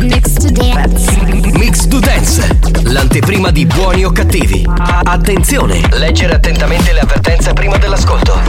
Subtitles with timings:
[0.00, 1.20] Mix to dance.
[1.58, 4.66] Mix to Dance, l'anteprima di buoni o cattivi.
[5.04, 8.40] Attenzione, leggere attentamente le avvertenze prima dell'ascolto.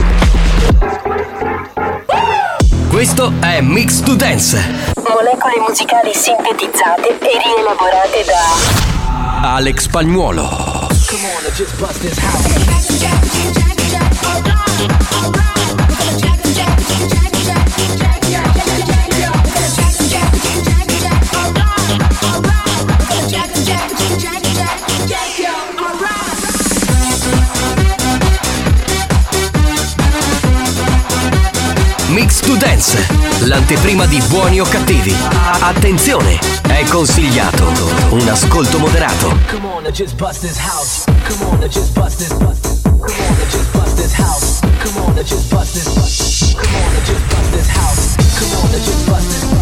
[2.88, 4.56] Questo è Mix to Dance.
[4.96, 10.88] Molecole musicali sintetizzate e rielaborate da Alex Spagnuolo.
[32.22, 33.04] Mix to Dance,
[33.40, 35.12] l'anteprima di buoni o cattivi.
[35.58, 37.66] Attenzione, è consigliato
[38.10, 39.36] un ascolto moderato.
[39.50, 41.02] Come on, now just bust this house.
[41.26, 42.82] Come on, now just bust this, bust.
[42.84, 44.60] Come on, now just bust this house.
[44.60, 46.54] Come on, now just bust this, bust.
[46.54, 48.16] Come on, now just bust this house.
[48.38, 49.61] Come on, now just bust this, bust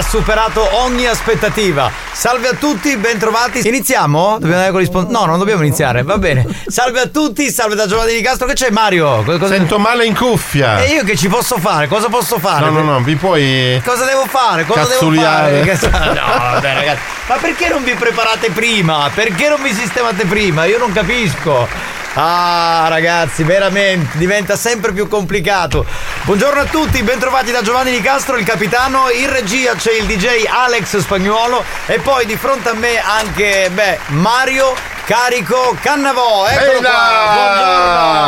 [0.00, 1.90] Ha superato ogni aspettativa.
[2.12, 3.66] Salve a tutti, bentrovati.
[3.68, 4.32] Iniziamo?
[4.38, 6.46] Dobbiamo andare con gli spon- No, non dobbiamo iniziare, va bene.
[6.66, 8.46] Salve a tutti, salve da Giovanni Di Castro.
[8.46, 9.22] Che c'è Mario?
[9.24, 10.82] Co- cosa- Sento male in cuffia.
[10.82, 11.86] E io che ci posso fare?
[11.86, 12.64] Cosa posso fare?
[12.64, 13.80] No, no, no, vi puoi.
[13.84, 14.64] Cosa devo fare?
[14.64, 15.60] Cosa Cazzuliare.
[15.62, 16.06] devo fare?
[16.14, 17.00] No, vabbè, ragazzi.
[17.26, 19.10] Ma perché non vi preparate prima?
[19.14, 20.64] Perché non vi sistemate prima?
[20.64, 21.68] Io non capisco.
[22.14, 25.84] Ah, ragazzi, veramente diventa sempre più complicato.
[26.30, 29.10] Buongiorno a tutti, bentrovati da Giovanni Di Castro, il capitano.
[29.10, 33.98] In regia c'è il DJ Alex Spagnuolo e poi di fronte a me anche, beh,
[34.10, 34.72] Mario
[35.14, 36.46] carico Cannavò.
[36.46, 36.90] Eccolo Ehi là!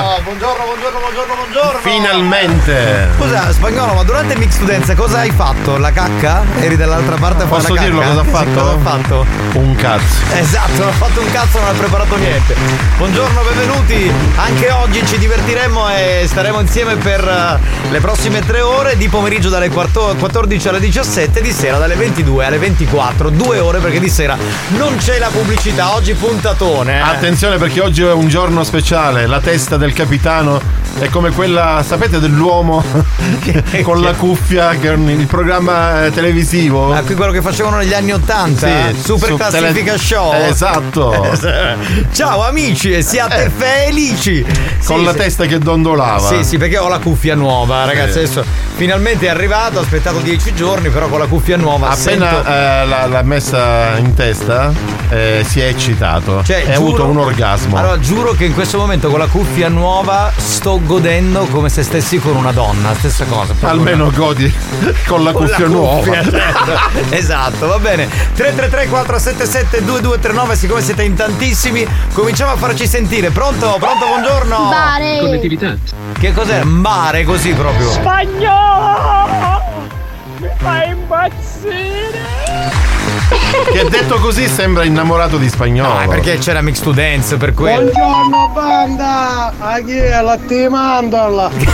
[0.03, 0.21] qua.
[0.25, 1.79] Buongiorno, buongiorno, buongiorno, buongiorno, buongiorno.
[1.81, 3.09] Finalmente!
[3.17, 5.77] Scusa, spagnolo, ma durante mix dance cosa hai fatto?
[5.77, 6.43] La cacca?
[6.59, 8.11] Eri dall'altra parte a fare Posso la dirlo cacca?
[8.11, 8.61] cosa ha Sì, fatto?
[8.61, 9.27] cosa ha fatto?
[9.53, 10.35] Un cazzo.
[10.35, 12.57] Esatto, non ha fatto un cazzo, non ha preparato niente.
[12.97, 14.13] Buongiorno, benvenuti.
[14.35, 19.51] Anche oggi ci divertiremo e staremo insieme per eh, le prossime tre ore di pomeriggio
[19.51, 23.31] dalle quarto- 14 alle 17 di sera dalle 22 alle 24.
[23.31, 24.37] Due ore perché di sera
[24.71, 25.95] non c'è la pubblicità.
[25.95, 26.15] Oggi
[26.73, 26.99] puntatone.
[26.99, 27.01] eh.
[27.01, 30.61] Attenzione perché oggi è un giorno speciale, la testa del capitano
[30.99, 32.83] è come quella, sapete, dell'uomo
[33.83, 36.93] con la cuffia che è un- il programma eh, televisivo.
[36.93, 38.67] Ah, qui quello che facevano negli anni 80?
[38.93, 40.33] Sì, Super su classifica tele- show.
[40.35, 41.31] Esatto.
[42.13, 43.51] Ciao amici e siate Eh.
[43.51, 44.43] felici.
[44.85, 45.17] Con Sì, la sì.
[45.19, 46.19] testa che dondolava.
[46.29, 48.13] Sì, sì, perché ho la cuffia nuova, ragazzi.
[48.13, 48.19] Sì.
[48.19, 48.45] Adesso
[48.77, 52.87] finalmente è arrivato, ho aspettato dieci giorni, però con la cuffia nuova Appena sento- eh,
[52.87, 54.73] l'ha, l'ha messa in testa,
[55.09, 56.43] eh, si è eccitato.
[56.45, 57.77] Cioè, e ha giuro- avuto un orgasmo.
[57.77, 62.19] Allora, giuro che in questo momento con la cuffia nuova sto godendo come se stessi
[62.19, 63.55] con una donna, stessa cosa.
[63.61, 64.53] Almeno una- godi
[65.07, 65.97] con la con cuffia la nuova.
[65.99, 66.73] cuffia, certo.
[67.11, 68.07] esatto, va bene.
[68.35, 73.31] 333 477 2239, siccome siete in tantissimi, cominciamo a farci sentire.
[73.31, 73.77] Pronto?
[73.79, 74.69] Pronto, buongiorno.
[74.69, 75.19] Bare.
[75.21, 75.77] Connettività.
[76.19, 76.63] Che cos'è?
[76.65, 77.91] Mare così proprio.
[77.91, 79.61] Spagnolo!
[80.39, 82.82] Mi fai impazzire!
[83.73, 85.99] Che detto così sembra innamorato di spagnolo.
[85.99, 87.91] Ah, perché c'era Mix to Dance per quello.
[87.91, 89.53] Buongiorno banda!
[89.59, 91.49] A chi è la te mandala?
[91.53, 91.67] per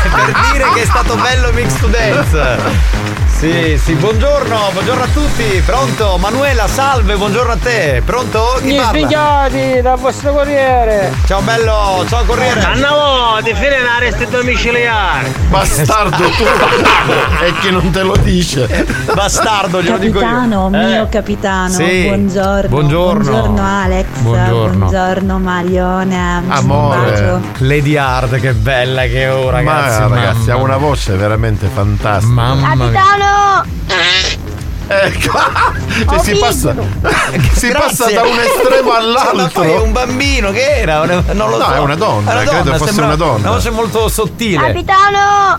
[0.53, 3.28] dire che è stato bello Mix to Dance.
[3.39, 5.63] Sì, sì, buongiorno, buongiorno a tutti.
[5.65, 6.17] Pronto?
[6.19, 8.03] Manuela, salve, buongiorno a te.
[8.05, 8.57] Pronto?
[8.59, 8.89] Chi Mi parla?
[8.91, 11.13] svegliati dal vostro corriere!
[11.25, 12.61] Ciao bello, ciao Corriere.
[12.63, 15.33] Annavo, ti fine un arresto domiciliare!
[15.51, 16.43] Bastardo tu!
[17.45, 18.85] e chi non te lo dice?
[19.15, 20.25] Bastardo, glielo dico io.
[20.27, 21.09] Capitano, mio Eh.
[21.09, 22.03] capitano, Sì.
[22.07, 22.69] buongiorno.
[22.69, 23.31] Buongiorno.
[23.31, 24.07] Buongiorno Alex.
[24.19, 24.79] Buongiorno.
[24.89, 26.43] Buongiorno Marione.
[26.49, 27.41] Amore.
[27.59, 30.01] Lady Hard, che bella che è oh, ragazzi.
[30.01, 32.33] Ma ragazzi, ha una voce veramente fantastica.
[32.33, 33.27] Mamma mia.
[33.29, 34.57] Capitano!
[34.91, 39.83] Ecco, che si passa, che si passa da un estremo Ma poi è all'altro.
[39.83, 41.05] un bambino che era?
[41.05, 41.73] Non lo No, so.
[41.75, 43.49] è una donna, credo fosse sembra una donna.
[43.49, 44.67] Una voce molto sottile.
[44.69, 45.59] Capitano!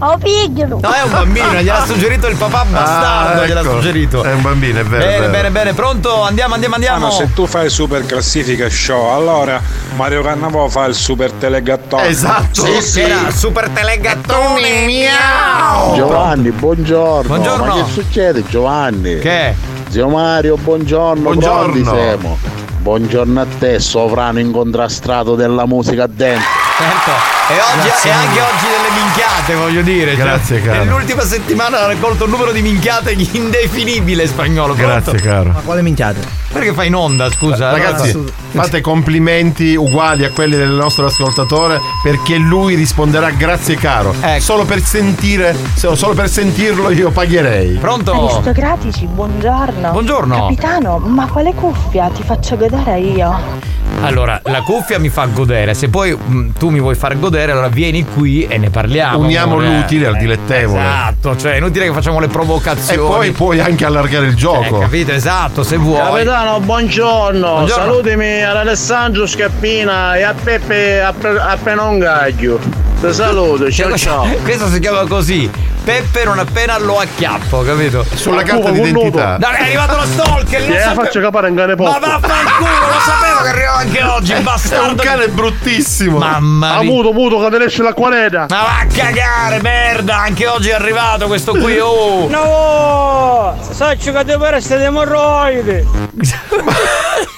[0.00, 0.78] Oh piglialo!
[0.80, 3.70] No, è un bambino, gliel'ha suggerito il papà bastardo, Ah, gliel'ha ecco.
[3.72, 4.22] suggerito.
[4.22, 5.02] È un bambino, è vero.
[5.02, 5.32] è Bene, vero.
[5.32, 6.22] bene, bene, pronto?
[6.22, 7.06] Andiamo, andiamo, andiamo.
[7.06, 9.60] Ah, ma se tu fai super classifica show, allora
[9.96, 12.06] Mario Cannavò fa il super telegattone.
[12.06, 12.64] Esatto.
[12.80, 15.94] Sì, Era super telegattone miau.
[15.96, 17.26] Giovanni, buongiorno.
[17.26, 17.64] Buongiorno.
[17.64, 19.18] Ma che succede Giovanni?
[19.18, 19.54] Che?
[19.88, 21.22] Zio Mario, buongiorno.
[21.22, 21.84] Buongiorno.
[21.84, 22.38] siamo?
[22.80, 26.46] Buongiorno a te, sovrano incontrastrato della musica dance.
[26.78, 27.10] Certo,
[27.52, 30.14] e, oggi, Grazie e anche oggi delle minchiate, voglio dire.
[30.14, 30.84] cioè, Grazie, caro.
[30.84, 34.74] Nell'ultima settimana ha raccolto un numero di minchiate indefinibile spagnolo.
[34.74, 35.10] pronto?
[35.10, 35.60] Grazie, caro.
[35.64, 36.20] Quale minchiate?
[36.52, 37.70] Perché fai in onda, scusa?
[37.70, 44.14] Ragazzi, fate complimenti uguali a quelli del nostro ascoltatore perché lui risponderà grazie caro.
[44.20, 44.42] Ecco.
[44.42, 47.76] Solo per sentire, solo per sentirlo io pagherei.
[47.76, 48.12] Pronto?
[48.12, 49.90] Aristocratici, buongiorno.
[49.90, 50.40] Buongiorno.
[50.40, 53.76] Capitano, ma quale cuffia ti faccio godere io?
[54.00, 55.74] Allora, la cuffia mi fa godere.
[55.74, 58.97] Se poi mm, tu mi vuoi far godere, allora vieni qui e ne parliamo.
[59.00, 59.68] Uniamo amore.
[59.76, 60.80] l'utile al dilettevole.
[60.82, 62.96] Esatto, cioè è inutile che facciamo le E provocazioni.
[63.08, 64.78] poi puoi anche allargare il Eh, gioco.
[64.78, 65.98] capito, esatto, se vuoi.
[66.24, 67.48] Capitano, buongiorno.
[67.54, 67.68] Buongiorno.
[67.84, 72.58] Salutami ad Alessandro Scappina e a Peppe a, a Penongaglio.
[73.00, 74.24] Ti saluto, ciao ciao.
[74.42, 75.48] Questo si chiama così.
[75.84, 78.04] Peppe non appena lo acchiappo, capito?
[78.14, 79.36] Sulla carta d'identità.
[79.38, 80.60] Dai, è arrivato lo stalker!
[80.60, 81.98] lo Gliela sape- faccio capare in cane Ma poco.
[82.00, 84.88] vaffanculo, lo sapevo che arrivava anche oggi, È bastardo!
[84.90, 86.18] un cane bruttissimo.
[86.18, 86.90] Mamma Ah, mia!
[86.90, 87.82] muto, muto, che te ne esce.
[87.82, 90.18] Ma va a cagare, merda!
[90.18, 92.28] Anche oggi è arrivato questo qui, oh!
[92.28, 93.56] No!
[93.70, 95.86] Saccio che devo essere emorroidi.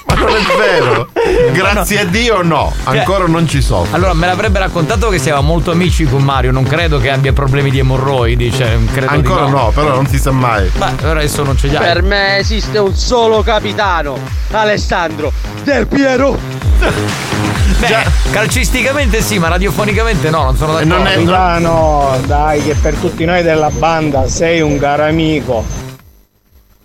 [0.07, 1.07] Ma non è vero.
[1.51, 2.73] Grazie a Dio no.
[2.83, 3.85] Ancora non ci so.
[3.91, 7.69] Allora, me l'avrebbe raccontato che siamo molto amici con Mario, non credo che abbia problemi
[7.69, 10.69] di emorroidi, cioè, credo di Ancora no, però non si sa mai.
[10.77, 11.83] Ma adesso non ce li hai.
[11.83, 14.17] Per me esiste un solo capitano,
[14.51, 15.31] Alessandro
[15.63, 16.37] Del Piero.
[17.79, 20.97] Beh, calcisticamente sì, ma radiofonicamente no, non sono d'accordo.
[20.97, 25.63] non è- Capitano, dai, che per tutti noi della banda sei un caro amico.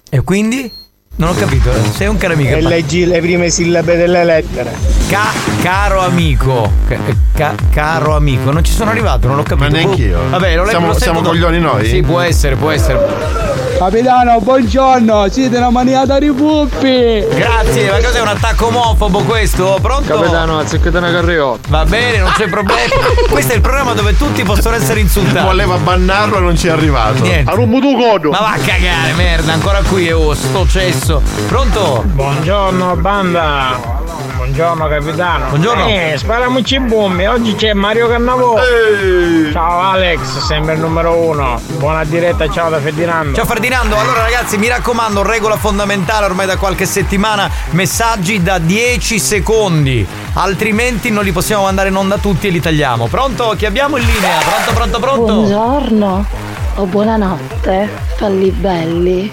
[0.08, 0.70] E quindi?
[1.18, 1.80] Non ho capito, eh.
[1.94, 2.54] sei un caro amico.
[2.54, 4.70] E leggi le prime sillabe delle lettere.
[5.08, 5.32] Ca-
[5.62, 6.70] caro amico.
[6.86, 6.98] Ca-
[7.32, 8.50] ca- caro amico.
[8.50, 9.70] Non ci sono arrivato, non l'ho capito.
[9.70, 10.20] Ma neanch'io.
[10.28, 11.86] Vabbè, lo leggo Siamo- lo siamo coglioni noi?
[11.86, 13.45] Sì, può essere, può essere.
[13.76, 17.22] Capitano, buongiorno, siete una maniata di puppi!
[17.28, 19.78] Grazie, ma cos'è un attacco omofobo questo?
[19.82, 20.14] Pronto?
[20.14, 20.64] Capitano,
[20.98, 21.68] una carriotta.
[21.68, 22.94] Va bene, non c'è problema.
[23.28, 25.44] Questo è il programma dove tutti possono essere insultati.
[25.44, 27.20] Voleva bannarlo e non ci è arrivato.
[27.20, 27.50] Niente.
[28.30, 31.20] Ma va a cagare, merda, ancora qui, oh, sto cesso.
[31.46, 32.02] Pronto?
[32.06, 33.95] Buongiorno banda.
[34.46, 35.48] Buongiorno capitano.
[35.48, 35.88] Buongiorno.
[35.88, 37.26] Eh, sparamoci bombe.
[37.26, 38.56] Oggi c'è Mario Cannavò.
[39.50, 41.60] Ciao Alex, sempre il numero uno.
[41.78, 43.34] Buona diretta, ciao da Ferdinando.
[43.34, 49.18] Ciao Ferdinando, allora ragazzi mi raccomando, regola fondamentale ormai da qualche settimana, messaggi da 10
[49.18, 53.08] secondi, altrimenti non li possiamo mandare in onda tutti e li tagliamo.
[53.08, 53.52] Pronto?
[53.58, 54.38] Chi abbiamo in linea?
[54.38, 55.34] Pronto, pronto, pronto?
[55.34, 56.26] Buongiorno
[56.76, 59.30] o buonanotte, falli belli.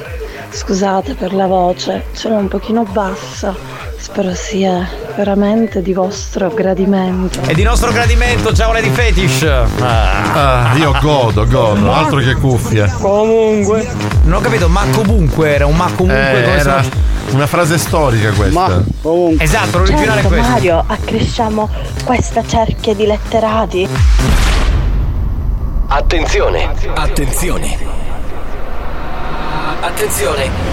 [0.49, 3.55] Scusate per la voce, sono un pochino bassa.
[3.97, 7.41] Spero sia veramente di vostro gradimento.
[7.45, 9.43] E di nostro gradimento, ciao Lady Fetish.
[9.79, 12.91] Ah, io godo, godo, altro che cuffie.
[12.99, 13.87] Comunque.
[14.23, 17.01] Non ho capito, ma comunque era un ma comunque Eh, come era sono-
[17.31, 18.83] una frase storica questa.
[19.37, 20.51] Esatto, l'originale certo, è questo.
[20.51, 21.69] Mario, accresciamo
[22.05, 23.87] questa cerchia di letterati.
[25.87, 27.77] Attenzione, attenzione.
[29.81, 30.72] Attenzione.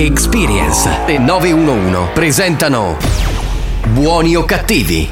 [0.00, 2.96] Experience e 911 presentano
[3.88, 5.10] Buoni o cattivi?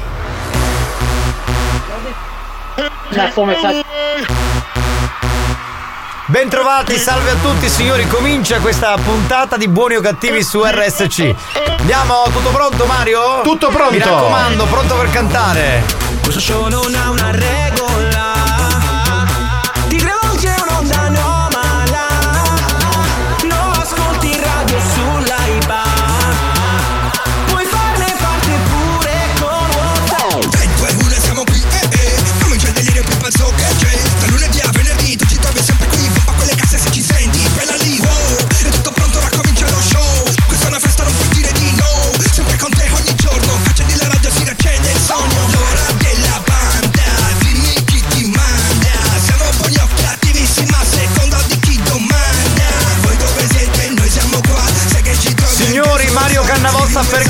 [6.27, 11.35] Bentrovati, salve a tutti signori, comincia questa puntata di Buoni o Cattivi su RSC.
[11.79, 13.41] Andiamo, tutto pronto Mario?
[13.43, 13.91] Tutto pronto.
[13.91, 15.83] Mi raccomando, pronto per cantare.
[16.21, 17.66] Questo show non ha una regola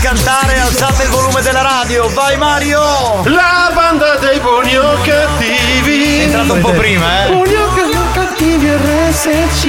[0.08, 2.08] cantare, alzate il volume della radio.
[2.14, 2.80] Vai Mario!
[3.26, 6.20] La banda dei buoni o cattivi.
[6.20, 7.32] È entrato un po' prima, eh.
[7.32, 7.68] Buoni o
[8.14, 9.62] cattivi RSC.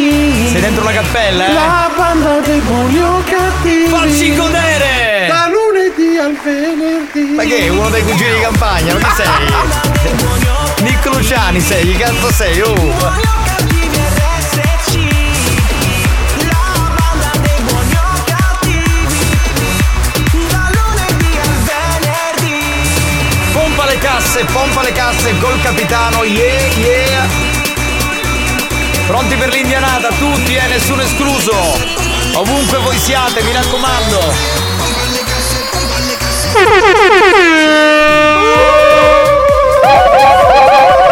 [0.52, 1.52] Sei dentro la cappella, eh?
[1.52, 3.88] La banda dei buoni o cattivi.
[3.88, 5.26] Facci godere!
[5.26, 7.34] Da lunedì al venerdì.
[7.34, 7.68] Ma che?
[7.70, 10.86] Uno dei cugini di campagna, ma chi sei?
[10.86, 12.60] Nick Luciani sei, chi cazzo sei?
[12.60, 13.77] Oh!
[23.98, 27.28] Casse, pompa le casse col capitano, yeah, yeah!
[29.06, 31.52] Pronti per l'indianata, tutti, eh, nessuno escluso!
[32.34, 34.18] Ovunque voi siate, mi raccomando!
[40.98, 41.04] Ma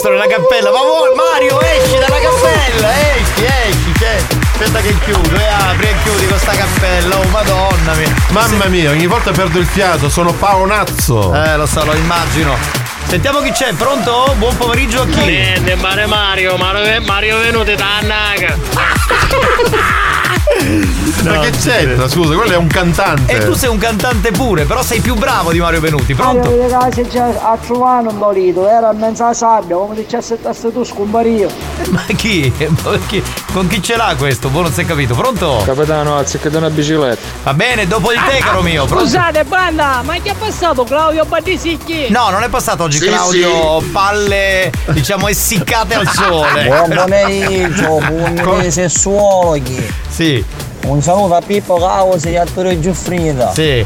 [0.00, 4.16] rimasto nella cappella, ma vuoi Mario esci dalla cappella, esci, esci, cioè,
[4.52, 8.14] aspetta che chiudo e apri e chiudi questa cappella, oh madonna mia.
[8.30, 11.34] Mamma mia, ogni volta perdo il fiato, sono paonazzo.
[11.34, 12.56] Eh, lo so, lo immagino.
[13.06, 14.34] Sentiamo chi c'è, pronto?
[14.38, 15.24] Buon pomeriggio a chi?
[15.24, 18.00] Niente, mare Mario, Mario, Mario venuti da
[20.70, 21.38] Annaga.
[21.38, 22.08] Ma che c'entra?
[22.08, 23.32] Scusa, quello è un cantante.
[23.32, 26.48] E tu sei un cantante pure, però sei più bravo di Mario Venuti, pronto?
[26.50, 30.54] Mario, case già a trovare un marito, era in mezzo alla sabbia, come dicesse a
[30.54, 31.48] tu scompario.
[31.90, 32.52] Ma chi?
[32.84, 33.22] Ma chi?
[33.52, 34.48] Con chi ce l'ha questo?
[34.48, 35.14] Boh, non si è capito.
[35.14, 35.62] Pronto?
[35.64, 37.20] Capitano, anziché una bicicletta.
[37.42, 38.84] Va bene, dopo di te, caro mio.
[38.84, 39.06] Pronto?
[39.06, 42.10] Scusate, banda, ma chi è passato Claudio Bandisicchi?
[42.10, 46.64] No, non è passato oggi Sì, Claudio palle, diciamo, essiccate al sole.
[46.64, 48.00] Buon pomeriggio,
[48.40, 49.94] pugni sessuologi.
[50.08, 50.44] Sì.
[50.84, 53.52] Un saluto a Pippo Causi e a Ettore Giuffrida.
[53.52, 53.84] Sì.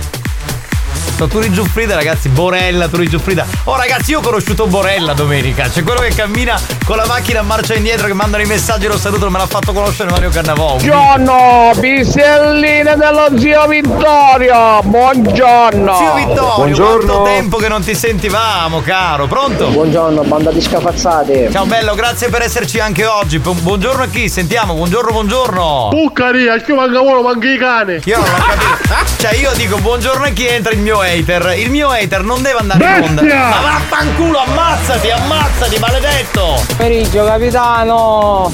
[1.15, 3.47] Sto Turi Giuffrida, ragazzi, Borella, Turi Giuffrida.
[3.65, 5.69] Oh ragazzi, io ho conosciuto Borella domenica.
[5.69, 8.99] C'è quello che cammina con la macchina a marcia indietro, che mandano i messaggi, lo
[8.99, 10.75] saluto, me l'ha fatto conoscere Mario Cannavò.
[10.75, 14.81] Buongiorno, piselline dello zio Vittorio.
[14.83, 15.97] Buongiorno.
[15.97, 19.29] Zio Vittorio, quanto tempo che non ti sentivamo, caro.
[19.29, 19.69] Pronto?
[19.69, 21.49] Buongiorno, banda di scafazzate.
[21.53, 23.39] Ciao bello, grazie per esserci anche oggi.
[23.39, 24.29] Bu- Buongiorno a chi?
[24.29, 25.89] Sentiamo, buongiorno, buongiorno.
[25.93, 28.01] Puccaria, che manca uno, manca i cani.
[28.05, 29.13] Io non ho capito.
[29.25, 31.55] Cioè, io dico buongiorno a chi entra il mio hater.
[31.59, 33.23] Il mio hater non deve andare in onda.
[33.23, 33.49] Bestia!
[33.49, 36.65] Ma vaffanculo, ammazzati, ammazzati, maledetto!
[36.77, 38.51] Pomeriggio, capitano.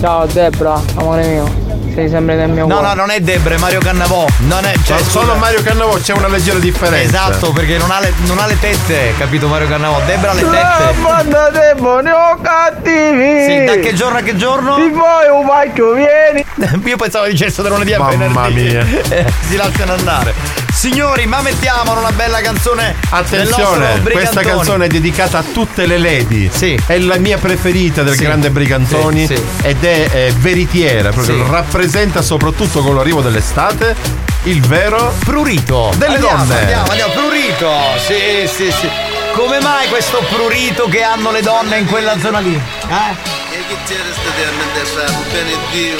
[0.00, 1.67] Ciao Debra, amore mio.
[1.98, 2.86] Sei sempre nel mio No, cuore.
[2.86, 4.24] no, non è Debre, è Mario Cannavò.
[4.46, 4.72] Non è.
[4.84, 5.10] Cioè, scusa.
[5.10, 7.26] solo Mario Cannavò c'è una leggera differenza.
[7.28, 10.00] Esatto, perché non ha, le, non ha le tette, capito Mario Cannavò?
[10.06, 10.94] Debra ha le tette.
[11.02, 13.44] banda dei buoni o cattivi.
[13.48, 14.76] Sì, da che giorno a che giorno?
[14.76, 16.44] Ti vuoi un pacchio, vieni.
[16.88, 18.10] Io pensavo dicesse da lunedì a Mamma
[18.46, 18.62] venerdì.
[18.62, 18.86] mia.
[19.08, 20.34] Eh, si lasciano andare.
[20.72, 22.94] Signori, ma mettiamolo una bella canzone.
[23.00, 26.48] del Attenzione, questa canzone è dedicata a tutte le lady.
[26.52, 26.80] Sì.
[26.86, 28.22] È la mia preferita del Sì.
[28.22, 29.42] grande Brigantoni Sì, sì.
[29.62, 31.42] ed è eh, veritiera, proprio Sì.
[31.88, 33.96] Rappresenta soprattutto con l'arrivo dell'estate
[34.42, 36.60] il vero prurito delle andiamo, donne.
[36.60, 37.72] Andiamo, andiamo, prurito.
[37.96, 38.88] Sì, sì, sì.
[39.32, 42.54] Come mai questo prurito che hanno le donne in quella zona lì?
[42.54, 43.56] Eh?
[43.56, 45.96] E che c'era sta terra in terra, bene Dio.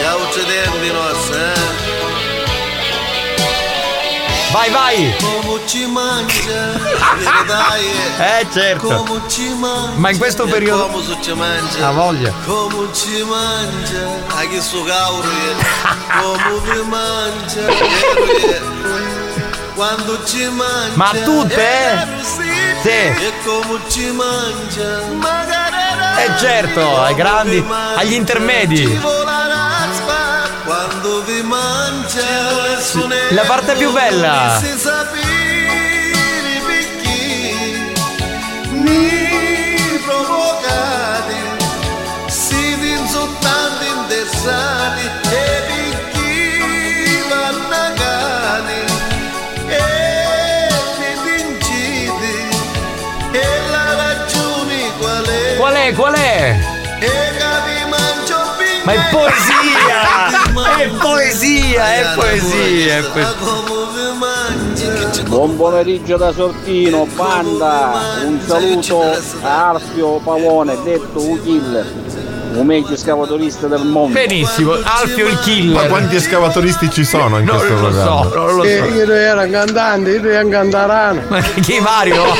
[0.00, 2.01] Ya uccidendo nossa, eh?
[4.52, 5.14] Vai, vai!
[5.18, 6.72] Come ci mangia,
[7.46, 7.86] dai,
[8.40, 8.86] Eh certo.
[9.04, 9.92] Come ci mangia.
[9.96, 11.88] Ma in questo periodo- Come ci mangia.
[11.88, 12.32] Ha voglia.
[12.44, 14.36] Come ci mangia.
[14.36, 15.54] A che su cauro, eh.
[16.20, 17.66] Come vi mangia.
[19.74, 20.92] Quando ci mangia.
[20.94, 22.06] Ma tutte?
[22.82, 22.88] Sì.
[22.90, 25.00] E come ci mangia.
[25.14, 25.70] Magari
[26.18, 27.64] Eh certo, ai grandi,
[27.96, 29.00] agli intermedi.
[30.72, 32.80] Quando vi mangia
[33.30, 34.58] La parte più bella.
[34.58, 35.70] Se sapere
[36.66, 37.92] perché
[38.70, 41.34] mi provocate
[42.28, 46.32] siete insultanti interessati e perché
[47.96, 48.80] cani
[49.66, 49.78] e
[50.98, 52.32] mi vincite
[53.32, 55.56] e la ragione qual è?
[55.58, 55.92] Qual è?
[55.92, 56.58] Qual è?
[56.98, 58.40] E capi mangio
[58.84, 59.71] Ma è poesia!
[60.82, 63.34] È poesia, è poesia, è poesia.
[65.28, 67.92] Buon pomeriggio da Sortino, banda,
[68.24, 71.86] un saluto a Alfio Pavone, detto un killer,
[72.54, 74.14] un meglio scavatorista del mondo.
[74.14, 75.86] Benissimo, Alfio il Ma killer.
[75.88, 78.22] quanti escavatoristi ci sono in Non questo lo programma?
[78.24, 78.84] so, non lo Eh, so.
[78.94, 81.20] io ero un cantante, io ero un cantarano.
[81.28, 82.24] Ma chi Mario?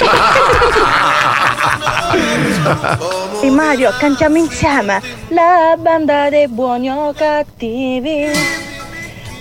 [3.42, 8.71] E Mario, cantiamo insieme la banda dei buoni o cattivi.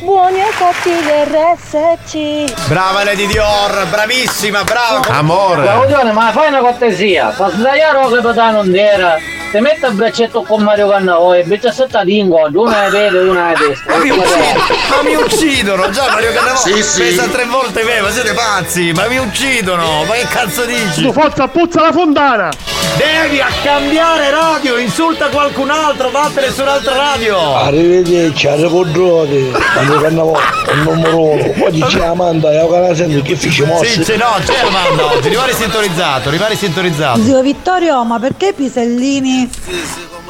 [0.01, 2.67] Buoni o cattivi RSC.
[2.67, 5.01] Brava Lady Dior, bravissima, brava.
[5.09, 5.61] Amore.
[5.61, 9.17] Claudione, ma fai una cortesia, fa sdraiare lo capitano non era.
[9.51, 13.23] Ti metti a braccetto con Mario Cannavò e invece setta lingua, una è vede e
[13.29, 13.97] una è destra.
[13.97, 17.01] Ma mi, uccidono, ma mi uccidono, già Mario Cannavò Sì, sì.
[17.01, 21.01] pesa tre volte me, ma siete pazzi, ma mi uccidono, ma che cazzo dici?
[21.03, 22.49] Tu forza puzza la fontana!
[22.95, 27.55] Devi a cambiare radio, insulta qualcun altro, vattene su un'altra radio.
[27.57, 29.51] Arrivederci, arrivederci,
[29.91, 30.39] quando cannavo
[30.73, 33.85] il numero uno, oggi c'è Amanda ho canale sempre che fice mosse.
[33.87, 37.21] Sì, c'è, no, c'è Amanda oggi, rimani sintonizzato, rimani sintonizzato.
[37.21, 39.49] Zio Vittorio, ma perché Pisellini?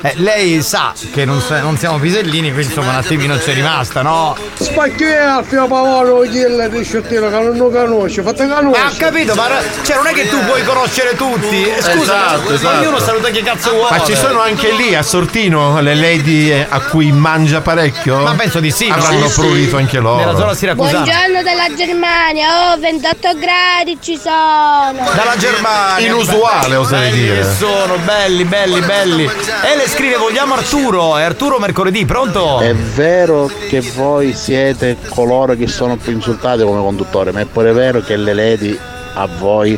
[0.04, 4.36] Eh, lei sa che non, non siamo pisellini, quindi insomma un attimino c'è rimasta, no?
[4.60, 8.88] Spacchi Alfio Pavolo, killer di sciottino che non lo conosce, fate Ma conoscere.
[8.88, 9.48] ho capito, ma
[9.84, 11.64] cioè non è che tu puoi conoscere tutti.
[11.68, 12.80] Eh, Scusa, Esatto, esatto.
[12.80, 13.98] ognuno saluta chi cazzo vuole.
[13.98, 18.22] Ma ci sono anche lì a Sortino le lady eh, a cui mangia parecchio?
[18.24, 18.90] Ma penso di sì.
[18.90, 19.40] Avranno Sì, sì.
[19.40, 20.18] prurito anche loro.
[20.18, 21.04] Nella zona siracusana.
[21.04, 25.12] Buongiorno dalla Germania, oh 28 gradi ci sono.
[25.14, 26.06] Dalla Germania.
[26.08, 27.36] Inusuale, oserei dire.
[27.42, 29.24] che sono, belli, belli, belli.
[29.26, 31.18] E le scrive vogliamo Arturo.
[31.18, 32.60] E Arturo mercoledì, pronto?
[32.60, 37.72] È vero che voi siete coloro che sono più insultati come conduttore, ma è pure
[37.74, 38.78] vero che le lady
[39.14, 39.78] a voi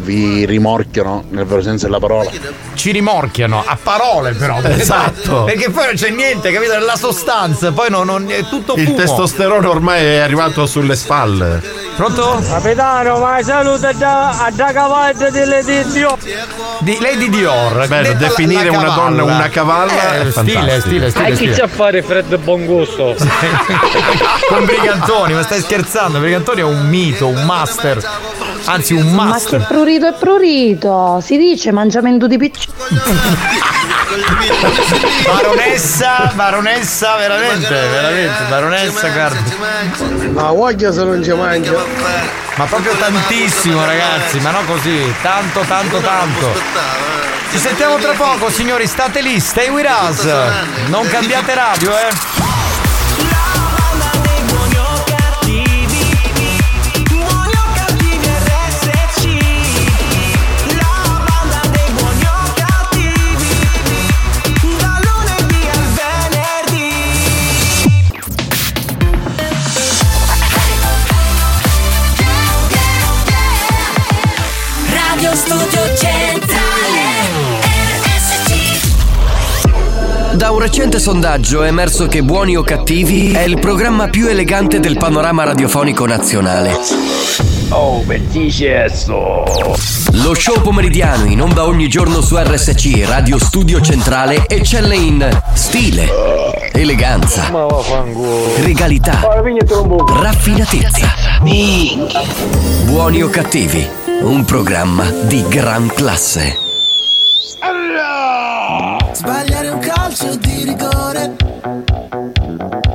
[0.00, 2.30] vi rimorchiano nel vero senso della parola.
[2.74, 4.60] Ci rimorchiano, a parole però.
[4.62, 5.44] Esatto.
[5.44, 6.72] Perché poi non c'è niente, capito?
[6.74, 8.96] Nella sostanza, poi non, non- è tutto Il fumo.
[8.96, 11.86] testosterone ormai è arrivato sulle spalle.
[11.98, 12.40] Pronto?
[12.48, 16.16] Capitano, ma saluta già a da cavallo dell'edizio.
[16.78, 17.88] Di Lady Dior.
[17.88, 19.08] Bello, detta la- definire la una cavalla.
[19.22, 20.80] donna una cavalla Eh, è stile, fantastico.
[20.80, 23.16] stile, stile, E chi c'è a fare Fred buon gusto?
[24.48, 26.20] Con Brigantoni, ma stai scherzando?
[26.20, 28.00] Brigantoni è un mito, un master.
[28.66, 29.66] Anzi, un Ma che master.
[29.66, 31.20] prurito è prurito?
[31.20, 32.74] Si dice mangiamento di piccino.
[35.24, 39.40] Baronessa, baronessa, veramente, veramente, baronessa, guarda.
[40.30, 41.72] Ma voglia se non ci mangia.
[42.54, 46.60] Ma proprio tantissimo, ragazzi, ma no così, tanto, tanto, tanto.
[47.50, 50.24] Ci sentiamo tra poco, signori, state lì, stay with us.
[50.86, 52.57] Non cambiate radio, eh.
[75.28, 77.00] Radio Studio Centrale
[80.32, 84.80] Da un recente sondaggio è emerso che Buoni o Cattivi è il programma più elegante
[84.80, 86.74] del panorama radiofonico nazionale.
[87.68, 89.44] Oh, bellissimo.
[90.12, 96.08] Lo show pomeridiano in onda ogni giorno su RSC Radio Studio Centrale eccelle in stile,
[96.72, 97.52] eleganza,
[98.62, 99.20] regalità,
[100.22, 101.16] raffinatezza.
[102.86, 103.86] Buoni o Cattivi,
[104.20, 106.56] un programma di gran classe.
[109.12, 111.36] Sbagliare un calcio di rigore.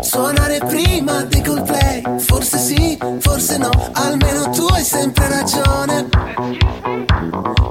[0.01, 2.01] Suonare prima di Coldplay.
[2.19, 3.69] Forse sì, forse no.
[3.93, 6.09] Almeno tu hai sempre ragione.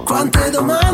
[0.05, 0.92] Quante domande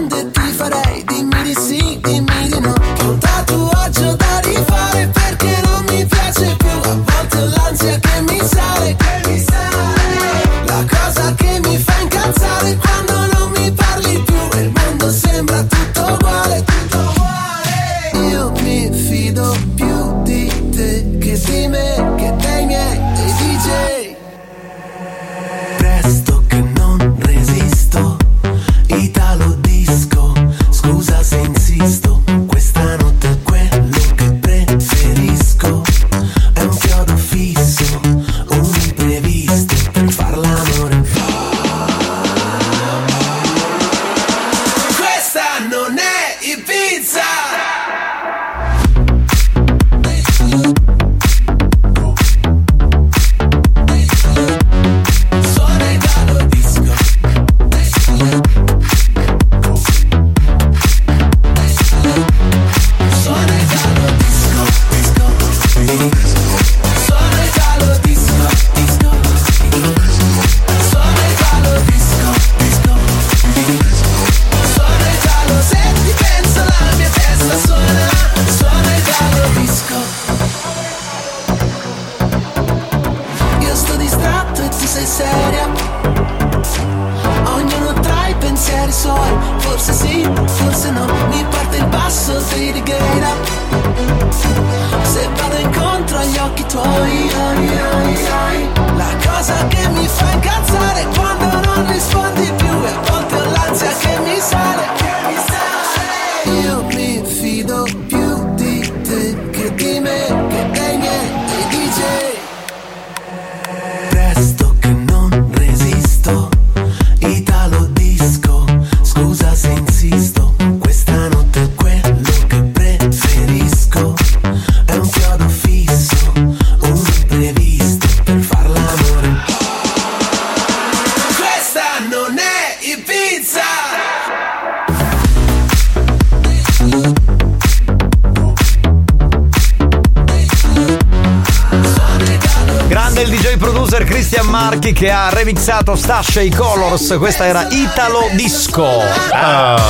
[145.89, 147.17] remixato Stasha i Colors.
[147.19, 148.87] Questa era Italo Disco.
[149.33, 149.81] Ah,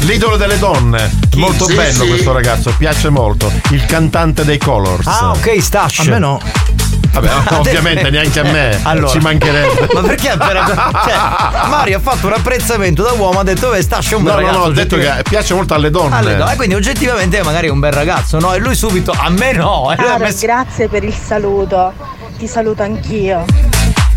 [0.00, 1.10] l'idolo delle donne.
[1.36, 2.08] molto Sì, bello sì.
[2.08, 3.50] questo ragazzo, piace molto.
[3.70, 5.06] Il cantante dei Colors.
[5.06, 6.00] Ah, ok, Stash.
[6.00, 6.40] A me no.
[7.12, 8.78] Vabbè, ovviamente neanche a me.
[8.82, 9.08] Allora.
[9.08, 9.88] Ci mancherebbe.
[9.92, 10.58] Ma perché appena.
[11.00, 14.40] Cioè, Mario ha fatto un apprezzamento da uomo, ha detto, beh, è un bel No,
[14.40, 14.58] no, ragazzo.
[14.58, 16.16] no, ho detto oggettivamente." che piace molto alle donne.
[16.16, 18.52] Alle donne, quindi oggettivamente magari è un bel ragazzo, no?
[18.54, 19.90] E lui subito, a me no.
[19.92, 21.92] E Caro, messo- grazie per il saluto.
[22.38, 23.44] Ti saluto anch'io.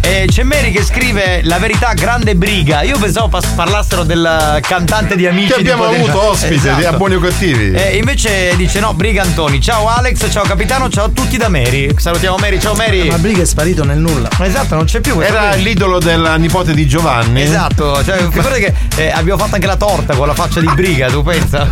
[0.06, 2.82] E c'è Mary che scrive la verità grande briga.
[2.82, 5.54] Io pensavo pas- parlassero del cantante di amici.
[5.54, 7.72] Che abbiamo di avuto ospite, di A Buoni o Cattivi.
[7.72, 9.62] E invece dice no, briga Antoni.
[9.62, 11.90] Ciao Alex, ciao capitano, ciao a tutti da Mary.
[11.96, 13.08] Salutiamo Mary, ciao Mary.
[13.10, 14.28] Ma briga è sparito nel nulla.
[14.42, 15.64] Esatto, non c'è più Era qui.
[15.64, 17.42] l'idolo della nipote di Giovanni.
[17.42, 21.08] Esatto, cioè, figurati che eh, abbiamo fatto anche la torta con la faccia di briga,
[21.08, 21.66] tu pensa?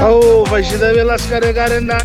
[0.00, 1.96] Oh, facci da la scaricare in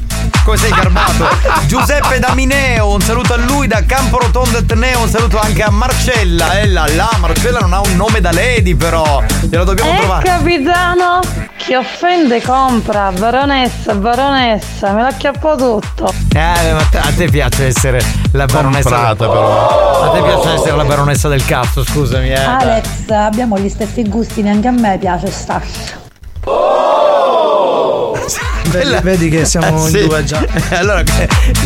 [0.43, 1.27] Come sei garbato?
[1.67, 5.69] Giuseppe da Mineo, un saluto a lui da da Camporotondo Etneo, un saluto anche a
[5.69, 6.59] Marcella.
[6.59, 10.25] E là là, Marcella non ha un nome da lady però, glielo dobbiamo Eh trovare.
[10.25, 11.19] capitano,
[11.55, 16.13] chi offende compra, baronessa, baronessa, me l'acchiappo tutto.
[16.33, 19.29] Eh, ma a te piace essere la baronessa Comprata, del...
[19.29, 20.03] però.
[20.03, 22.43] A te piace essere la baronessa del cazzo, scusami, eh.
[22.43, 25.99] Alex, abbiamo gli stessi gusti, neanche a me piace Stash.
[28.69, 30.39] Vedi, vedi che siamo in due già.
[30.71, 31.03] Allora,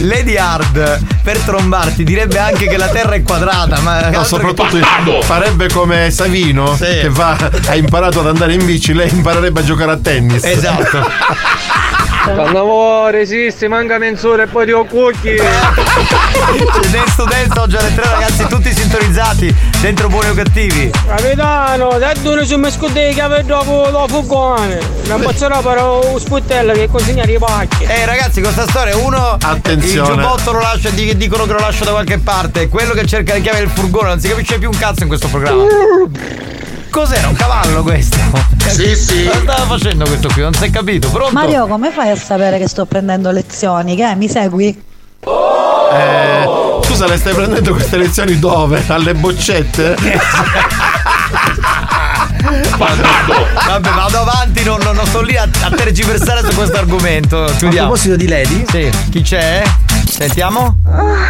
[0.01, 5.21] Lady Hard per trombarti direbbe anche che la Terra è quadrata, ma No, soprattutto che-
[5.21, 9.91] farebbe come Savino che va, ha imparato ad andare in bici, lei imparerebbe a giocare
[9.91, 10.43] a tennis.
[10.43, 10.99] Esatto.
[12.25, 15.35] Cannavo resisti, manca mezz'ora e poi ti ho cucchi.
[15.35, 22.19] Dance to Dance oggi alle 3 ragazzi tutti sintonizzati dentro buoni o cattivi Capitano, dai
[22.21, 24.79] due su me scudei che avevo dopo lo fugone.
[25.05, 25.77] Non posso per
[26.11, 27.83] un sputtello che consegna i pacchi.
[27.83, 30.09] Eh ragazzi questa storia uno Attenzione.
[30.09, 33.33] Il giubbotto lo lascia di- dicono che lo lascia da qualche parte Quello che cerca
[33.33, 35.63] le chiavi del furgone Non si capisce più un cazzo in questo programma
[36.95, 37.27] Cos'era?
[37.27, 38.15] Un cavallo questo?
[38.69, 39.25] Sì, sì.
[39.25, 40.41] Cosa stava facendo questo qui?
[40.43, 41.33] Non si è capito Pronto?
[41.33, 43.97] Mario, come fai a sapere che sto prendendo lezioni?
[43.97, 44.67] Che mi segui?
[45.19, 46.49] Eh,
[46.83, 48.81] scusa, le stai prendendo queste lezioni dove?
[48.87, 49.97] Alle boccette?
[52.45, 57.87] Vabbè vado avanti Non, non- non sto lì a, a tergiversare su questo argomento Chiudiamo
[57.87, 59.63] A proposito di Lady Sì Chi c'è?
[60.07, 60.75] Sentiamo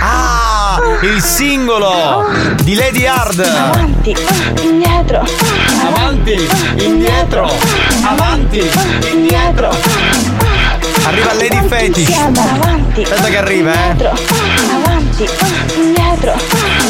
[0.01, 2.25] Ah Il singolo
[2.63, 4.15] Di Lady Hard Avanti,
[4.61, 5.23] indietro,
[5.87, 6.47] Avanti,
[6.83, 7.49] indietro,
[8.03, 8.69] avanti,
[9.11, 9.69] indietro.
[11.05, 12.17] Arriva Lady Fetish.
[12.17, 14.09] avanti, Aspetta che arriva, eh.
[14.73, 15.29] avanti,
[15.75, 16.31] indietro,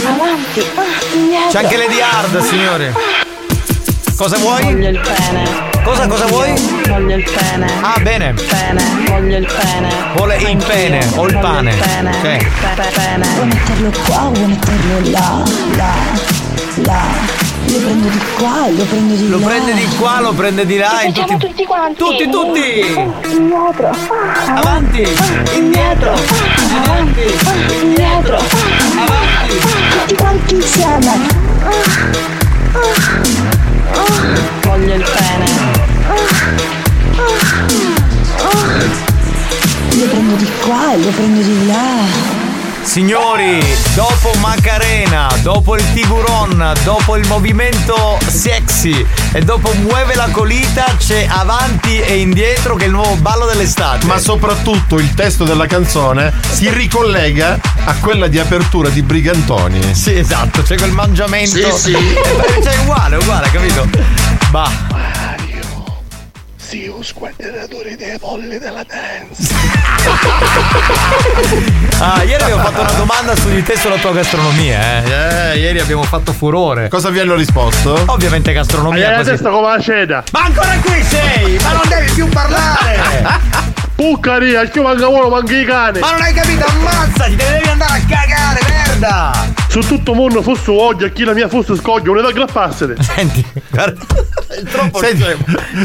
[0.05, 0.65] avanti,
[1.13, 1.51] indietro.
[1.51, 2.93] C'è anche Lady Hard, signore.
[4.17, 4.63] Cosa vuoi?
[4.63, 5.43] Voglio il pene.
[5.83, 6.53] Cosa, cosa vuoi?
[6.87, 7.67] Voglio il pene.
[7.81, 8.33] Ah, bene.
[8.33, 9.89] Pene, voglio il pene.
[10.15, 11.71] Vuole il pene o il pane.
[11.71, 12.11] Il pene.
[12.21, 12.47] Pe-
[12.93, 13.27] pene.
[13.35, 15.43] Vuoi metterlo qua o vuoi metterlo là?
[15.75, 15.93] Là,
[16.75, 17.03] là.
[17.67, 19.45] Lo prendo di qua, lo prendo di Lo là.
[19.45, 21.01] prende di qua, lo prende di là.
[21.03, 21.37] in tutti...
[21.37, 21.97] tutti quanti.
[21.97, 22.79] Tutti, tutti.
[23.35, 23.95] Indietro.
[24.55, 25.07] Avanti,
[25.55, 26.13] indietro,
[26.83, 27.21] avanti,
[27.81, 28.37] Indietro.
[28.37, 29.59] avanti.
[29.97, 31.33] Tutti quanti insieme.
[34.61, 35.45] Voglio il pene.
[39.97, 42.34] Lo prendo di qua e lo prendo di là.
[42.85, 43.61] Signori,
[43.93, 51.25] dopo Macarena, dopo il Tiguron, dopo il movimento sexy e dopo Muove la colita c'è
[51.27, 54.05] avanti e indietro che è il nuovo ballo dell'estate.
[54.05, 59.93] Ma soprattutto il testo della canzone si ricollega a quella di apertura di Brigantoni.
[59.93, 61.75] Sì, esatto, c'è quel mangiamento.
[61.75, 61.93] Sì, sì.
[61.93, 63.89] Eh, Cioè, è uguale, uguale, capito?
[64.51, 65.44] Bah.
[66.75, 69.53] Sì, un squadratore dei polli della dance.
[71.97, 75.53] Ah, ieri abbiamo fatto una domanda su di te sulla tua gastronomia, eh.
[75.53, 76.89] Eh, ieri abbiamo fatto furore.
[76.89, 78.03] Cosa vi hanno risposto?
[78.07, 79.07] Ovviamente gastronomia.
[79.07, 80.21] Hai la testa come la ceda.
[80.33, 81.57] Ma ancora qui sei!
[81.63, 82.99] Ma non devi più parlare!
[83.95, 85.99] Puccaria, che manca uno, manca i cani.
[85.99, 86.65] Ma non hai capito?
[86.65, 88.94] Ammazzati, te devi andare a cagare, merda!
[89.67, 92.31] Su tutto il mondo fosse oggi, a chi la mia fosse scoglio, non è da
[92.31, 92.95] grapparsene.
[93.01, 93.99] Senti, guarda.
[94.47, 95.25] È troppo Senti,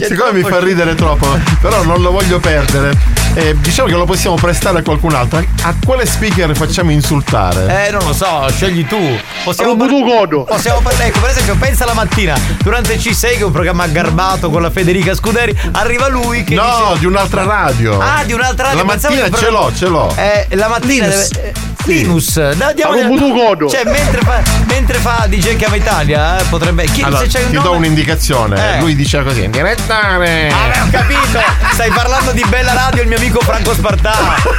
[0.06, 1.26] siccome mi fa ridere troppo,
[1.60, 2.92] però non lo voglio perdere.
[3.34, 5.38] eh, diciamo che lo possiamo prestare a qualcun altro.
[5.62, 7.88] A quale speaker facciamo insultare?
[7.88, 8.98] Eh, non lo so, scegli tu.
[9.42, 10.44] Possiamo tu godo.
[10.44, 14.50] Possiamo parlare, ecco, per esempio, pensa la mattina, durante C6, che è un programma garbato
[14.50, 17.98] con la Federica Scuderi, arriva lui che no, dice- di un'altra radio.
[17.98, 18.78] Ah, di un'altra radio.
[18.78, 20.14] La mattina ce l'ho, ce l'ho.
[20.16, 21.28] Eh, la mattina Linus.
[21.30, 21.48] deve.
[21.48, 21.52] eh,
[21.86, 23.68] Linus, dai, diamo Con tu godo.
[23.68, 26.84] Cioè, mentre fa, mentre fa DJ Chiama Italia, eh, potrebbe.
[26.84, 28.76] Chi, Allora, se c'è un ti do nome- un'indicazione.
[28.76, 28.80] Eh.
[28.80, 30.48] Lui diceva così: direttare.
[30.50, 31.40] Ah, ho capito!
[31.72, 34.14] Stai parlando di bella radio, il mio amico Franco Spartà.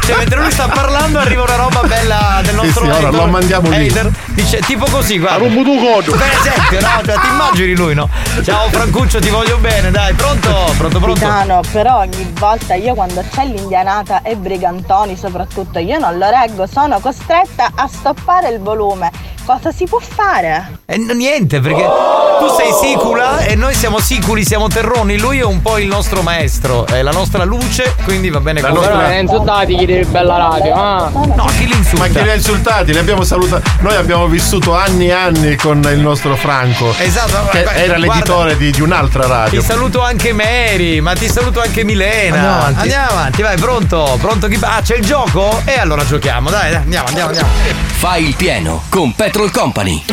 [0.06, 3.28] Cioè, mentre lui sta parlando, arriva una roba bella del nostro sì, ora editor- lo
[3.28, 3.76] mandiamo lì.
[3.76, 4.10] editor.
[4.34, 5.46] Dice tipo così, guarda.
[5.46, 6.12] Rubo tu godo.
[6.12, 7.04] Per esempio, no?
[7.06, 8.10] Cioè, ti immagini lui, no?
[8.44, 10.50] Ciao Francuccio, ti voglio bene, dai, pronto?
[10.78, 11.20] Pronto, pronto?
[11.20, 16.66] Capitano, però ogni volta io quando c'è l'indianata e brigantoni soprattutto io non lo reggo,
[16.66, 19.12] sono costretta a stoppare il volume.
[19.52, 20.80] Cosa si può fare?
[20.86, 25.18] Eh, n- niente, perché tu sei sicula e noi siamo siculi, siamo terroni.
[25.20, 28.74] Lui è un po' il nostro maestro, è la nostra luce, quindi va bene così.
[28.88, 31.10] Però non insultati chi di bella radio, ah.
[31.14, 31.98] No, chi li insulta?
[32.06, 32.94] Ma chi li ha insultati?
[32.94, 33.70] Li abbiamo salutati.
[33.82, 36.94] Noi abbiamo vissuto anni e anni con il nostro Franco.
[36.98, 39.60] Esatto, Che guarda- era l'editore di, di un'altra radio.
[39.60, 42.36] Ti saluto anche Mary, ma ti saluto anche Milena.
[42.38, 42.80] Andiamo avanti.
[42.82, 44.18] Andiamo avanti, vai, pronto?
[44.22, 44.58] Pronto chi.
[44.62, 45.62] Ah, c'è il gioco?
[45.66, 47.50] E allora giochiamo, dai, dai, andiamo, andiamo, andiamo.
[48.02, 50.04] Fai il pieno con Petrol Company.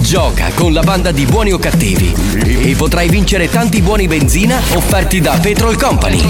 [0.00, 2.12] Gioca con la banda di buoni o cattivi
[2.44, 6.20] e potrai vincere tanti buoni benzina offerti da Petrol Company.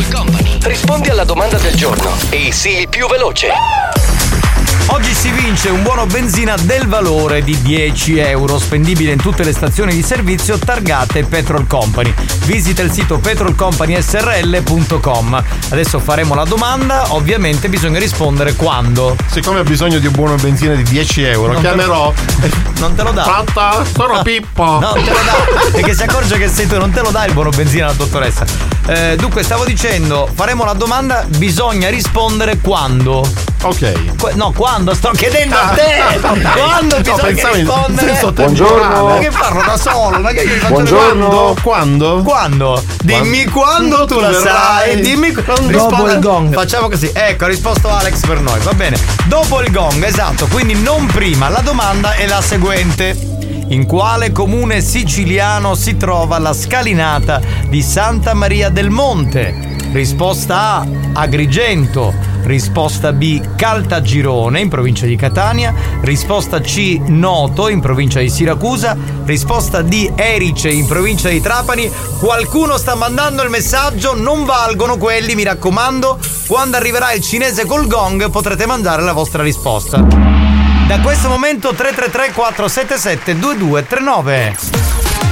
[0.60, 3.91] Rispondi alla domanda del giorno e sii più veloce.
[4.88, 9.52] Oggi si vince un buono benzina del valore di 10 euro, spendibile in tutte le
[9.52, 12.12] stazioni di servizio targate Petrol Company.
[12.44, 15.42] Visita il sito petrolcompanysrl.com.
[15.70, 19.16] Adesso faremo la domanda, ovviamente bisogna rispondere quando.
[19.30, 22.12] Siccome ho bisogno di un buono benzina di 10 euro, Non te lo- chiamerò.
[22.82, 23.22] Non te lo dà.
[23.22, 23.84] Pronto?
[23.94, 24.22] Sono No.
[24.22, 24.64] Pippo.
[24.64, 25.36] No, non te lo dà.
[25.70, 28.44] Perché si accorge che sei tu, non te lo dà il buono benzina la dottoressa.
[28.86, 33.24] Eh, dunque, stavo dicendo, faremo la domanda, bisogna rispondere quando.
[33.62, 34.16] Ok.
[34.18, 34.71] Que- no, quando?
[34.72, 36.00] Sto chiedendo a te!
[36.00, 36.30] Ah.
[36.56, 38.06] Quando No, bisogna pensavo in rispondere?
[38.08, 39.06] senso Buongiorno!
[39.06, 40.18] Ma che parlo da solo?
[40.18, 41.56] Ma che Buongiorno.
[41.62, 42.22] Quando?
[42.24, 42.82] Quando?
[43.02, 45.70] Dimmi quando tu la sai, dimmi quando.
[45.70, 46.54] Dopo il gong.
[46.54, 47.10] Facciamo così.
[47.12, 48.98] Ecco, ha risposto Alex per noi, va bene.
[49.26, 51.50] Dopo il gong, esatto, quindi non prima.
[51.50, 53.28] La domanda è la seguente.
[53.68, 59.71] In quale comune siciliano si trova la scalinata di Santa Maria del Monte?
[59.92, 62.14] Risposta A, Agrigento.
[62.44, 65.74] Risposta B, Caltagirone in provincia di Catania.
[66.00, 68.96] Risposta C, Noto in provincia di Siracusa.
[69.24, 71.92] Risposta D, Erice in provincia di Trapani.
[72.18, 76.18] Qualcuno sta mandando il messaggio, non valgono quelli, mi raccomando.
[76.46, 79.98] Quando arriverà il cinese col gong potrete mandare la vostra risposta.
[79.98, 85.31] Da questo momento 333 477 2239.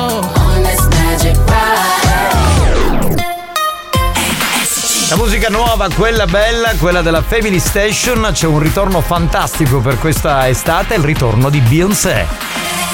[5.11, 10.47] La musica nuova, quella bella, quella della Family Station, c'è un ritorno fantastico per questa
[10.47, 12.90] estate, il ritorno di Beyoncé.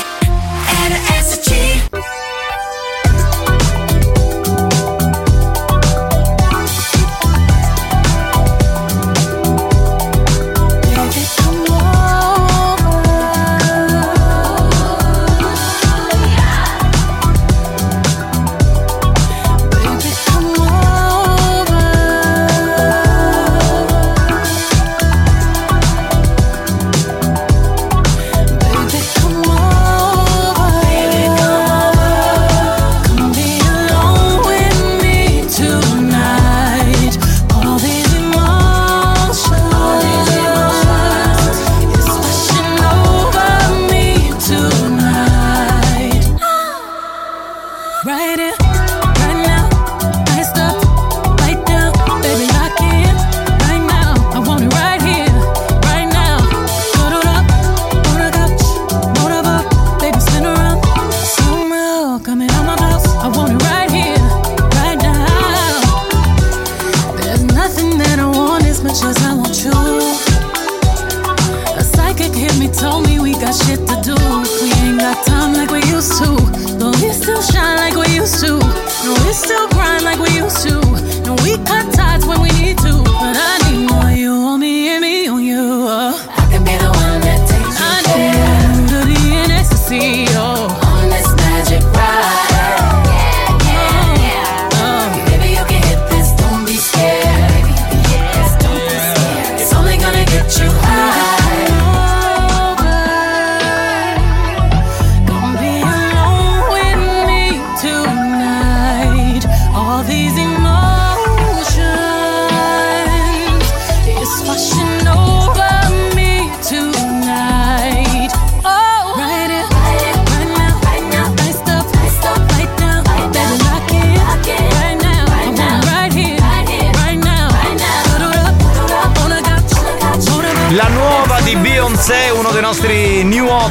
[77.27, 77.76] to shine.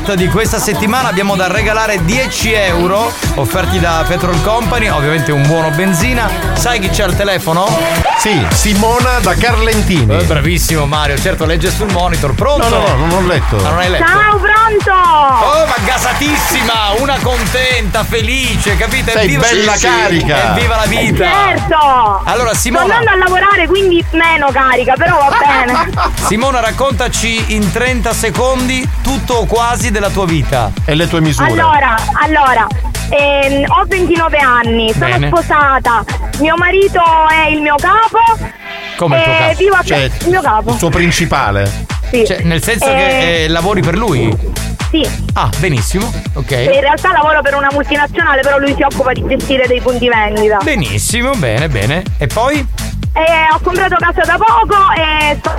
[0.07, 1.09] Hot di questa settimana.
[1.09, 6.31] Abbiamo da regalare 10 euro offerti da Petrol Company, ovviamente un buono benzina.
[6.55, 8.16] Sai chi c'è al telefono?
[8.27, 10.17] Sì, Simona da Carlentini.
[10.17, 12.35] Eh, bravissimo Mario, certo legge sul monitor.
[12.35, 12.69] Pronto?
[12.69, 13.57] No, no, no, non ho letto.
[13.65, 14.05] Ah, non hai letto?
[14.05, 14.91] Ciao, pronto!
[14.91, 16.73] Oh, ma gasatissima!
[16.99, 19.13] Una contenta, felice, capite?
[19.13, 19.87] Sei Evviva- bella Sì, sì.
[19.87, 20.51] carica.
[20.57, 21.25] Evviva la vita!
[21.25, 22.21] Certo!
[22.25, 22.83] Allora, Sto Simona.
[22.97, 25.91] andando a lavorare, quindi meno carica, però va bene.
[26.27, 30.73] Simona, raccontaci in 30 secondi tutto o quasi della tua vita.
[30.85, 31.49] E le tue misure.
[31.49, 32.67] Allora, allora,
[33.09, 35.29] ehm, ho 29 anni, sono Bene.
[35.29, 36.03] sposata,
[36.41, 38.19] mio marito è il mio capo.
[38.97, 39.55] Come il tuo e capo?
[39.57, 40.71] vivo a Cioè, il mio capo.
[40.73, 41.85] Il suo principale.
[42.11, 42.25] Sì.
[42.27, 44.35] Cioè, nel senso Eh, che eh, lavori per lui?
[44.91, 45.25] Sì, sì.
[45.35, 46.51] Ah, benissimo, ok.
[46.53, 50.09] E in realtà lavoro per una multinazionale, però lui si occupa di gestire dei punti
[50.09, 50.59] vendita.
[50.63, 52.03] Benissimo, bene, bene.
[52.19, 52.65] E poi?
[53.13, 55.55] E ho comprato casa da poco e sto-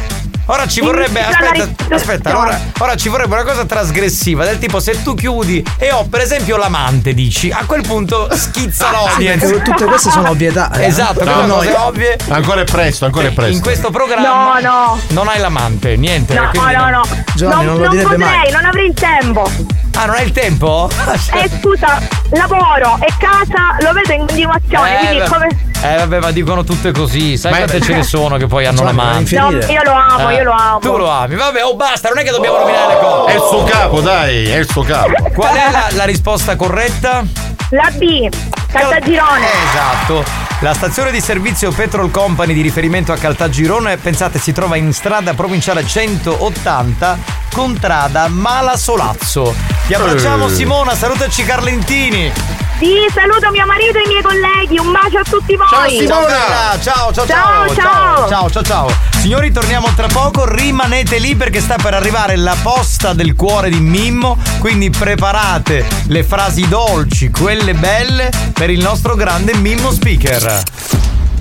[0.50, 1.20] Ora ci vorrebbe.
[1.22, 5.92] Aspetta, aspetta, ora, ora ci vorrebbe una cosa trasgressiva, del tipo se tu chiudi e
[5.92, 9.46] ho per esempio l'amante, dici, a quel punto schizza l'audience.
[9.46, 10.86] perché tutte queste sono ovvietà, eh.
[10.86, 12.18] Esatto, No, sono no, cose ovvie.
[12.30, 13.54] Ancora è presto, ancora è presto.
[13.56, 15.00] In questo programma No, no.
[15.10, 16.34] non hai l'amante, niente.
[16.34, 17.02] No, quindi no, no.
[17.36, 18.52] Giovanni, non, lo direbbe potrei, mai.
[18.52, 19.52] non avrei il tempo.
[19.96, 20.90] Ah, non hai il tempo?
[21.38, 25.48] Eh scusa, lavoro e casa lo vedo in continuazione, Eh, quindi come.
[25.82, 27.38] Eh vabbè, ma dicono tutte così.
[27.38, 29.66] Sai Ma- quante ce ne sono che poi hanno non infinire.
[29.66, 30.80] No, io lo amo, io lo amo.
[30.80, 31.36] Tu lo ami.
[31.36, 33.32] Vabbè, oh basta, non è che dobbiamo rovinare le cose.
[33.32, 35.12] È il suo capo, dai, è il suo capo.
[35.34, 37.24] Qual è la, la risposta corretta?
[37.72, 38.30] La B,
[38.72, 39.46] Caltagirone.
[39.70, 40.24] Esatto.
[40.62, 45.34] La stazione di servizio Petrol Company di riferimento a Caltagirone, pensate, si trova in strada
[45.36, 47.18] provinciale 180,
[47.58, 49.56] contrada Mala Solazzo.
[49.88, 50.50] Ti abbracciamo Eh.
[50.50, 52.32] Simona, salutaci Carlentini.
[52.78, 55.68] Sì, saluto mio marito e i miei colleghi, un bacio a tutti voi.
[55.68, 56.78] Ciao Simona!
[56.80, 58.28] Ciao, ciao, ciao, Ciao, ciao.
[58.28, 58.88] ciao, ciao, ciao.
[59.18, 63.80] Signori, torniamo tra poco, rimanete lì perché sta per arrivare la posta del cuore di
[63.80, 70.62] Mimmo, quindi preparate le frasi dolci, quelle belle, per il nostro grande Mimmo Speaker.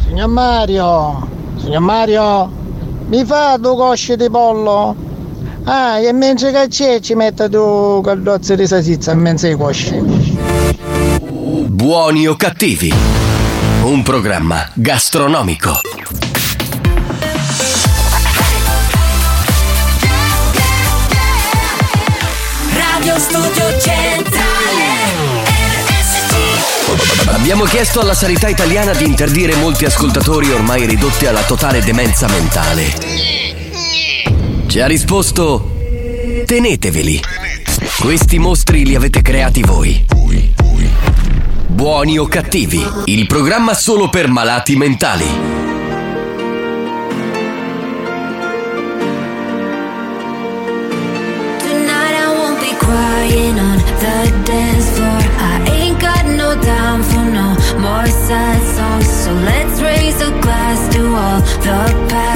[0.06, 1.28] Signor Mario,
[1.60, 2.50] signor Mario,
[3.08, 5.04] mi fa due cosce di pollo?
[5.68, 9.98] Ah, e mentre che c'è ci mette due caldozze di salsiccia in mezzo ai cosci.
[11.66, 12.94] Buoni o cattivi?
[13.82, 15.80] Un programma gastronomico.
[22.72, 24.84] Radio Studio Centrale
[25.88, 32.28] RSC Abbiamo chiesto alla sanità italiana di interdire molti ascoltatori ormai ridotti alla totale demenza
[32.28, 33.45] mentale.
[34.76, 35.74] Ci ha risposto:
[36.44, 37.18] teneteveli.
[37.98, 40.04] Questi mostri li avete creati voi.
[41.66, 42.86] Buoni o cattivi?
[43.06, 45.24] Il programma solo per malati mentali.
[57.78, 59.24] More sad songs.
[59.24, 62.35] So let's raise a glass to all the past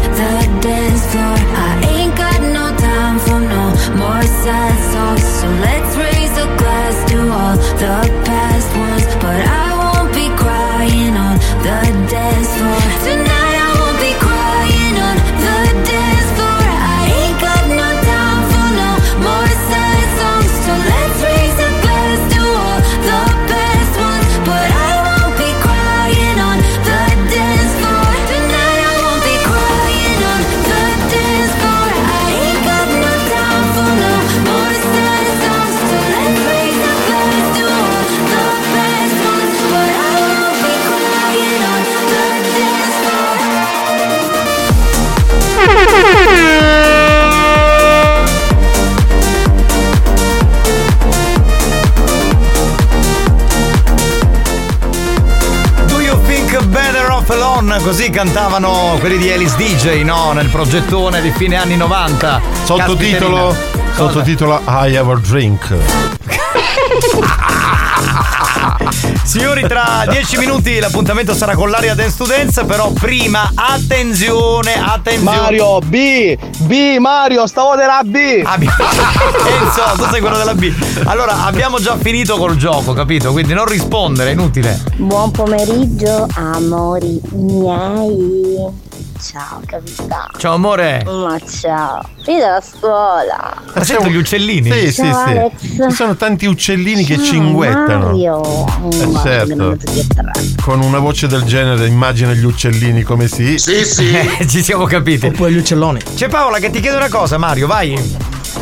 [57.79, 60.33] Così cantavano quelli di Alice DJ, no?
[60.33, 62.41] Nel progettone di fine anni 90.
[62.63, 63.55] Sottotitolo,
[63.95, 65.75] sottotitolo I have a drink.
[69.23, 75.39] Signori, tra dieci minuti l'appuntamento sarà con l'aria Dance to Dance, però prima attenzione, attenzione.
[75.39, 78.41] Mario, B, B, Mario, stavo della B.
[78.43, 78.63] Ah, B.
[78.69, 80.71] Enzo, tu sei quello della B.
[81.05, 83.31] Allora, abbiamo già finito col gioco, capito?
[83.31, 84.79] Quindi non rispondere, è inutile.
[84.97, 88.89] Buon pomeriggio, amori miei.
[89.21, 90.27] Ciao capitano.
[90.37, 91.03] Ciao amore.
[91.05, 92.01] Ma ciao.
[92.25, 93.53] Io dalla scuola.
[93.73, 94.71] Ma sento gli uccellini?
[94.71, 95.29] Sì, sì, Ciao, sì.
[95.37, 95.51] Alex.
[95.89, 98.05] Ci sono tanti uccellini che Ciao, cinguettano.
[98.07, 98.65] Mario.
[98.91, 99.77] Eh, Ma certo.
[100.63, 103.59] Con una voce del genere immagina gli uccellini come si.
[103.59, 103.85] Sì,
[104.47, 105.27] Ci siamo capiti.
[105.27, 105.99] Oppure gli uccelloni.
[106.15, 107.95] C'è Paola che ti chiede una cosa, Mario, vai.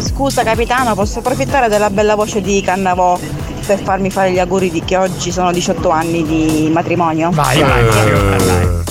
[0.01, 3.17] Scusa capitano, posso approfittare della bella voce di Cannavò
[3.65, 7.29] per farmi fare gli auguri di che oggi sono 18 anni di matrimonio?
[7.31, 8.83] Vai, vai, Mario.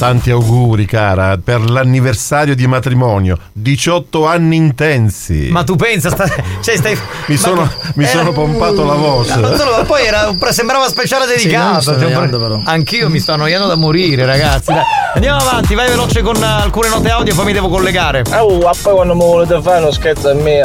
[0.00, 3.36] Tanti auguri, cara, per l'anniversario di matrimonio.
[3.52, 5.48] 18 anni intensi.
[5.50, 6.26] Ma tu pensa, sta-
[6.62, 6.98] cioè stai.
[7.26, 9.36] Mi sono, mi Era- sono pompato la voce.
[9.38, 11.80] Ma solo, poi era sembrava speciale dedicato.
[11.80, 12.60] Sì, Cioè, annoiando, però.
[12.64, 14.72] Anch'io mi sto annoiando da morire, ragazzi.
[14.72, 14.82] Dai.
[15.14, 18.22] Andiamo avanti, vai veloce con eh, alcune note audio, poi mi devo collegare.
[18.38, 20.60] Oh, ma poi quando mi volete fare uno scherzo a me,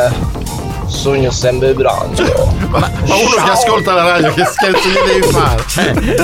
[0.88, 2.24] sogno sempre pronto.
[2.70, 5.64] Ma, ma uno che ascolta la radio, che scherzo gli devi fare?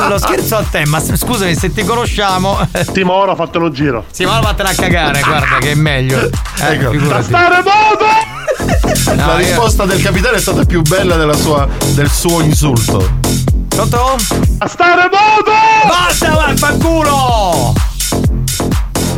[0.00, 2.58] Eh, lo scherzo a te, ma scusami, se ti conosciamo.
[2.92, 4.04] Sì, ma ora ho fatto lo giro.
[4.20, 6.20] Ma vattene a cagare, guarda che è meglio.
[6.20, 6.30] Eh,
[6.72, 6.90] Ecco.
[6.90, 7.24] figurati.
[7.24, 9.14] Stare modo!
[9.14, 13.18] No, la io- risposta del capitano è stata più bella della sua- del suo insulto.
[13.68, 14.16] Pronto?
[14.58, 15.50] A stare modo!
[15.88, 17.72] Basta, vaffanculo!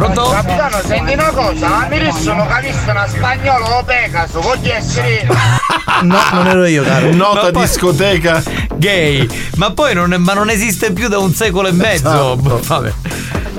[0.02, 0.30] Pronto?
[0.30, 5.28] Capitano, senti una cosa, ma mi sono capito una spagnolo o Pegaso, voglio essere.
[6.02, 7.14] No, non ero io, caro.
[7.14, 8.42] Nota poi- discoteca.
[8.74, 12.08] Gay, ma poi non, ma non esiste più da un secolo e mezzo.
[12.08, 12.36] Esatto.
[12.36, 12.60] Boh,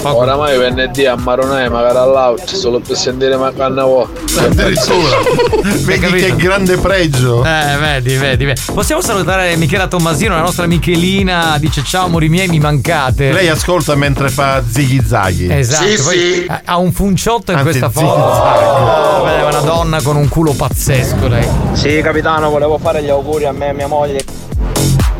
[0.03, 0.15] Vabbè.
[0.17, 4.05] Oramai venerdì a Maronai magari all'out solo per sentire Macannavò.
[4.37, 5.17] Addirittura.
[5.85, 7.43] Vedi che grande pregio.
[7.45, 8.61] Eh, vedi, vedi, vedi.
[8.73, 13.31] Possiamo salutare Michela Tommasino, la nostra Michelina, dice ciao amori miei, mi mancate.
[13.31, 15.47] Lei ascolta mentre fa zighi zaghi.
[15.49, 16.51] Esatto, Sì, poi sì.
[16.65, 18.21] ha- un funciotto in Anzi, questa foto.
[18.21, 21.47] Oh, è una donna con un culo pazzesco lei.
[21.71, 24.21] Sì, capitano, volevo fare gli auguri a me e a mia moglie.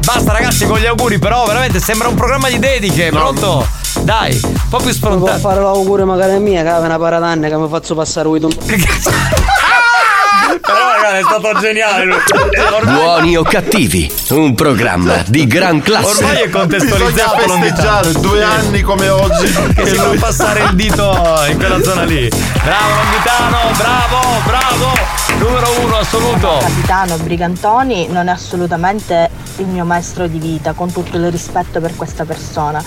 [0.04, 3.66] Basta ragazzi con gli auguri, però veramente sembra un programma di dediche, pronto?
[4.02, 5.40] Dai, un po' più Può sfrontato.
[5.40, 8.38] fare l'augurio magari a mia, che è una paradanne che mi faccio passare un
[10.62, 12.18] Però ragazzi è stato geniale lui.
[12.84, 16.24] Buoni o cattivi, un programma di gran classe.
[16.24, 19.52] Ormai è contestualizzato festeggiare due anni come oggi.
[19.76, 21.14] che si fa passare il dito
[21.50, 22.30] in quella zona lì.
[22.30, 25.12] Bravo Longhitano, bravo, bravo.
[25.38, 26.58] Numero uno assoluto.
[26.60, 31.96] Capitano Brigantoni non è assolutamente il mio maestro di vita, con tutto il rispetto per
[31.96, 32.82] questa persona.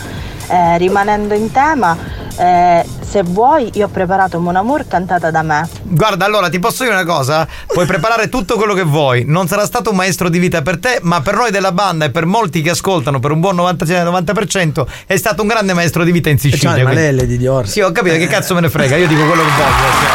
[0.48, 1.96] Eh, rimanendo in tema,
[2.36, 5.68] eh, se vuoi, io ho preparato Mon Amour cantata da me.
[5.82, 7.46] Guarda, allora ti posso dire una cosa?
[7.66, 9.24] Puoi preparare tutto quello che vuoi.
[9.26, 12.10] Non sarà stato un maestro di vita per te, ma per noi della banda e
[12.10, 16.30] per molti che ascoltano, per un buon 90%, è stato un grande maestro di vita
[16.30, 16.72] in Sicilia.
[16.72, 17.68] Quindi- malelle di Dior.
[17.68, 19.74] Sì, ho capito, che cazzo me ne frega, io dico quello che voglio.
[20.00, 20.10] cioè,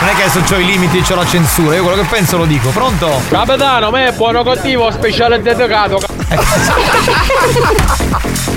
[0.00, 2.36] non è che adesso ho i limiti e ho la censura, io quello che penso
[2.36, 2.68] lo dico.
[2.70, 3.20] Pronto?
[3.28, 6.00] Capitano, me è buono cattivo, speciale dedicato.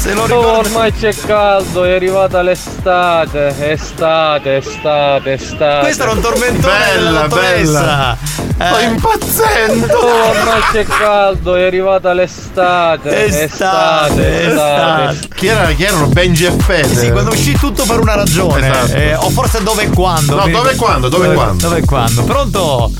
[0.00, 5.80] Se lo Oh, ormai c'è caldo, è arrivata l'estate, estate, estate, estate.
[5.80, 8.16] Questo era un tormentone Bella, dottoressa.
[8.22, 9.94] Sto Eh, impazzendo.
[9.98, 15.10] Oh, ormai c'è caldo, è arrivata l'estate, Estate, estate, estate.
[15.10, 15.28] estate.
[15.34, 16.06] Chi, era, chi erano?
[16.06, 16.94] Benji e Fede.
[16.94, 18.70] Sì, quando uscì tutto per una ragione.
[18.70, 18.92] Esatto.
[18.96, 20.34] Eh, o forse dove e quando.
[20.36, 21.62] No, dove e quando, dove e quando.
[21.68, 22.22] Dove e quando.
[22.24, 22.90] Pronto?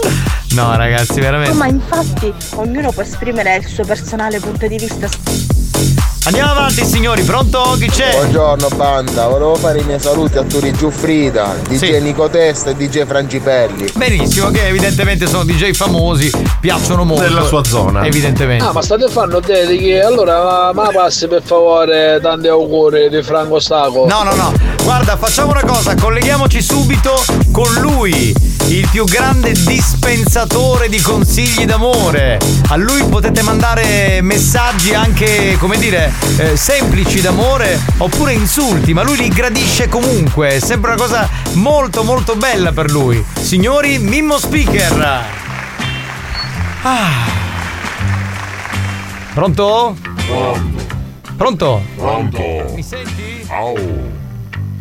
[0.50, 1.52] No, ragazzi, veramente.
[1.52, 5.08] Oh, ma infatti ognuno può esprimere il suo personale punto di vista.
[6.24, 7.22] Andiamo avanti, signori.
[7.22, 7.76] Pronto?
[7.78, 8.10] Chi c'è?
[8.12, 12.00] Buongiorno banda, volevo fare i miei saluti a Turi Giuffrida, DJ Sì.
[12.00, 13.90] Nico Testa e DJ Frangipelli.
[13.94, 17.22] Benissimo, che evidentemente sono DJ famosi, piacciono molto.
[17.22, 18.04] Nella sua zona.
[18.04, 18.62] Evidentemente.
[18.64, 20.00] Ah, ma state fanno dediche?
[20.00, 24.06] Allora, ma passi per favore tanti auguri di Franco Staco.
[24.06, 24.52] No, no, no.
[24.82, 28.34] Guarda, facciamo una cosa, colleghiamoci subito con lui,
[28.68, 32.38] il più grande dispensatore di consigli d'amore.
[32.68, 39.16] A lui potete mandare messaggi anche, come dire, eh, semplici d'amore oppure insulti, ma lui
[39.16, 40.48] li gradisce comunque.
[40.56, 43.22] È sempre una cosa molto molto bella per lui.
[43.40, 45.24] Signori, Mimmo Speaker.
[46.82, 47.38] Ah.
[49.34, 49.96] Pronto?
[51.36, 51.82] Pronto?
[51.96, 52.64] Pronto?
[52.74, 53.44] Mi senti?
[53.48, 53.76] Au.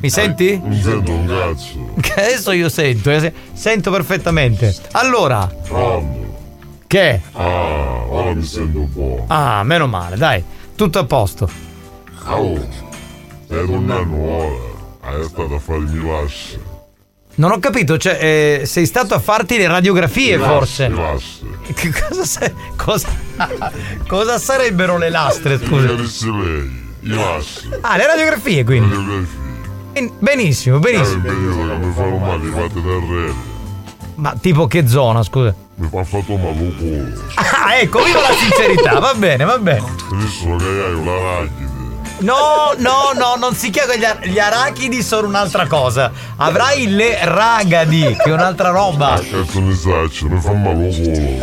[0.02, 0.60] Mi senti?
[0.64, 1.94] Non sento un cazzo.
[2.00, 4.74] Che adesso io sento, eh, se- sento perfettamente.
[4.92, 6.38] Allora, Pronto?
[6.88, 7.22] che?
[7.34, 9.26] Ah, ora mi sento un po'.
[9.28, 10.42] Ah, meno male, dai,
[10.80, 11.50] tutto a posto.
[12.24, 12.58] Au.
[13.46, 14.68] Stai tornando ora.
[15.02, 16.58] Hai stato a fare mi lascia.
[17.36, 18.18] Non ho capito, cioè,
[18.62, 20.88] eh, sei stato a farti le radiografie Le forse?
[20.88, 23.08] lastre, Che cosa, sa- cosa,
[24.08, 25.92] cosa sarebbero le lastre, scusa?
[25.92, 27.78] i lastre.
[27.82, 28.90] Ah, le radiografie quindi.
[28.96, 29.38] Radiografie.
[29.92, 31.16] Ben- Benissimo, È benissimo.
[31.18, 33.34] il periodo che mi fanno male, fate da re.
[34.16, 35.54] Ma tipo che zona, scusa?
[35.80, 37.14] Mi fa fatto male.
[37.36, 39.80] Ah, ecco, viva la sincerità, va bene, va bene.
[40.12, 41.68] Adesso che hai la ragghide.
[42.20, 46.12] No, no, no, non si chiama gli, gli arachidi sono un'altra cosa.
[46.36, 49.22] Avrai le ragadi, che è un'altra roba.
[49.32, 50.90] Cazzo ne saccio, mi fa male.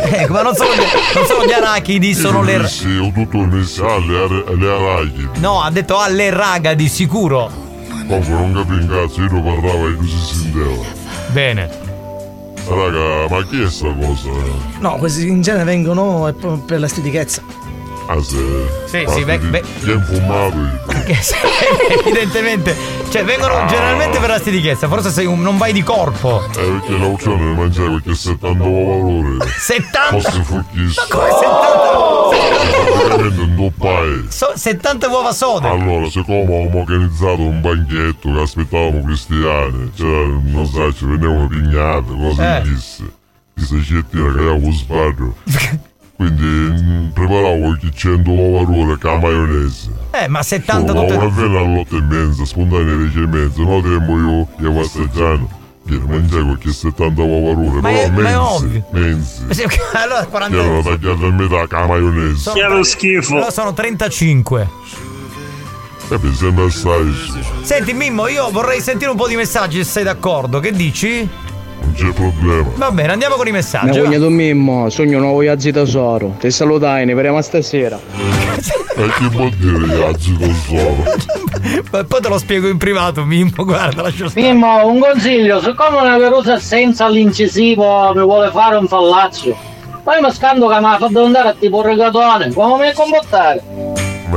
[0.03, 0.83] Ecco, ma non sono gli,
[1.15, 2.57] non sono gli arachidi, sono le.
[2.59, 5.39] ra- Sì, ho tutto messo alle, ar- alle arachidi.
[5.39, 7.49] No, ha detto alle ragadi, sicuro.
[8.07, 10.83] Comunque non capi un cazzo, io lo parlavo e così si senteva.
[11.29, 11.85] Bene.
[12.69, 14.29] Raga, ma chi è sta cosa?
[14.79, 16.33] No, questi in genere vengono
[16.65, 17.41] per la stitichezza.
[18.07, 18.37] Ah, se.
[18.85, 19.63] Sì, parte sì, beh, beh.
[19.81, 20.55] Chi è infumato?
[22.05, 22.96] Evidentemente.
[23.09, 24.87] Cioè, vengono generalmente per la stitichezza.
[24.87, 26.43] Forse sei un, non vai di corpo.
[26.45, 29.49] Eh, perché l'auzione ne mangiare perché 70 valore.
[29.57, 30.19] 70?
[30.19, 31.05] Fosse fucchissimo.
[31.09, 33.05] Ma come 70?
[33.07, 34.25] Praticamente un doppai.
[34.29, 35.67] So- 70 uova sode.
[35.69, 42.11] Allora, siccome abbiamo organizzato un banchetto che aspettavamo cristiani, cioè, non so, ci venivano pignate,
[42.13, 42.61] cose Eh.
[42.63, 43.11] di disse.
[43.53, 45.35] Di sacettina che avevo sbaglio.
[46.17, 49.91] Quindi mm, preparavo qualche 100 uova ruote con la maionese.
[50.11, 51.13] Eh, ma 70 Ma tutte.
[51.13, 55.49] una vela all'otto e mezza, spontanea alle 10 e mezza, no tempo io, io passeggiando.
[55.87, 58.83] Che mangiai qualche 70 uova ruote, Ma però è- ma è mense, ovvio.
[58.91, 59.45] mense.
[59.93, 62.35] Allora, Che 40 erano tagliate a metà con la maionese.
[62.39, 63.37] Sono schifo.
[63.37, 64.69] No, sono 35.
[66.09, 67.13] E mi sembra assai.
[67.61, 70.59] Senti, Mimmo, io vorrei sentire un po' di messaggi se sei d'accordo.
[70.59, 71.29] Che dici?
[71.87, 72.69] Non c'è problema.
[72.75, 73.97] Va bene, andiamo con i messaggi.
[73.97, 74.03] va.
[74.03, 76.35] cognato Mimmo, sogno nuovo Iazzi tesoro.
[76.39, 77.99] Ti salutai, ne vedremo stasera.
[78.95, 81.03] E che vuol dire Iazzi tesoro?
[81.91, 83.63] Ma poi te lo spiego in privato, Mimmo.
[83.63, 84.51] Guarda, lascia stare.
[84.51, 89.55] Mimmo, un consiglio, siccome una perusa senza l'incisivo mi vuole fare un fallaccio,
[90.03, 93.63] poi mi scando che mi ha fatto andare a tipo regatone, come mi comportare?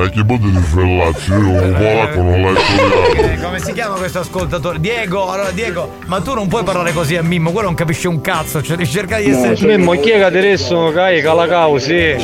[0.00, 1.34] Ma che vuol dire fellaccio?
[1.34, 3.32] Io un polacco non l'ho studiato.
[3.32, 4.80] Eh, Come si chiama questo ascoltatore?
[4.80, 8.22] Diego, allora Diego, ma tu non puoi parlare così a Mimmo, quello non capisce un
[8.22, 9.76] cazzo, cioè devi cercare di essere.
[9.76, 12.14] Mimmo, chi è che adesso cai calacao, sì.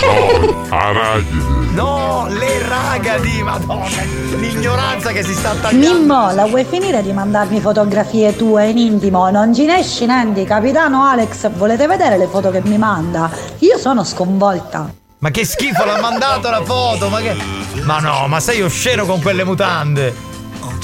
[0.00, 1.56] No, arachidi.
[1.74, 4.02] No, le ragadi, madonna,
[4.38, 5.98] l'ignoranza che si sta tagliando.
[5.98, 9.28] Mimmo, la vuoi finire di mandarmi fotografie tue in intimo?
[9.28, 13.30] Non ci esci niente, capitano Alex, volete vedere le foto che mi manda?
[13.58, 14.97] Io sono sconvolta.
[15.20, 17.34] Ma che schifo, l'ha mandato la foto, ma che.
[17.82, 20.14] Ma no, ma sei osceno con quelle mutande.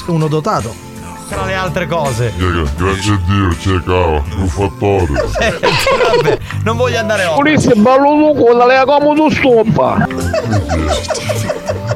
[0.07, 0.73] Uno dotato.
[1.29, 2.33] Tra le altre cose.
[2.35, 5.29] Gra- Grazie a Dio, c'è cavo, un fattore.
[5.39, 5.59] Eh,
[6.15, 7.51] vabbè, non voglio andare oltre.
[7.51, 10.07] Ulisse ballo tu con la lega come tu stoppa.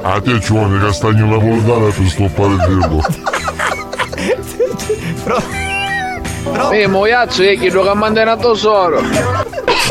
[0.02, 3.04] A te ci vuole castagno napoletano per stoppare il tempo.
[6.72, 9.02] Eh, moiazzo, è che lo mandare a tesoro.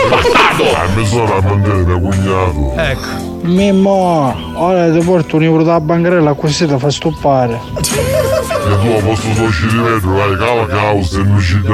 [0.01, 2.72] A me sono a mandare mio cognato.
[2.76, 3.26] Ecco.
[3.42, 7.61] Mimmo, ora ti porto un euro da bancarella così ti fa stoppare.
[7.76, 11.72] E tu a posto 12 di metro, vai, cava cavo, sei in uscita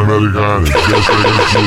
[1.03, 1.62] stai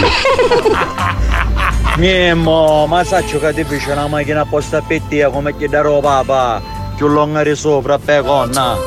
[1.98, 6.24] Mimmo, ma saccio che ti fece una macchina apposta per te come che da roba
[6.24, 6.62] papà.
[6.96, 8.72] Più lunga di sopra, per conna.
[8.72, 8.78] Ah,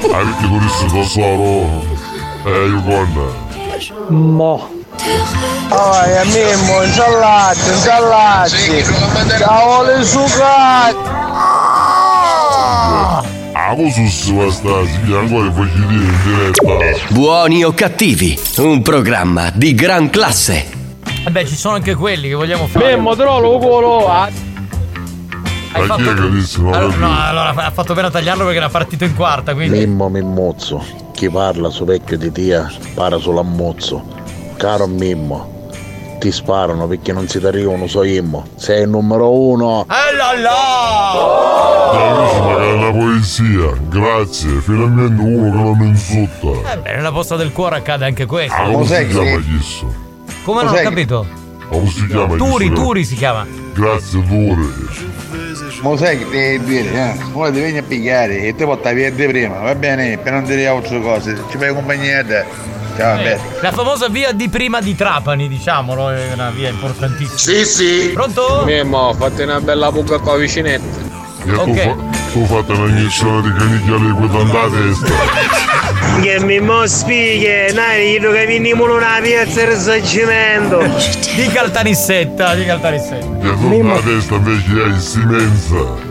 [0.00, 1.84] perché tu rissi tesoro?
[2.44, 3.46] Eh, io gonna.
[4.08, 4.77] Mo.
[5.70, 8.84] Oh, e Mimmo, insalati, insalati.
[12.82, 13.22] Ah,
[15.18, 17.06] ancora facci dire in diretta.
[17.10, 20.76] Buoni o cattivi, un programma di gran classe.
[21.24, 22.96] Vabbè, ci sono anche quelli che vogliamo fare.
[22.96, 24.06] Mimmo, trollo culo.
[24.08, 24.28] Ma
[25.96, 28.58] chi è che disse non Allora, è no, allora ha fatto bene a tagliarlo perché
[28.58, 29.78] era partito in quarta, quindi.
[29.78, 34.17] Mimmo Mimmozzo, chi parla su vecchio di tia para sull'ammozzo.
[34.58, 35.68] Caro Mimmo,
[36.18, 38.44] ti sparano perché non si ti arrivano so immo.
[38.56, 39.86] Sei il numero uno.
[39.88, 41.90] Eh là là!
[41.92, 46.72] Che è una poesia, grazie, finalmente uno che non insulta.
[46.72, 48.52] Eh beh, nella posta del cuore accade anche questo.
[48.52, 49.94] Ah, come si chiama questo?
[50.42, 51.26] Come non ho capito?
[51.68, 52.84] Come si chiama Turi, questo?
[52.84, 53.46] Turi si chiama.
[53.74, 54.72] Grazie Turi.
[55.82, 57.16] Ma sai che ti devi dire, eh?
[57.32, 60.18] Ora ti vieni a pigliare e ti porta via di prima, va bene?
[60.18, 62.76] Per non dire altre cose, ci fai compagnia te.
[62.98, 67.36] Ciao, Eh, la famosa via di prima di Trapani, diciamolo, è una via importantissima.
[67.38, 68.10] Sì, sì.
[68.12, 68.62] Pronto?
[68.64, 70.98] Mimmo, fate una bella buca qua vicinetta.
[71.46, 71.80] E tu, Ok.
[71.80, 71.94] fa,
[72.32, 76.20] tu fate un'iniezione di canicchia liquida alla testa.
[76.20, 80.80] Che mi mo spieghi, dai, io che veniamo in una piazza di risarcimento.
[81.36, 83.46] Dica al tanissetta, dica al tanissetta.
[83.46, 86.06] E tu la testa invece hai immensa.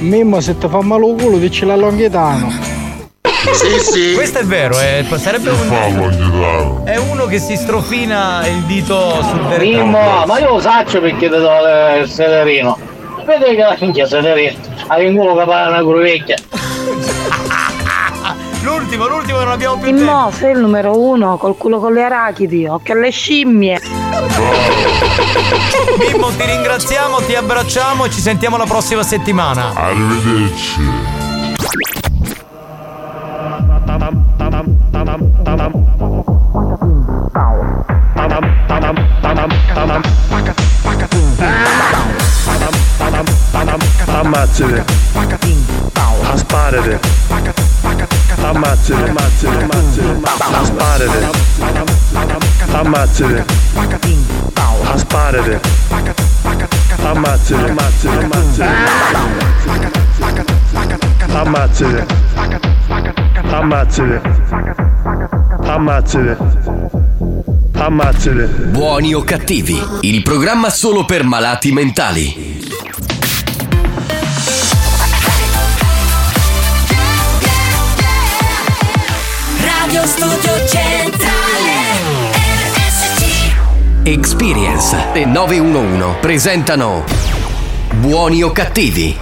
[0.00, 2.76] Mimmo, se ti fa male il culo, dici la longhetano.
[3.52, 4.14] Sì, sì.
[4.14, 6.82] Questo è vero, eh, sarebbe un.
[6.84, 9.84] È uno che si strofina il dito sul territorio.
[9.84, 11.50] Mimmo, ma io lo saccio perché ti do
[12.00, 12.78] il sederino.
[13.24, 14.56] Vedi che la minchia sederino.
[14.86, 16.36] Hai in culo che parla una cruvecchia.
[18.62, 22.66] L'ultimo, l'ultimo non abbiamo più Immo, sei il numero uno, col culo con le arachidi,
[22.66, 23.80] occhio alle scimmie.
[25.98, 29.72] Mimmo, ti ringraziamo, ti abbracciamo e ci sentiamo la prossima settimana.
[29.74, 31.17] Arrivederci.
[44.06, 44.84] Ammazzate.
[46.32, 46.98] Asparate.
[48.42, 49.08] Ammazzate.
[49.08, 49.62] Ammazzate.
[49.62, 50.18] Ammazzate.
[50.60, 51.30] Asparate.
[52.72, 53.44] Ammazzate.
[54.92, 55.60] Asparate.
[57.04, 57.70] Ammazzate.
[57.70, 58.18] Ammazzate.
[61.38, 62.06] Ammazzate.
[63.50, 64.20] Ammazzate.
[65.62, 66.77] Ammazzate.
[67.80, 68.46] Ammazzate.
[68.46, 72.66] Buoni o cattivi, il programma solo per malati mentali.
[79.62, 81.72] Radio Studio Centrale
[82.74, 83.56] RSC
[84.02, 87.04] Experience e 911 presentano
[87.92, 89.18] Buoni o cattivi.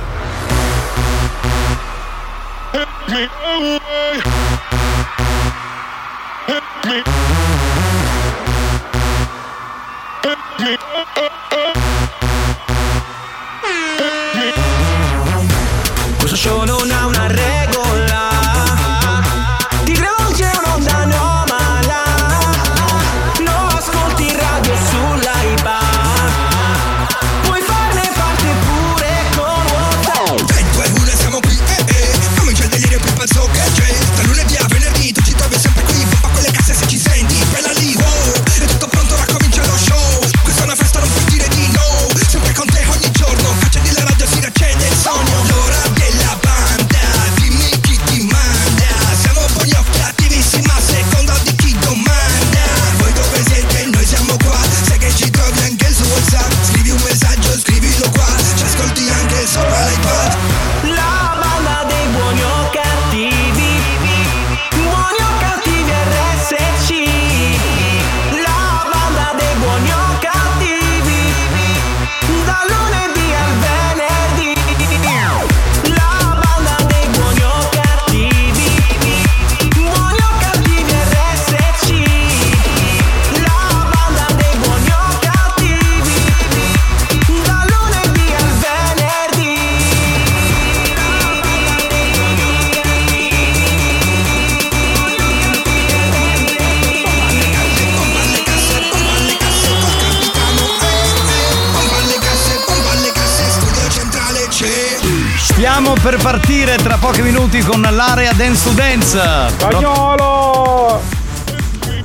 [109.07, 111.01] Spagnolo!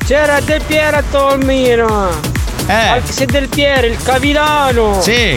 [0.06, 2.10] C'era Del Piero a Tolmino!
[2.68, 2.74] Eh!
[2.74, 5.02] Anche se Del Piero, il capitano!
[5.02, 5.36] Sì!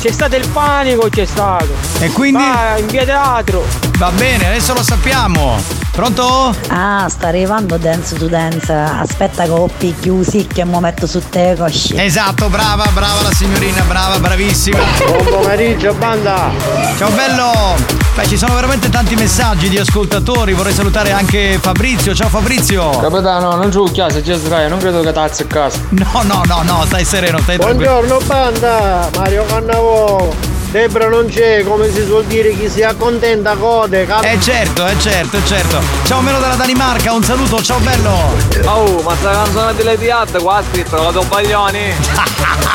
[0.00, 1.66] C'è stato il panico, c'è stato!
[1.98, 2.44] E quindi?
[2.44, 3.66] Ah, in via teatro!
[3.98, 5.60] Va bene, adesso lo sappiamo.
[5.90, 6.54] Pronto?
[6.68, 8.72] Ah, sta arrivando Dance to Dance.
[8.72, 9.68] Aspetta che ho
[10.00, 11.98] chiusi che mo metto su te cosci.
[11.98, 14.78] Esatto, brava, brava la signorina, brava, bravissima.
[15.04, 16.52] Buon pomeriggio, banda!
[16.96, 18.08] Ciao bello!
[18.20, 20.52] Beh, ci sono veramente tanti messaggi di ascoltatori.
[20.52, 22.14] Vorrei salutare anche Fabrizio.
[22.14, 22.90] Ciao Fabrizio.
[22.98, 25.78] Capitano, non giù a se c'è sdraio, non credo che tazzi a casa.
[25.88, 27.92] No, no, no, no, stai sereno, stai tranquillo.
[27.92, 29.08] Buongiorno, banda!
[29.16, 30.28] Mario Cannavò!
[30.70, 34.98] Debra non c'è, come si suol dire, chi si accontenta code, cap- Eh certo, eh
[34.98, 35.80] certo, eh certo.
[36.04, 38.34] Ciao Melo dalla Danimarca, un saluto, ciao bello.
[38.66, 42.68] Oh, ma sta canzone di Lady Hard qua ha scritto la Tobaglioni.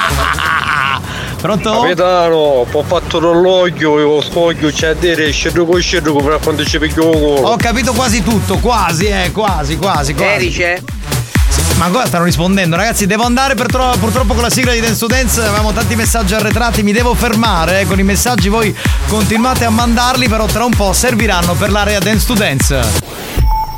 [1.45, 1.81] Pronto?
[1.81, 2.35] Capitano,
[2.71, 6.79] ho fatto l'orologio e lo scoglio c'è a dire scendo con scendo come quando ci
[6.79, 7.03] piglio.
[7.05, 10.33] Ho capito quasi tutto, quasi, eh, quasi, quasi, quasi.
[10.33, 10.81] Erice?
[11.77, 13.05] Ma ancora stanno rispondendo, ragazzi.
[13.05, 15.39] Devo andare per tro- purtroppo con la sigla di Dance to Dance.
[15.39, 16.81] Avevamo tanti messaggi arretrati.
[16.81, 17.81] Mi devo fermare.
[17.81, 18.75] eh, Con i messaggi voi
[19.07, 22.79] continuate a mandarli, però tra un po' serviranno per l'area Dance to Dance.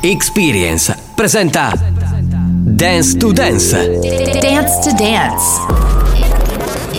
[0.00, 3.98] Experience presenta Dance to Dance.
[4.40, 5.77] Dance to Dance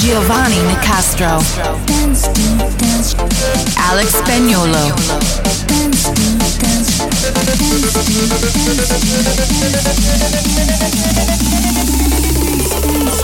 [0.00, 1.42] Giovanni Nicastro.
[3.76, 4.94] Alex Spagnolo.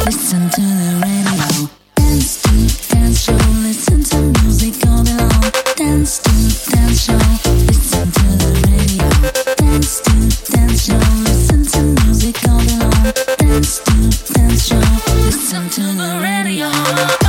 [0.05, 1.69] Listen to the radio.
[1.95, 2.51] Dance to
[2.95, 3.39] dance show.
[3.63, 5.29] Listen to music all day.
[5.77, 6.31] Dance to
[6.71, 7.19] dance show.
[7.67, 9.09] Listen to the radio.
[9.57, 10.13] Dance to
[10.53, 11.24] dance show.
[16.65, 17.24] The radio.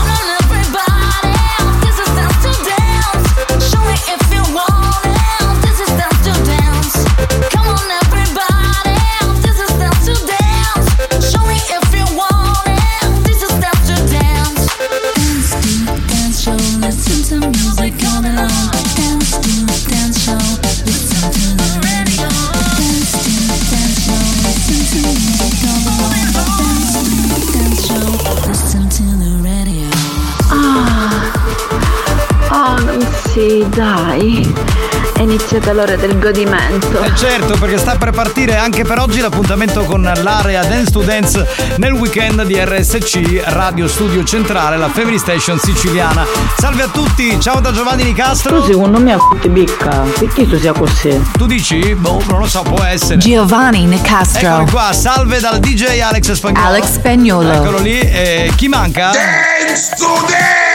[34.25, 36.99] È iniziata l'ora del godimento.
[36.99, 41.47] Eh certo, perché sta per partire anche per oggi l'appuntamento con l'area Dance to Dance
[41.77, 46.25] nel weekend di RSC Radio Studio Centrale, la Family Station siciliana.
[46.57, 48.61] Salve a tutti, ciao da Giovanni Nicastro.
[48.61, 51.21] Tu secondo me a ti bicca, perché tu sia così?
[51.37, 51.93] Tu dici?
[51.93, 53.19] Boh, non lo so, può essere.
[53.19, 54.47] Giovanni Nicastro.
[54.47, 56.65] Eccoli qua, salve dal DJ Alex Spagnolo.
[56.65, 57.51] Alex Spagnolo.
[57.51, 59.11] Eccolo lì, e chi manca?
[59.11, 60.74] Dance to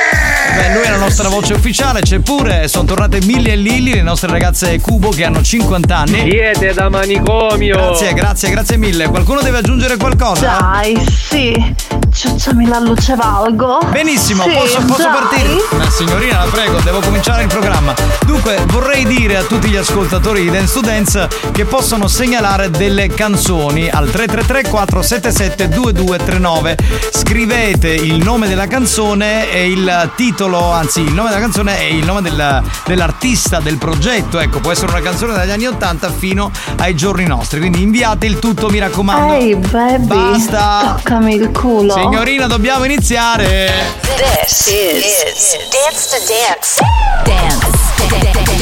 [0.55, 4.03] Beh, lui è la nostra voce ufficiale, c'è pure, sono tornate Millie e Lilli, le
[4.03, 6.31] nostre ragazze Cubo che hanno 50 anni.
[6.31, 7.77] Siete da manicomio!
[7.77, 9.09] Grazie, grazie, grazie mille.
[9.09, 10.57] Qualcuno deve aggiungere qualcosa?
[10.59, 12.00] Dai, sì.
[12.13, 13.79] Ciucciami la luce valgo.
[13.91, 15.57] Benissimo, Sì, posso, posso partire?
[15.77, 17.95] Ma signorina, la prego, devo cominciare il programma.
[18.27, 23.09] Dunque, vorrei dire a tutti gli ascoltatori di Dance to Dance che possono segnalare delle
[23.09, 26.77] canzoni al 333 477 2239.
[27.13, 32.05] Scrivete il nome della canzone e il titolo, anzi, il nome della canzone e il
[32.05, 34.39] nome del- dell'artista del progetto.
[34.41, 37.61] Ecco, può essere una canzone dagli anni 80 fino ai giorni nostri.
[37.61, 39.35] Quindi inviate il tutto, mi raccomando.
[39.35, 40.07] Ehi, baby.
[40.07, 40.95] Basta.
[40.97, 41.99] Toccami il culo.
[42.01, 43.71] Signorina, dobbiamo iniziare.
[44.17, 46.81] This is, Dance to Dance.
[47.25, 47.67] Dance.
[48.09, 48.55] Dance.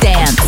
[0.00, 0.42] Dance.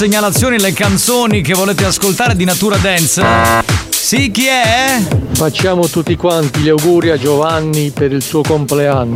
[0.01, 3.23] segnalazioni, le canzoni che volete ascoltare di natura dance.
[3.89, 4.99] Sì, chi è?
[5.33, 9.13] Facciamo tutti quanti gli auguri a Giovanni per il suo compleanno.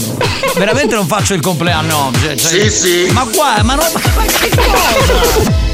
[0.56, 2.38] Veramente non faccio il compleanno oggi.
[2.38, 3.08] cioè- Sì, sì.
[3.14, 3.86] Ma qua, ma non.
[4.16, 5.64] Ma che cosa?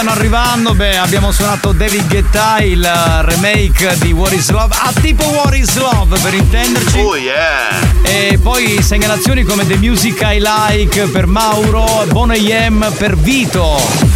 [0.00, 4.90] stanno arrivando, beh, abbiamo suonato David Guetta, il eh, remake di What is Love, a
[4.98, 7.00] tipo What is Love per intenderci.
[7.00, 7.68] Oh yeah!
[8.00, 14.09] E poi segnalazioni come The Music I Like per Mauro, Bon AM per Vito.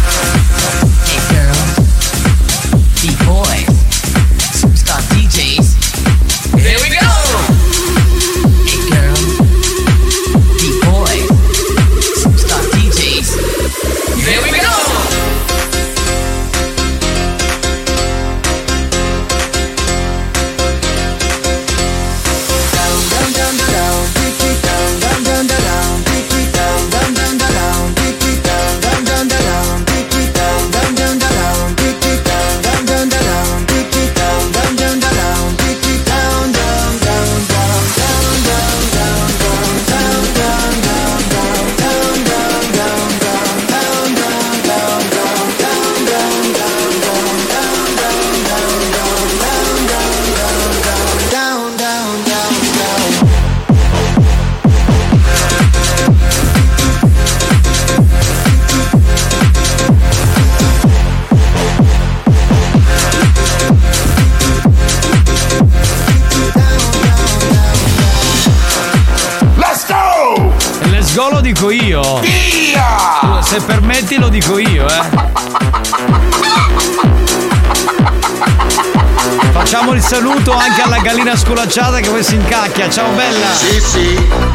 [80.35, 82.89] saluto anche alla gallina sculacciata che poi si incacchia.
[82.89, 83.53] Ciao bella!
[83.53, 84.54] Sì, sì.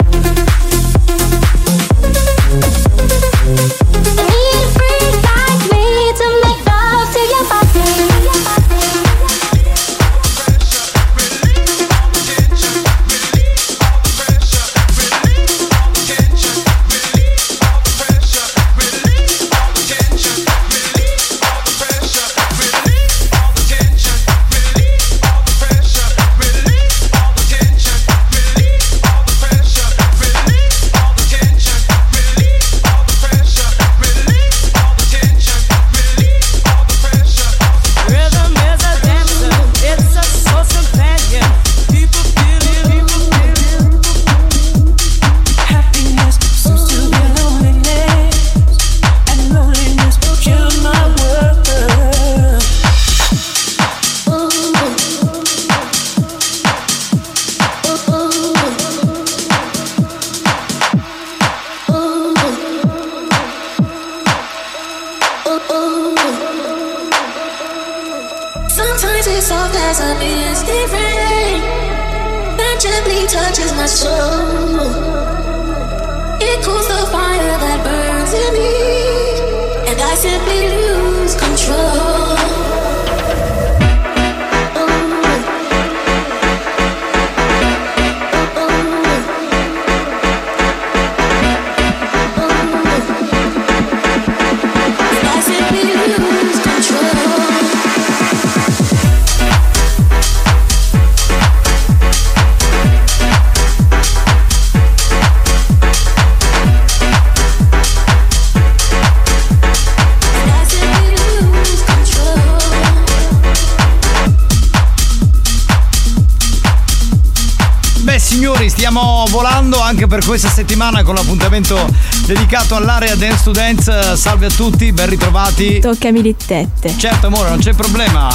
[120.31, 121.89] Questa settimana con l'appuntamento
[122.25, 124.15] dedicato all'area Dance to Dance.
[124.15, 125.79] Salve a tutti, ben ritrovati.
[125.79, 126.95] Toccami le tette.
[126.97, 128.29] Certo amore, non c'è problema.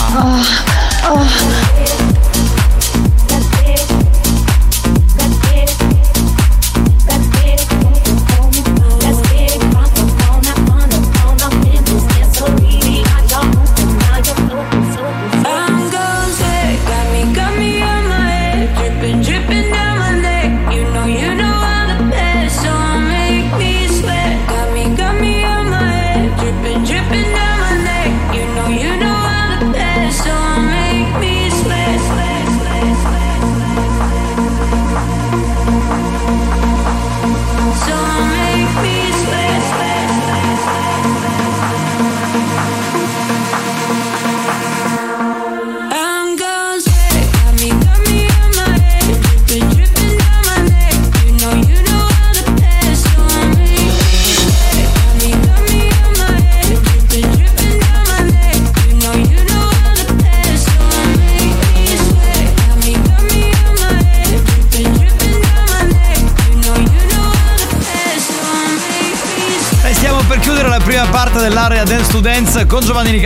[1.02, 2.15] I'm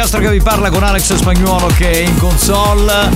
[0.00, 3.10] Nicastro che vi parla con Alex Spagnuolo che è in console.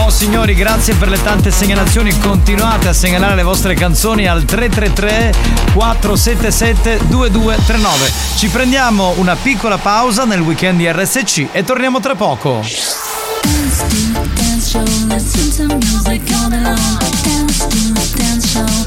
[0.00, 2.14] Oh signori, grazie per le tante segnalazioni.
[2.18, 5.32] Continuate a segnalare le vostre canzoni al 333
[5.72, 8.12] 477 2239.
[8.36, 12.60] Ci prendiamo una piccola pausa nel weekend di RSC e torniamo tra poco.
[12.60, 12.76] dance
[17.66, 18.85] to dance show,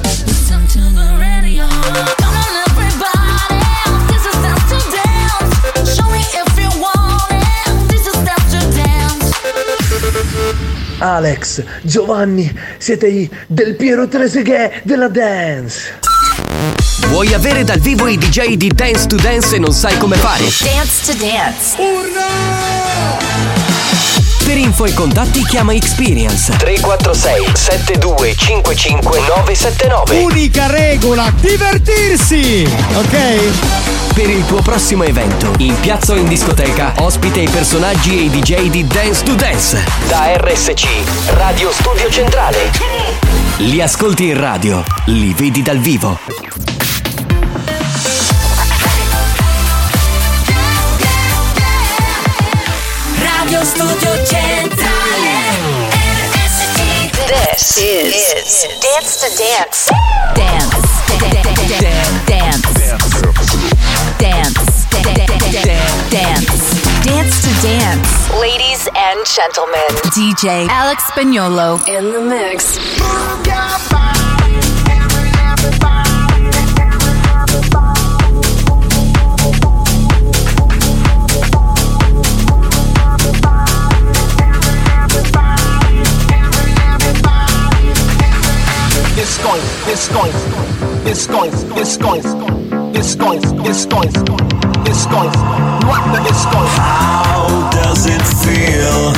[11.19, 15.99] Alex, Giovanni, siete i del Piero Treseghe della dance.
[17.09, 20.43] Vuoi avere dal vivo i DJ di Dance to Dance e non sai come fare?
[20.43, 21.75] Dance to dance.
[24.45, 32.65] Per info e contatti chiama Experience 346 7255 979 Unica regola, divertirsi!
[32.95, 33.68] Ok?
[34.19, 38.29] Per il tuo prossimo evento, in piazza o in discoteca, ospite i personaggi e i
[38.29, 39.81] DJ di Dance to Dance.
[40.09, 40.85] Da RSC,
[41.35, 42.69] Radio Studio Centrale.
[43.59, 46.19] Li ascolti in radio, li vedi dal vivo.
[53.21, 55.37] Radio Studio Centrale.
[56.33, 57.09] RSC.
[57.25, 59.89] This is, Dance to Dance.
[60.33, 60.77] Dance.
[61.17, 61.77] Dance.
[62.25, 62.73] Dance.
[62.75, 63.58] Dance.
[64.19, 66.11] Dance Dance.
[66.11, 67.05] Dance.
[67.05, 68.29] Dance to Dance.
[68.39, 72.77] Ladies and gentlemen, DJ Alex Spagnolo in the mix.
[91.05, 92.68] It's going, it's going,
[93.85, 94.11] going,
[94.83, 95.31] it's going.
[95.87, 96.67] What the it's?
[96.75, 99.13] How does it feel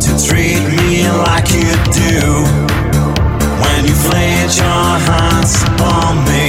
[0.00, 2.44] to treat me like you do?
[3.60, 6.48] When you laid your hands upon me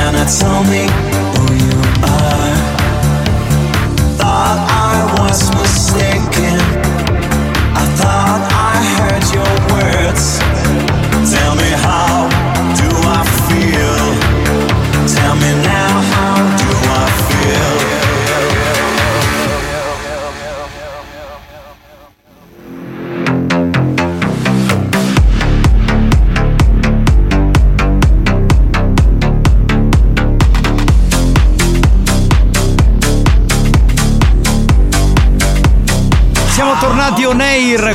[0.00, 0.88] and I tell me
[1.36, 1.76] who you
[2.08, 2.29] are.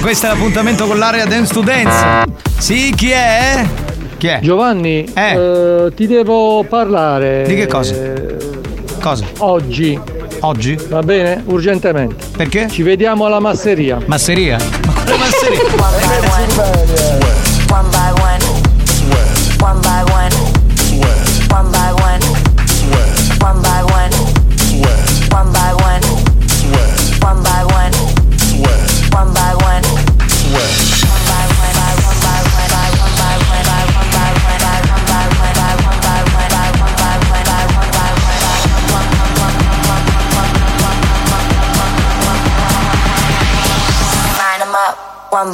[0.05, 2.25] Questo è l'appuntamento con l'area Dance to Dance.
[2.59, 3.65] Sì, chi è?
[4.19, 4.39] Chi è?
[4.39, 7.43] Giovanni, eh, ti devo parlare.
[7.47, 7.95] Di che cosa?
[7.95, 8.37] eh,
[9.01, 9.25] Cosa?
[9.39, 9.99] Oggi.
[10.41, 10.77] Oggi?
[10.89, 11.41] Va bene?
[11.45, 12.23] Urgentemente.
[12.37, 12.69] Perché?
[12.69, 13.97] Ci vediamo alla masseria.
[14.05, 14.57] Masseria?
[15.09, 17.04] One by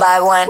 [0.02, 0.49] by one.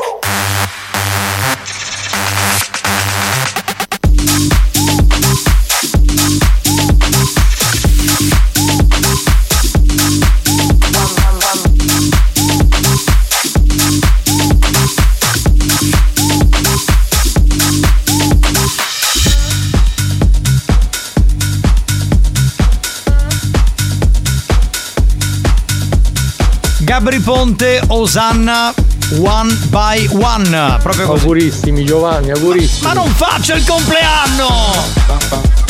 [26.86, 28.74] Gabri Ponte, Osanna,
[29.20, 30.78] one by one.
[30.82, 31.22] Proprio così.
[31.22, 32.88] Augurissimi Giovanni, augurissimi.
[32.88, 34.74] Ma non faccio il compleanno!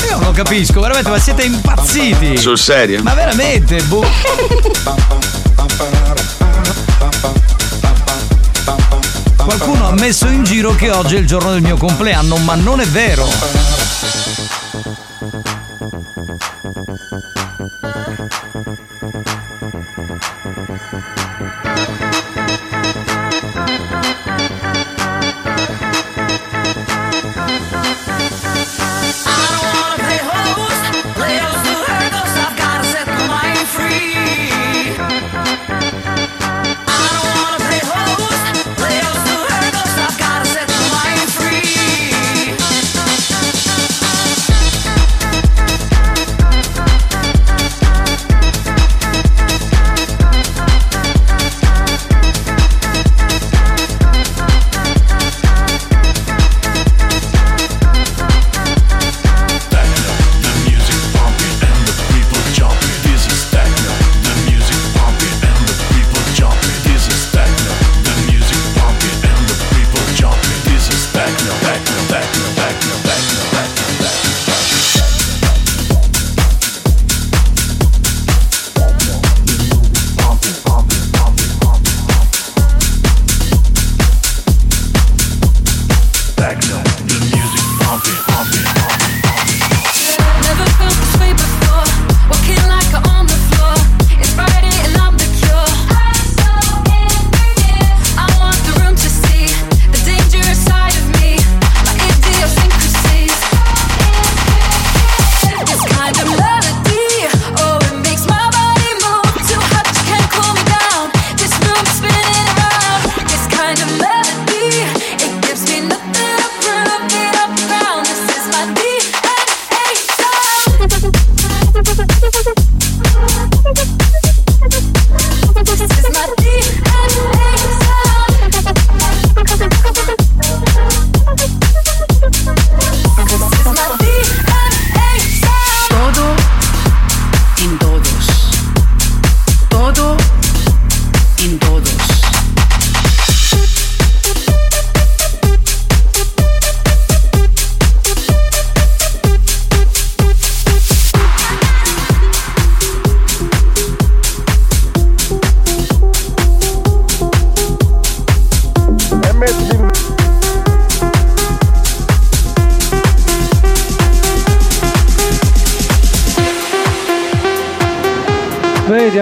[0.08, 2.38] Io non lo capisco, veramente, ma siete impazziti!
[2.38, 3.02] Sul serio?
[3.04, 4.06] Ma veramente, boh.
[9.36, 12.80] Qualcuno ha messo in giro che oggi è il giorno del mio compleanno, ma non
[12.80, 13.81] è vero.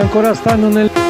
[0.10, 1.09] Ancora stanno nel.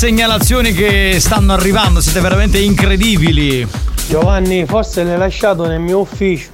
[0.00, 3.68] Segnalazioni che stanno arrivando, siete veramente incredibili.
[4.08, 6.48] Giovanni, forse l'hai lasciato nel mio ufficio.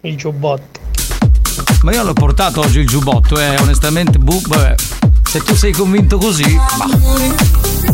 [0.00, 0.80] Il giubbotto.
[1.82, 4.74] Ma io l'ho portato oggi il giubbotto, eh, onestamente, buh, vabbè.
[5.22, 7.93] Se tu sei convinto così, bah.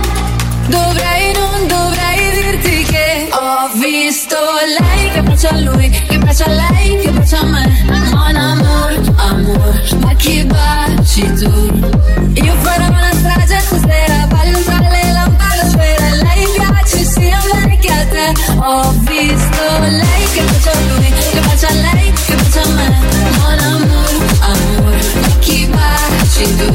[0.71, 4.37] Dovrei, non dovrei dirti che ho visto
[4.79, 7.83] lei che bacia a lui, che bacia a lei, che bacia a me.
[8.11, 11.51] Mon amor, amor, ma chi baci tu?
[12.33, 16.05] Io farò una strage stasera, voglio tra le lampadosfere.
[16.05, 18.33] A lei piace sia a me che a te.
[18.63, 22.89] Ho visto lei che bacia a lui, che bacia a lei, che bacia a me.
[23.39, 26.71] Mon amor, amor, ma chi baci tu?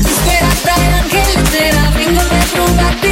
[0.00, 1.21] Disperata e anche
[1.52, 3.11] leggera Vengo per rubarti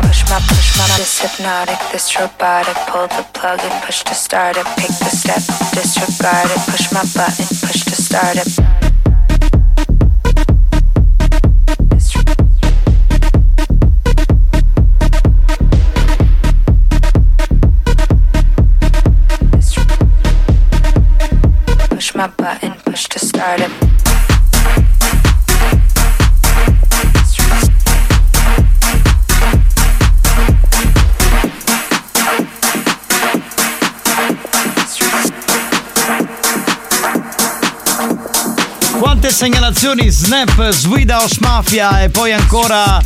[0.00, 4.14] my push my push my this hypnotic, this robotic, pull the plug and push to
[4.14, 5.42] start it, pick the step,
[5.72, 8.48] disregard it, push my button, push to start it.
[21.90, 23.87] Push my button, push to start it.
[39.28, 42.98] Quante segnalazioni Snap, Swida House Mafia e poi ancora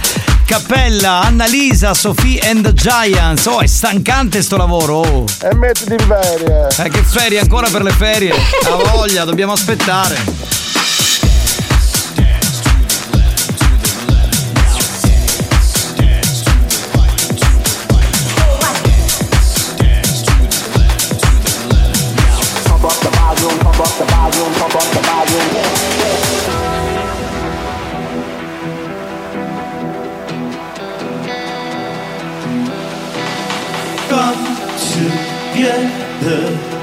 [0.45, 3.47] Cappella, Annalisa, Sophie and the Giants.
[3.47, 4.99] Oh, è stancante sto lavoro.
[4.99, 5.25] oh.
[5.43, 6.69] E mettiti in ferie.
[6.79, 8.33] Eh, che ferie ancora per le ferie?
[8.63, 10.52] La voglia, dobbiamo aspettare.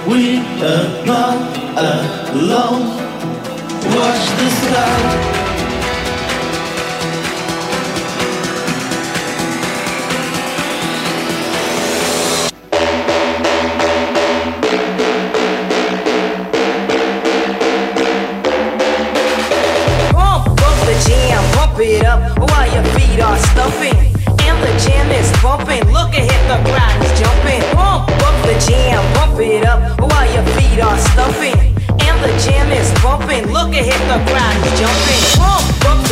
[0.10, 1.38] We are not
[2.34, 2.88] alone.
[3.96, 5.29] Watch the sky.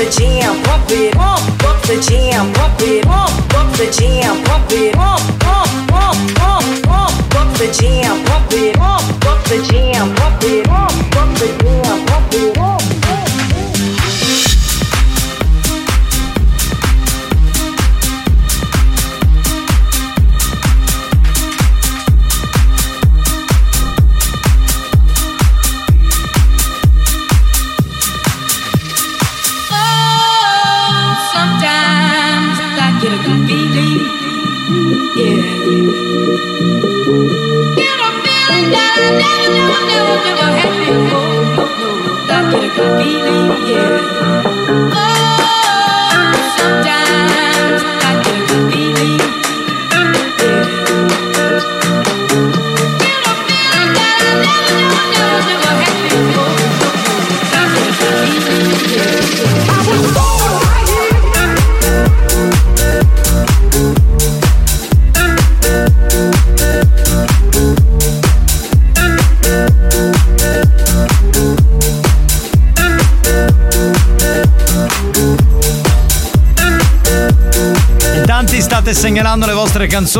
[0.07, 1.13] The jam, pump it.
[1.13, 3.03] Pump up the jam, pump it.
[3.03, 4.93] Pump up the jam, pump it.
[4.93, 8.26] Pump, pump, pump, pump, pump the jam,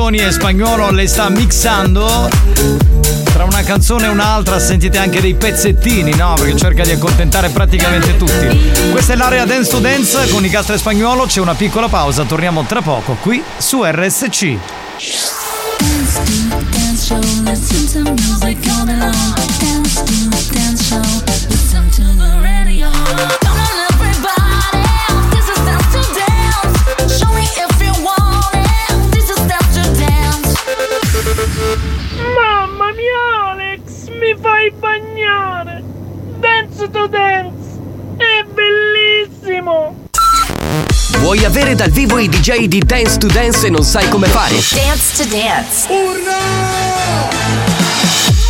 [0.07, 2.29] canzoni e spagnolo le sta mixando.
[3.25, 6.33] Tra una canzone e un'altra sentite anche dei pezzettini, no?
[6.35, 8.71] Perché cerca di accontentare praticamente tutti.
[8.89, 12.63] Questa è l'area Dance to Dance con Nicastro e Spagnolo, c'è una piccola pausa, torniamo
[12.63, 14.57] tra poco qui su RSC.
[15.79, 17.19] Dance to dance show,
[41.77, 44.55] dal vivo i DJ di Dance to Dance e non sai come fare?
[44.55, 45.87] Dance to Dance.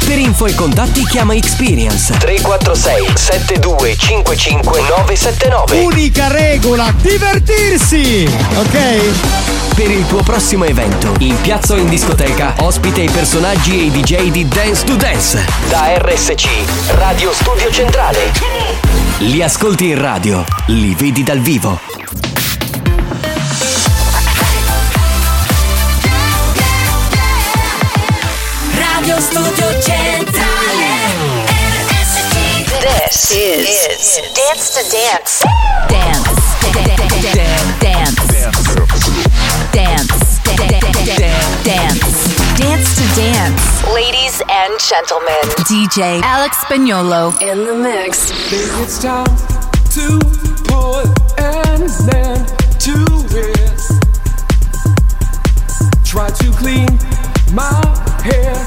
[0.06, 8.26] Per info e contatti chiama Experience 346 7255 979 Unica regola, divertirsi!
[8.56, 9.76] Ok?
[9.76, 13.92] Per il tuo prossimo evento, in piazza o in discoteca, ospite i personaggi e i
[13.92, 15.46] DJ di Dance to Dance.
[15.68, 16.48] Da RSC,
[16.92, 18.32] Radio Studio Centrale.
[19.18, 21.97] Li ascolti in radio, li vedi dal vivo.
[29.18, 31.10] Radio Studio Centrale.
[32.78, 33.34] RSC.
[33.58, 35.42] This is, Dance to Dance.
[35.90, 36.38] Dance.
[36.62, 37.18] Dance.
[37.82, 38.22] Dance.
[39.74, 40.38] Dance.
[41.64, 42.18] Dance
[42.58, 43.64] Dance to Dance.
[43.92, 48.30] Ladies and gentlemen, DJ Alex Spagnolo in the mix.
[48.54, 49.26] It's time
[49.98, 50.20] to
[50.70, 52.48] put an end
[52.82, 52.94] to
[53.34, 53.98] this.
[56.06, 57.00] Try to clean
[57.54, 57.82] my
[58.24, 58.67] hair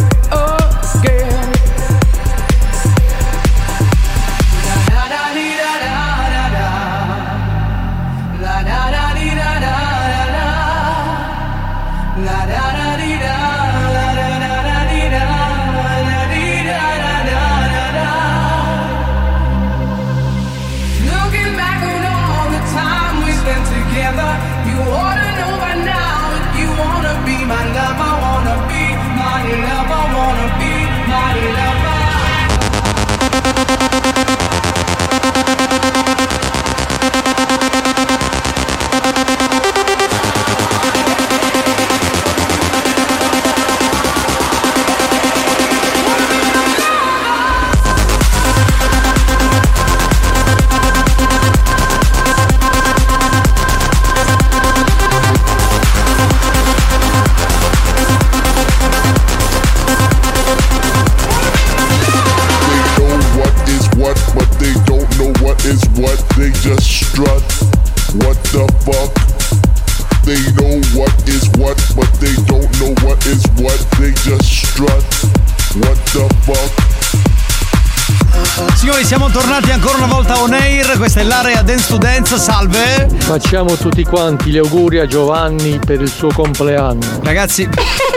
[79.31, 80.97] siamo tornati ancora una volta on air.
[80.97, 82.37] Questa è l'area Dance to Dance.
[82.39, 83.09] Salve.
[83.19, 87.21] Facciamo tutti quanti gli auguri a Giovanni per il suo compleanno.
[87.23, 87.69] Ragazzi,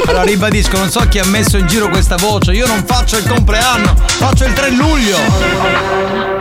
[0.07, 2.53] allora ribadisco, non so chi ha messo in giro questa voce.
[2.53, 6.32] Io non faccio il compleanno, faccio il 3 luglio.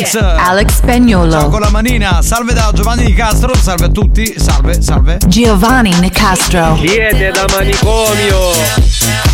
[0.00, 0.16] Alex.
[0.16, 1.30] Alex Spagnolo.
[1.30, 2.22] Ciao con la manina.
[2.22, 3.54] Salve da Giovanni Di Castro.
[3.54, 4.34] Salve a tutti.
[4.38, 5.18] Salve, salve.
[5.26, 6.74] Giovanni Nicastro.
[6.74, 9.29] Chiede da manicomio.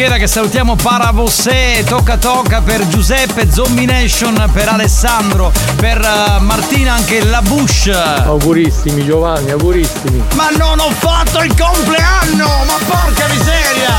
[0.00, 7.22] Ruggera che salutiamo Paravossè, Tocca Tocca per Giuseppe, Zomination per Alessandro, per eh, Martina anche
[7.22, 7.88] la Bush.
[7.88, 10.24] Augurissimi Giovanni, augurissimi.
[10.36, 13.98] Ma non ho fatto il compleanno, ma porca miseria!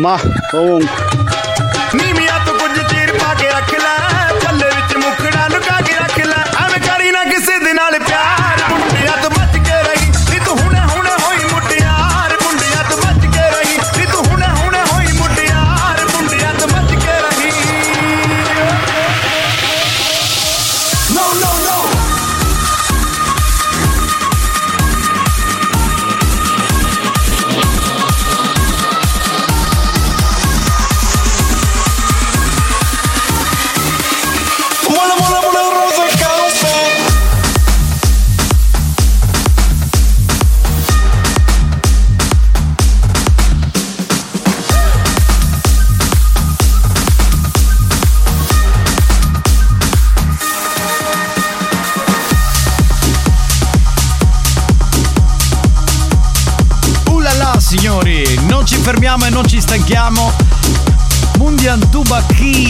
[0.00, 0.18] ma
[0.50, 1.39] comunque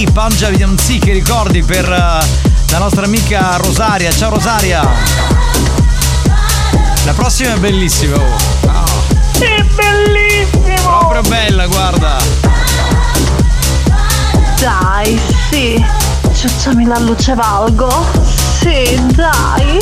[0.05, 2.27] P, Punjabi che ricordi per eh,
[2.71, 4.11] la nostra amica Rosaria.
[4.11, 4.83] Ciao Rosaria!
[7.05, 8.17] La prossima è bellissima.
[8.17, 8.37] Oh.
[9.39, 11.09] È bellissimo!
[11.09, 12.17] Proprio bella, guarda!
[14.59, 15.21] Dai,
[15.51, 15.85] sì!
[16.35, 18.07] Ciucciami la luce valgo!
[18.59, 19.79] Sì, dai!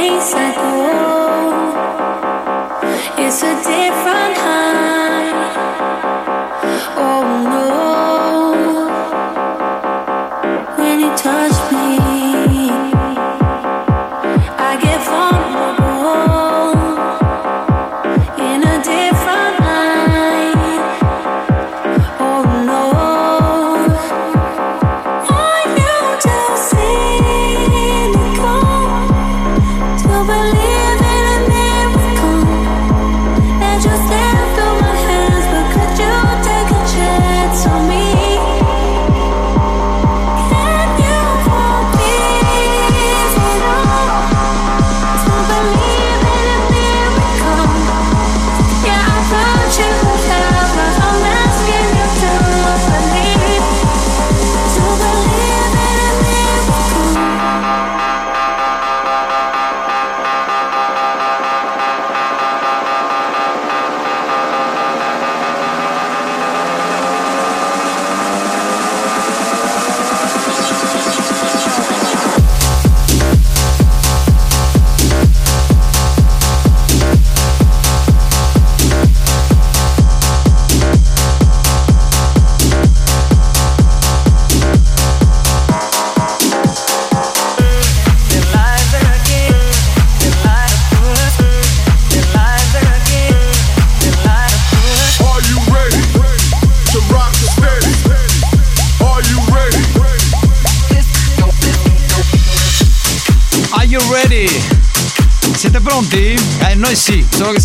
[0.00, 1.09] 没想过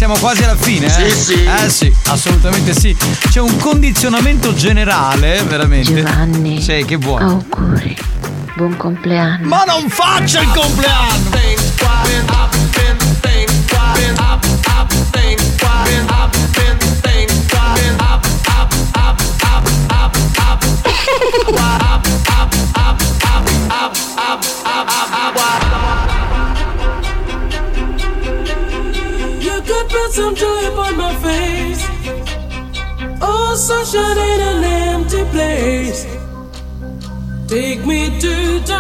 [0.06, 0.86] siamo quasi alla fine.
[0.86, 1.10] Eh?
[1.10, 1.44] Sì, sì.
[1.46, 2.96] Eh sì, assolutamente sì.
[3.30, 5.96] C'è un condizionamento generale, veramente.
[5.96, 6.62] Giovanni.
[6.62, 7.24] Sì, che vuoi?
[7.24, 7.98] Auguri.
[8.56, 9.48] Buon compleanno.
[9.48, 11.36] Ma non faccia il compleanno!
[29.96, 31.84] Put some joy upon my face.
[33.22, 36.02] Oh, sunshine in an empty place.
[37.48, 38.76] Take me to to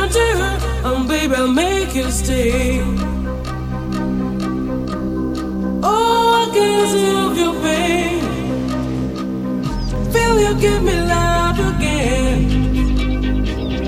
[0.83, 2.81] and baby, I'll make you stay.
[5.81, 8.21] Oh, I can see of your pain.
[10.11, 12.39] Feel you give me life again.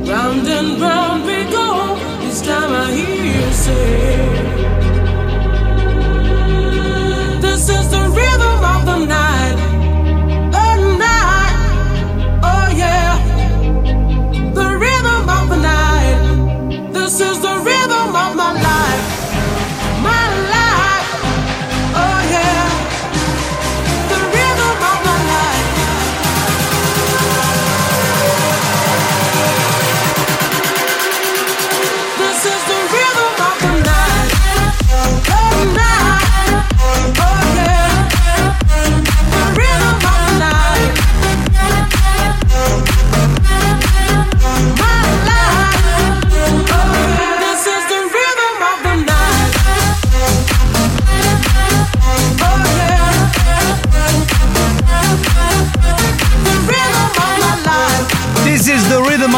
[0.08, 1.68] Round and round we go.
[2.22, 4.47] This time I hear you say.
[9.06, 9.27] now.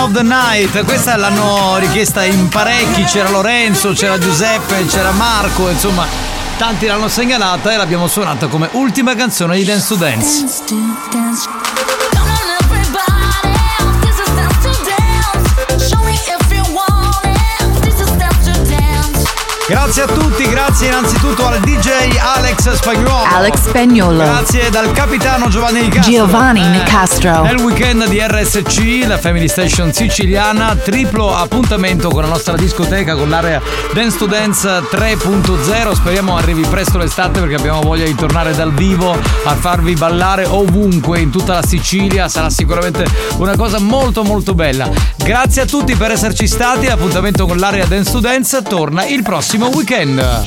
[0.09, 0.83] Of the night.
[0.83, 3.03] Questa l'hanno richiesta in parecchi.
[3.03, 6.05] C'era Lorenzo, c'era Giuseppe, c'era Marco, insomma,
[6.57, 10.39] tanti l'hanno segnalata e l'abbiamo suonata come ultima canzone di Dance to Dance.
[10.39, 10.75] Dance to
[11.11, 11.58] dance.
[19.69, 23.23] Grazie a tutti, grazie innanzitutto al DJ Alex Spagnuolo.
[23.31, 24.17] Alex Spagnolo.
[24.17, 26.11] Grazie dal capitano Giovanni Nicastro.
[26.11, 27.43] Giovanni Eh, Nicastro.
[27.43, 33.29] Nel weekend di RSC, la Family Station siciliana, triplo appuntamento con la nostra discoteca con
[33.29, 33.61] l'area
[33.93, 35.93] Dance to Dance 3.0.
[35.93, 41.19] Speriamo arrivi presto l'estate perché abbiamo voglia di tornare dal vivo a farvi ballare ovunque
[41.19, 42.27] in tutta la Sicilia.
[42.27, 43.05] Sarà sicuramente
[43.37, 44.89] una cosa molto molto bella.
[45.29, 46.87] Grazie a tutti per esserci stati.
[46.87, 50.17] L'appuntamento con l'area Dance to Dance torna il prossimo weekend.
[50.19, 50.39] Dance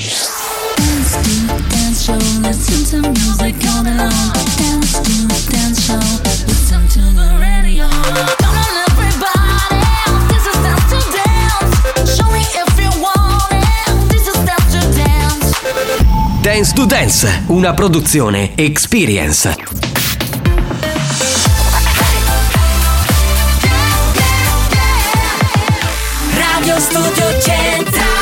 [1.15, 2.19] to dance show.
[2.43, 3.13] Listen to
[26.83, 28.13] Studio Centrale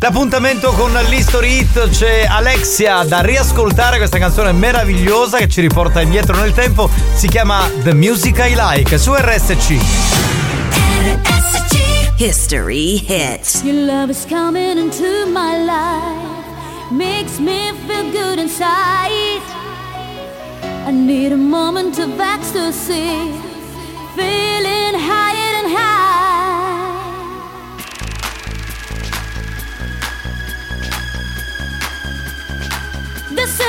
[0.00, 6.36] L'appuntamento con l'History Hit c'è Alexia da riascoltare questa canzone meravigliosa che ci riporta indietro
[6.36, 6.88] nel tempo.
[7.14, 9.76] Si chiama The Music I Like su RSC.
[12.16, 13.62] History hits.
[13.62, 19.42] Your love is coming into my life, makes me feel good inside.
[20.86, 23.32] I need a moment of ecstasy,
[24.16, 26.07] feeling higher and high.
[33.58, 33.66] This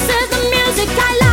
[0.00, 1.31] is the music I like.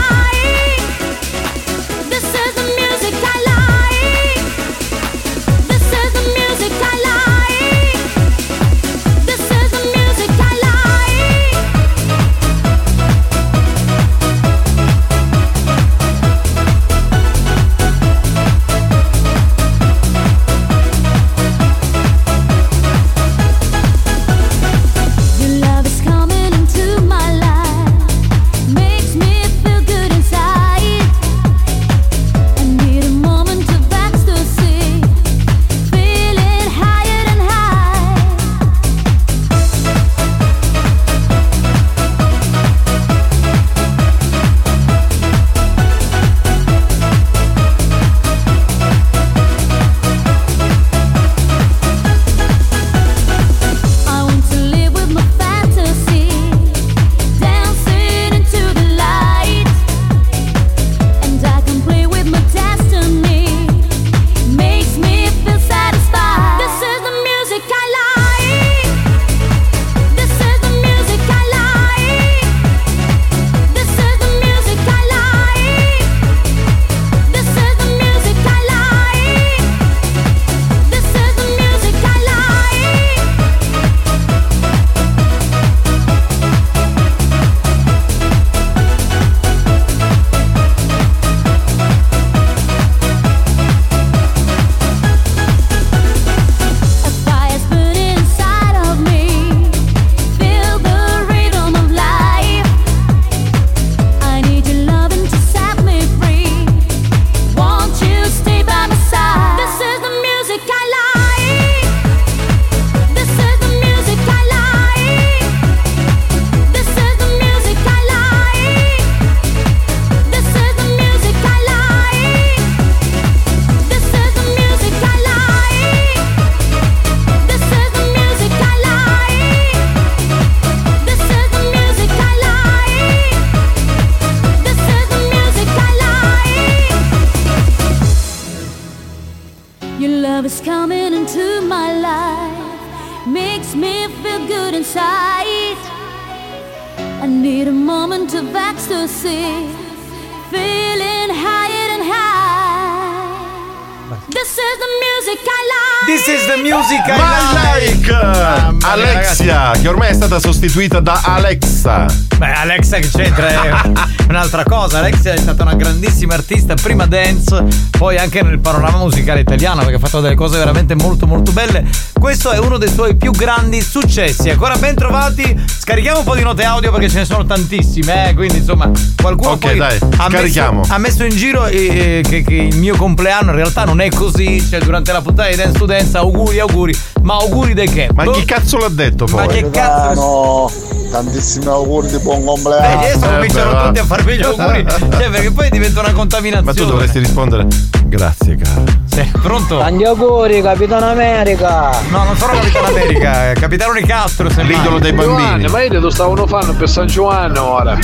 [160.60, 162.06] Sostituita da Alexa.
[162.38, 163.92] Beh, Alexa che c'entra è
[164.28, 165.00] un'altra cosa.
[165.00, 169.96] Alexia è stata una grandissima artista, prima dance, poi anche nel panorama musicale italiano, perché
[169.96, 171.86] ha fatto delle cose veramente molto molto belle.
[172.20, 174.50] Questo è uno dei suoi più grandi successi.
[174.50, 175.58] Ancora ben trovati.
[175.80, 178.34] Scarichiamo un po' di note audio perché ce ne sono tantissime, eh.
[178.34, 178.92] Quindi, insomma,
[179.22, 181.78] qualcuno Ok, poi dai, ha, messo, ha messo in giro eh,
[182.20, 184.62] eh, che, che il mio compleanno in realtà non è così.
[184.62, 186.98] Cioè, durante la puntata di Dance to Dance, auguri, auguri.
[187.30, 188.10] Ma auguri di che?
[188.12, 188.32] Ma Boh.
[188.32, 189.36] chi cazzo l'ha detto poi?
[189.36, 190.99] Ma che cazzo?
[191.12, 193.00] Tantissimi auguri di buon Beh, compleanno.
[193.00, 193.86] adesso Eh, cominciano beh, va.
[193.88, 194.86] tutti a farmi gli auguri.
[194.88, 196.72] Cioè, perché poi diventa una contaminazione.
[196.72, 197.68] Ma tu dovresti rispondere
[198.06, 199.78] Grazie cara Sì, pronto?
[199.80, 201.90] Tanti auguri, Capitano America!
[202.10, 204.76] No, non sono Capitano America, è Capitano Nicastro, semmai.
[204.76, 207.98] L'idolo dei bambini ma io lo stavano fanno per San Giovanni ora.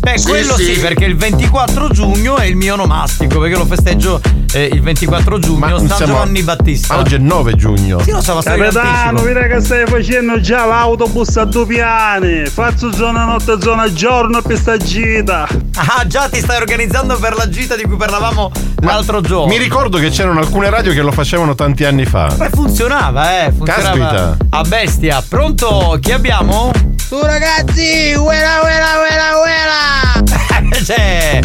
[0.00, 0.78] Beh, quello sì.
[0.80, 4.18] perché il 24 giugno è il mio onomastico, perché lo festeggio
[4.54, 6.94] eh, il 24 giugno, San siamo- Giovanni Battista.
[6.94, 10.64] Ma oggi è 9 giugno Sì, lo so, ma Capitano, vedi che stai facendo già
[10.64, 12.29] l'autobus a due piani.
[12.50, 15.46] Faccio zona notte, zona giorno per sta gita.
[15.74, 18.50] Ah, già ti stai organizzando per la gita di cui parlavamo
[18.82, 19.46] l'altro giorno.
[19.46, 23.52] Mi ricordo che c'erano alcune radio che lo facevano tanti anni fa Beh, funzionava, eh.
[23.52, 24.36] Funzionava Caspita.
[24.50, 25.24] a bestia.
[25.28, 25.98] Pronto?
[26.00, 26.70] Chi abbiamo?
[27.08, 30.78] Tu ragazzi, uela uela uela uela.
[30.84, 31.40] C'è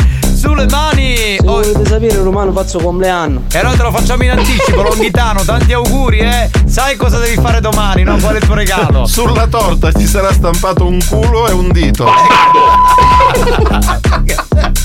[0.45, 1.37] sulle mani.
[1.37, 3.43] Se volete sapere, Romano, faccio compleanno.
[3.51, 5.43] E allora te lo facciamo in anticipo, Longhitano.
[5.43, 6.49] Tanti auguri, eh.
[6.65, 8.17] Sai cosa devi fare domani, no?
[8.17, 9.05] Qual è il tuo regalo?
[9.15, 12.05] Sulla torta ci sarà stampato un culo e un dito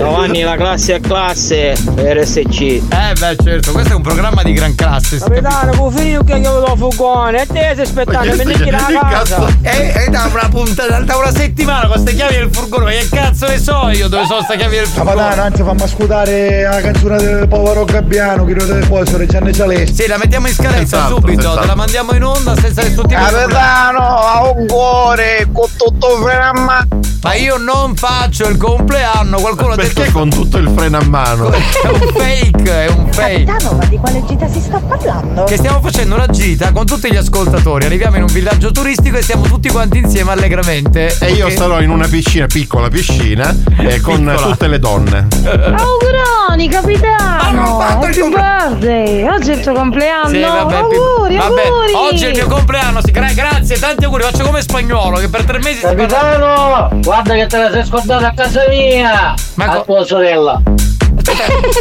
[0.00, 2.60] Capitani, la classe è classe, RSC.
[2.60, 5.18] Eh beh certo, questo è un programma di gran classe.
[5.18, 9.46] Capitano, può finire che io do fugone, e te stai aspettando, venite stai- la casa.
[9.62, 13.08] E, e da una puntata, da una settimana con queste chiavi del furgone, ma che
[13.10, 15.16] cazzo ne so io dove sono sta chiavi del furgone?
[15.16, 20.02] Capitano, anzi fammi ascoltare la canzone del povero Gabbiano, che deve poi essere Gianni Celeste.
[20.02, 21.60] Sì, la mettiamo in scadenza Senz'altro, subito, senz'altro.
[21.62, 26.16] te la mandiamo in onda senza nessun tipo di Capitano, a un cuore con tutto
[26.22, 26.86] frenamma.
[27.22, 31.04] Ma io non faccio il compleanno, qualcuno ha detto Perché con tutto il freno a
[31.04, 31.50] mano?
[31.52, 33.44] è un fake, è un fake.
[33.44, 35.44] Capitano, ma di quale gita si sta parlando?
[35.44, 37.86] Che stiamo facendo una gita con tutti gli ascoltatori.
[37.86, 41.16] Arriviamo in un villaggio turistico e stiamo tutti quanti insieme allegramente.
[41.20, 41.52] E io Ok?
[41.52, 44.36] starò in una piscina, piccola piscina, eh, con Piccola.
[44.36, 45.26] tutte le donne.
[45.44, 47.78] Auguroni, capitano!
[47.80, 49.26] Happy birthday!
[49.28, 50.28] Oggi è il tuo compleanno!
[50.28, 51.92] Sì, vabbè, auguri, vabbè, auguri!
[51.94, 55.58] oggi è il mio compleanno, gra- grazie, tanti auguri, faccio come spagnolo che per tre
[55.58, 56.06] mesi si parla.
[56.06, 59.34] Capitano, guarda che te la sei scordata a casa mia!
[59.54, 60.60] Ma a co- tua sorella!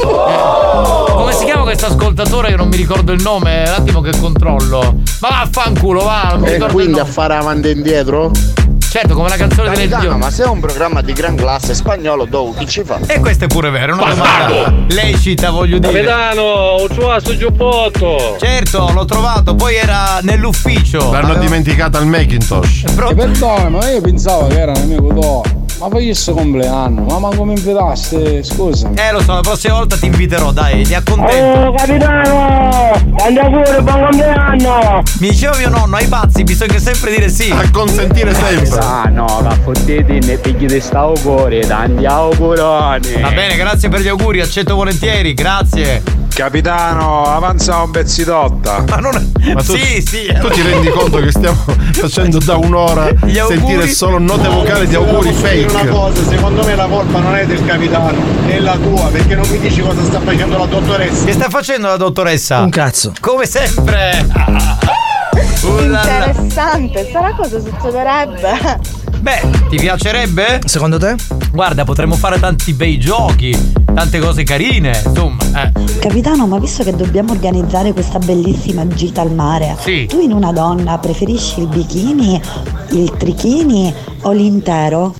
[0.03, 3.63] Come si chiama questo ascoltatore che non mi ricordo il nome?
[3.65, 4.95] Un attimo che controllo.
[5.21, 8.31] Ma vaffanculo, va, non mi E ricordo il quindi a fare avanti e indietro?
[8.89, 10.17] Certo, come la canzone delle zio.
[10.17, 12.97] ma se è un programma di gran classe spagnolo, dove chi ci fa?
[13.05, 15.93] E questo è pure vero, è una domanda lecita, voglio dire.
[15.93, 18.35] Capitano, ho trovato il giubbotto.
[18.39, 21.11] Certo, l'ho trovato, poi era nell'ufficio.
[21.11, 22.85] L'hanno dimenticato al Macintosh.
[22.95, 25.43] Pro- Perdona, ma io pensavo che era un amico tuo.
[25.79, 28.89] Ma poi questo compleanno, ma manco mi invitaste, scusa.
[28.95, 31.59] Eh lo so, la prossima volta ti inviterò, dai, ti accontento.
[31.59, 32.91] Oh, capitano!
[33.23, 35.03] Anda pure, buon compleanno!
[35.19, 37.49] Mi diceva mio nonno, ai pazzi bisogna sempre dire sì.
[37.51, 38.78] A consentire sempre.
[38.81, 43.21] Ah no, caffettiti ne pigli di sta auguri, tanti auguroni.
[43.21, 46.01] Va bene, grazie per gli auguri, accetto volentieri, grazie.
[46.33, 48.85] Capitano, avanza un pezzidotta.
[48.87, 50.33] Ma non Ma tu, Sì, sì.
[50.39, 51.57] tu ti rendi conto che stiamo
[51.91, 53.09] facendo da un'ora
[53.47, 55.89] sentire solo note vocali di auguri dire Una fake?
[55.89, 59.59] cosa, secondo me la colpa non è del capitano, è la tua, perché non mi
[59.59, 61.25] dici cosa sta facendo la dottoressa.
[61.25, 62.59] Che sta facendo la dottoressa?
[62.61, 63.11] Un cazzo.
[63.19, 64.25] Come sempre.
[65.63, 66.27] Là là.
[66.27, 68.97] Interessante, sarà cosa succederebbe?
[69.19, 70.61] Beh, ti piacerebbe?
[70.65, 71.15] Secondo te?
[71.51, 73.55] Guarda, potremmo fare tanti bei giochi,
[73.93, 75.37] tante cose carine, insomma.
[75.55, 75.71] Eh.
[75.99, 80.05] Capitano, ma visto che dobbiamo organizzare questa bellissima gita al mare, Sì.
[80.05, 82.41] tu in una donna preferisci il bikini,
[82.91, 85.13] il trichini o l'intero?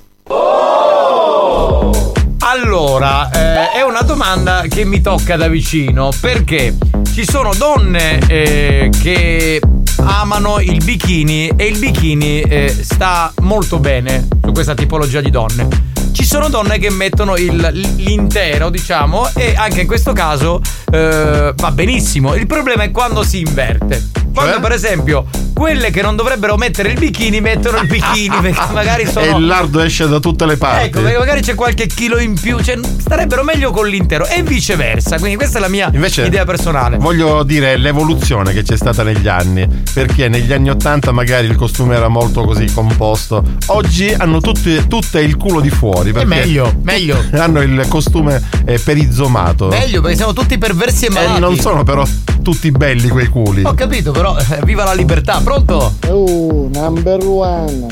[2.42, 6.76] Allora, eh, è una domanda che mi tocca da vicino perché
[7.12, 9.60] ci sono donne eh, che
[10.04, 15.89] amano il bikini e il bikini eh, sta molto bene su questa tipologia di donne.
[16.12, 20.60] Ci sono donne che mettono il- l'intero, diciamo, e anche in questo caso
[20.92, 22.34] eh, va benissimo.
[22.34, 24.08] Il problema è quando si inverte.
[24.32, 29.06] Quando, per esempio, quelle che non dovrebbero mettere il bikini mettono il bikini perché magari
[29.06, 29.26] sono.
[29.26, 30.86] E il lardo esce da tutte le parti.
[30.86, 35.18] Ecco, perché magari c'è qualche chilo in più, cioè starebbero meglio con l'intero e viceversa.
[35.18, 36.96] Quindi questa è la mia Invece, idea personale.
[36.98, 39.66] Voglio dire l'evoluzione che c'è stata negli anni.
[39.92, 43.42] Perché negli anni 80 magari il costume era molto così composto.
[43.66, 45.99] Oggi hanno tutti, tutte il culo di fuori.
[46.02, 47.22] Perché meglio, meglio.
[47.32, 49.68] Hanno il costume eh, perizzomato.
[49.68, 51.40] Meglio perché siamo tutti perversi e E malati.
[51.40, 52.04] non sono però
[52.42, 53.62] tutti belli quei culi.
[53.64, 55.94] Ho capito, però eh, viva la libertà, pronto?
[56.08, 57.86] Oh, number one.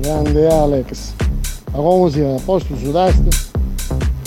[0.00, 0.98] Grande Alex.
[1.72, 2.40] Ma come si fa?
[2.44, 3.50] Posto su destra?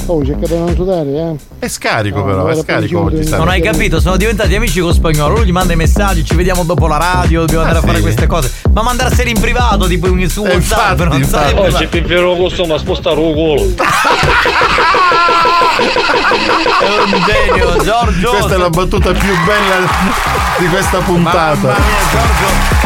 [0.07, 1.35] Oh, cerca di non sudare, eh.
[1.57, 5.37] È scarico No, però, è scarico Non hai capito, sono diventati amici con spagnolo.
[5.37, 7.87] Lui gli manda i messaggi, ci vediamo dopo la radio, dobbiamo andare a sì.
[7.87, 8.51] fare queste cose.
[8.71, 10.59] Ma mandarseli in privato, tipo in su WhatsApp,
[10.91, 11.49] infatti, non infatti.
[11.49, 11.73] sarebbe.
[11.73, 13.61] Oggi ti vero Oh, costume a spostare un culo.
[16.79, 18.29] È un genio, Giorgio.
[18.31, 19.87] Questa è la battuta più bella
[20.59, 21.55] di questa puntata.
[21.55, 22.84] Mamma mia, Giorgio.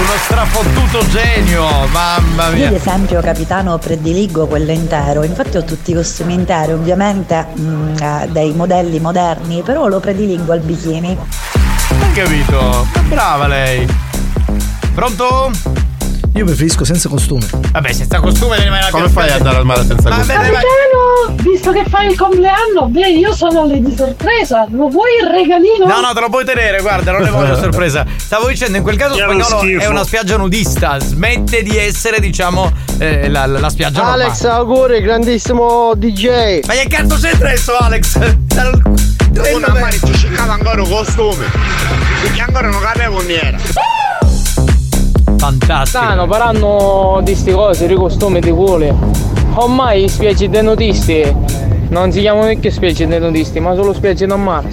[0.00, 2.68] Uno strafottuto genio, mamma Io mia.
[2.68, 8.28] ad esempio, capitano, prediligo quello intero, infatti ho tutti i costumi interi, ovviamente mm, eh,
[8.30, 11.18] dei modelli moderni, però lo prediligo al bikini.
[12.00, 12.86] Hai capito?
[13.08, 13.86] Brava lei.
[14.94, 15.50] Pronto?
[16.40, 17.46] Io preferisco senza costume.
[17.70, 20.32] Vabbè, senza costume devi mai Come fai ad andare al mare senza costume?
[20.32, 24.66] Capitano, visto che fai il compleanno, beh, io sono lì di sorpresa.
[24.70, 25.84] Lo vuoi il regalino?
[25.84, 28.06] No, no, te lo puoi tenere, guarda, non ne voglio sorpresa.
[28.16, 29.82] Stavo dicendo, in quel caso uno spagnolo schifo.
[29.82, 34.24] è una spiaggia nudista, smette di essere, diciamo, eh, la, la- la spiaggia normale.
[34.24, 36.60] Alex, auguri, grandissimo DJ.
[36.66, 38.18] Ma che cazzo c'entra adesso, Alex?
[39.52, 41.44] Una mare ci cercava ancora un costume.
[42.22, 43.58] Perché ancora non capivo niera.
[45.40, 46.04] Fantastico.
[46.04, 48.94] Stanno parlando di sti cose, di costumi di culo.
[49.54, 51.34] Ormai spiagge dei nudisti
[51.88, 54.68] non si chiamano più spiagge dei nudisti, ma solo spiagge normali.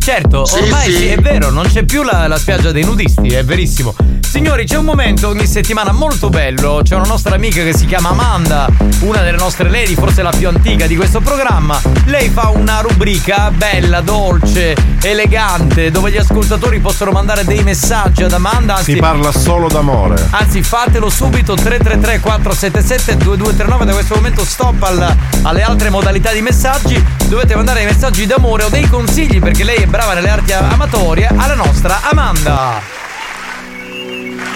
[0.00, 0.96] Certo, Sì, ormai sì.
[0.96, 3.94] sì, è vero, non c'è più la, la spiaggia dei nudisti, è verissimo.
[4.28, 6.80] Signori, c'è un momento ogni settimana molto bello.
[6.84, 8.68] C'è una nostra amica che si chiama Amanda,
[9.00, 11.80] una delle nostre lady, forse la più antica di questo programma.
[12.04, 18.32] Lei fa una rubrica bella, dolce, elegante, dove gli ascoltatori possono mandare dei messaggi ad
[18.32, 18.76] Amanda.
[18.76, 20.28] Anzi, Si parla solo d'amore.
[20.30, 26.42] Anzi, fatelo subito 333 477 2239 da questo momento stop al- alle altre modalità di
[26.42, 27.02] messaggi.
[27.28, 31.28] Dovete mandare dei messaggi d'amore o dei consigli perché lei è brava nelle arti amatorie
[31.34, 32.97] alla nostra Amanda.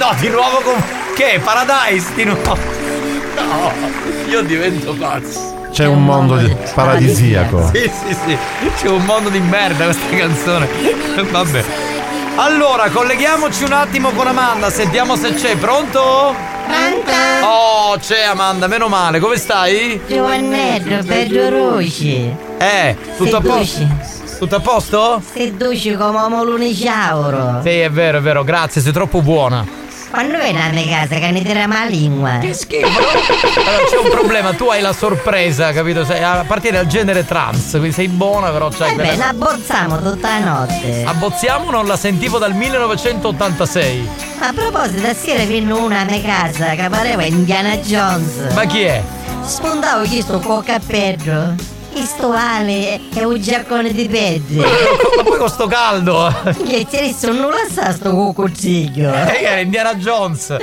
[0.02, 0.82] No, di nuovo con
[1.14, 2.56] che Paradise di nuovo.
[3.36, 3.70] No,
[4.28, 5.68] io divento pazzo.
[5.70, 7.70] C'è un mondo di- paradisiaco.
[7.72, 8.36] Sì, sì, sì.
[8.80, 10.68] C'è un mondo di merda questa canzone.
[11.30, 11.64] Vabbè.
[12.34, 15.54] Allora, colleghiamoci un attimo con Amanda, sentiamo se c'è.
[15.56, 16.34] Pronto?
[16.66, 17.46] Pronto?
[17.46, 19.20] Oh, c'è Amanda, meno male.
[19.20, 20.00] Come stai?
[20.08, 22.36] Giovannetto, bello roce.
[22.58, 23.86] Eh, tutto a posto?
[24.36, 25.22] Tutto a posto?
[25.32, 27.60] Sei dolce come un molunisauro.
[27.62, 29.64] Sì, è vero, è vero, grazie, sei troppo buona.
[30.12, 32.36] Quando vieni a mia casa che ne tira la lingua?
[32.38, 32.86] Che schifo.
[32.86, 36.04] Allora, c'è un problema, tu hai la sorpresa, capito?
[36.04, 39.16] Sei, appartieni al genere trans, quindi sei buona, però c'hai Eh beh, quella.
[39.16, 41.04] la abbozziamo tutta la notte.
[41.06, 44.08] Abbozziamo non la sentivo dal 1986.
[44.40, 48.52] A proposito, sera viene una a mia casa che pareva Indiana Jones.
[48.52, 49.02] Ma chi è?
[49.42, 51.54] Spuntavo chi sto con cappello.
[51.94, 54.62] Il stovale e un giaccone di peggio.
[55.16, 56.32] Ma poi con sto caldo.
[56.44, 59.12] Che ti resto non la sa sto cucucciglio.
[59.12, 60.56] Eh, era Indiana Jones.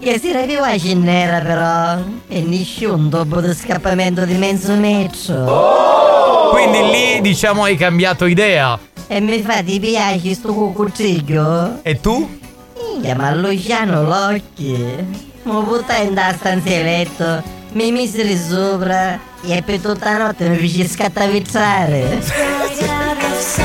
[0.00, 2.02] Che si vivace nera però.
[2.26, 6.50] E nessuno dopo lo scappamento di mezzo metro.
[6.50, 8.78] Quindi lì, diciamo, hai cambiato idea.
[9.06, 11.80] E mi fa ti piace sto cucucciglio?
[11.82, 12.40] E tu?
[12.76, 15.22] Minchia, ma Luciano l'occhio.
[15.42, 17.42] Mi buttai in da stanza letto,
[17.72, 22.20] mi miseri sopra e per tutta la notte mi feci scattavizzare.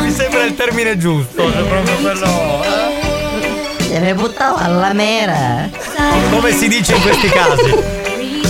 [0.01, 2.64] Mi sembra il termine giusto, è proprio quello.
[2.64, 3.95] eh.
[3.95, 5.69] E mi buttavo alla mera.
[6.30, 7.97] Come si dice in questi casi?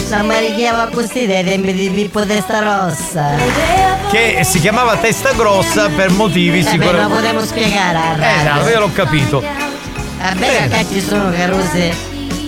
[0.10, 3.30] Non mi richiamo così dai tempi di Pippo Testa Rossa.
[4.12, 7.14] Che si chiamava testa grossa per motivi Vabbè, sicuramente.
[7.14, 8.40] potremmo spiegare a.
[8.42, 9.44] Esatto, io l'ho capito.
[10.22, 11.94] Vabbè, che ci sono caruse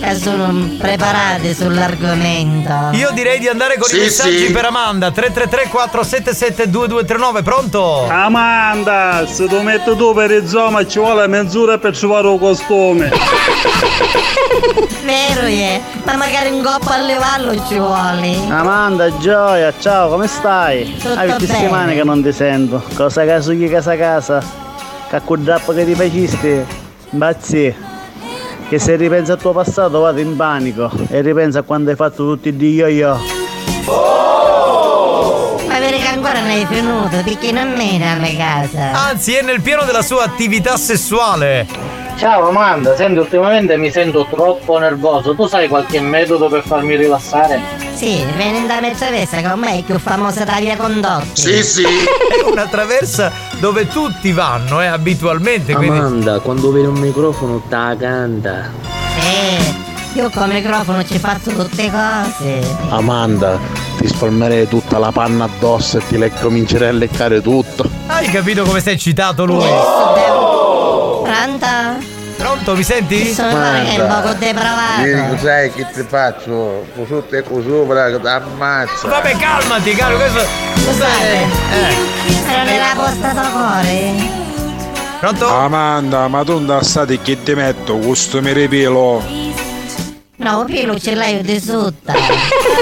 [0.02, 2.72] che sono preparate sull'argomento.
[2.92, 4.52] Io direi di andare con Sì, i messaggi sì.
[4.52, 8.06] per Amanda 333 477 2239 pronto?
[8.08, 13.10] Amanda, se tu metti tu per il zoma ci vuole mezz'ora per trovare un costume.
[15.04, 15.80] Vero, eh?
[16.04, 18.36] Ma magari un coppa a levarlo ci vuole.
[18.48, 20.96] Amanda, Gioia, ciao, come stai?
[20.96, 21.46] Tutto Hai bene.
[21.46, 22.82] settimane che non ti sento.
[22.94, 24.42] Cosa casugli casa casa?
[25.08, 26.64] Che quel drappo che ti facesti?
[27.10, 27.90] Bazzi.
[28.72, 32.24] Che se ripensa al tuo passato vado in panico e ripensa a quando hai fatto
[32.24, 33.18] tutti di yo yo.
[35.66, 39.08] Ma vedi che ancora non hai finito, perché non vieni a mia casa.
[39.08, 41.66] Anzi, è nel pieno della sua attività sessuale.
[42.16, 47.81] Ciao Amanda, senti ultimamente mi sento troppo nervoso, tu sai qualche metodo per farmi rilassare?
[47.94, 51.42] Sì, vieni da me traversa che ormai è più famosa da via condotti.
[51.52, 55.74] È una traversa dove tutti vanno, eh, abitualmente.
[55.74, 55.96] Quindi...
[55.98, 58.70] Amanda, quando vedi un microfono ta canta.
[59.18, 62.76] Sì, io con il microfono ci faccio tutte cose.
[62.88, 63.58] Amanda,
[63.98, 67.88] ti spalmerei tutta la panna addosso e ti le comincerei a leccare tutto.
[68.06, 69.68] Hai capito come sei eccitato lui?
[71.22, 72.20] Pronto?
[72.62, 73.32] Pronto, mi senti?
[73.34, 75.00] Sono che è un poco depravato.
[75.04, 76.86] Ieri sai che ti faccio?
[77.08, 79.08] Sotto e così sopra che ti ammazza.
[79.08, 80.44] Vabbè, calmati, caro, questo.
[80.76, 81.32] Scusate,
[81.72, 82.56] Eh.
[82.56, 84.12] non era posta da cuore?
[85.18, 85.48] Pronto?
[85.48, 89.20] Amanda, ma tu non stai che ti metto costume ripelo?
[90.36, 92.12] No, pelo ce l'hai di sotto.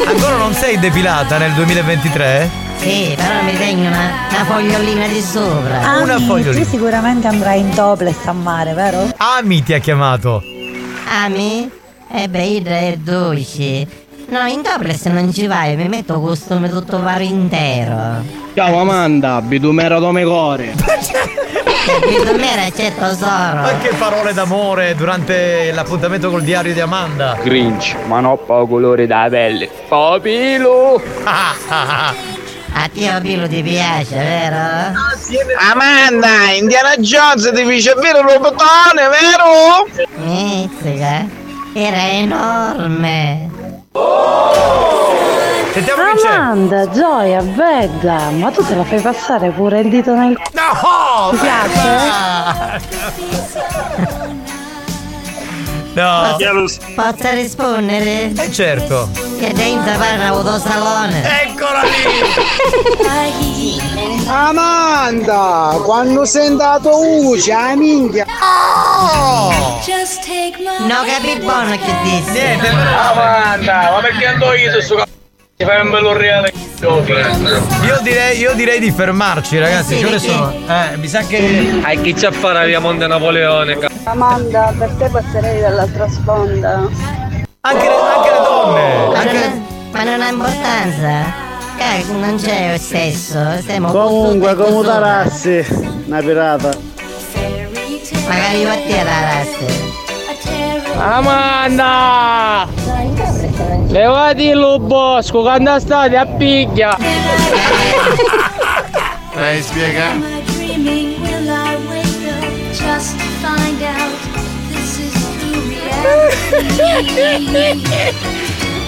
[0.06, 2.59] Ancora non sei depilata nel 2023?
[2.80, 5.98] Sì, però mi segno una, una fogliolina di sopra.
[6.02, 6.64] Una Ami, fogliolina.
[6.64, 9.06] tu sicuramente andrai in topless a mare, vero?
[9.18, 10.42] Ami ti ha chiamato.
[11.06, 11.70] Ami?
[12.10, 13.86] Eh beh, io è dolce.
[14.28, 18.24] No, in topless non ci vai, mi metto costume tutto vario intero.
[18.54, 20.74] Ciao Amanda, bitumera come core.
[22.36, 23.60] Me c'è tesoro.
[23.62, 27.36] Ma che parole d'amore durante l'appuntamento col diario di Amanda.
[27.42, 29.68] Grinch, ma no colore da pelle.
[29.88, 31.00] Papilo!
[32.72, 34.98] A te Pilo ti piace, vero?
[35.70, 39.86] Amanda, Indiana Jones ti fece avere lo bottone, vero?
[40.16, 41.26] Mizzica,
[41.72, 43.50] era enorme.
[45.72, 51.30] Sentiamo Amanda, Gioia, bella, ma tu te la fai passare pure il dito nel No!
[51.30, 51.88] Ti piace?
[53.98, 54.28] No.
[56.94, 58.32] Posso rispondere?
[58.36, 59.08] Eh certo.
[59.38, 61.42] Che dentro parla autosalone.
[61.42, 63.78] Eccola lì!
[64.28, 68.24] Amanda, quando sei andato uce, a minchia.
[70.86, 72.30] No, capi buono che dissi.
[72.30, 75.04] Niente, Amanda, ma perché ando io su sto c***o?
[75.56, 79.96] Ti fai un bello reale Io direi, io direi di fermarci, ragazzi.
[79.96, 80.50] Che ore sono?
[80.66, 81.78] Eh, mi sa che.
[81.82, 83.78] Hai chi c'ha fare via Monte Napoleone?
[84.04, 86.88] Amanda, per te passerei dall'altra sponda.
[87.60, 89.08] Anche le, anche le donne!
[89.12, 91.48] Ma non, ma non ha importanza.
[92.12, 93.38] Non c'è lo stesso.
[93.60, 95.64] Stiamo Comunque, come tarassi,
[96.06, 96.70] una pirata.
[98.26, 100.09] Magari io a te la razza.
[100.96, 102.68] Amanda!
[103.88, 106.96] Levati il bosco quando state a picchia!
[109.34, 110.38] Dai, spiega.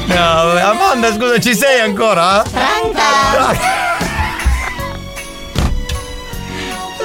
[0.06, 2.42] No, Amanda, scusa, ci sei ancora?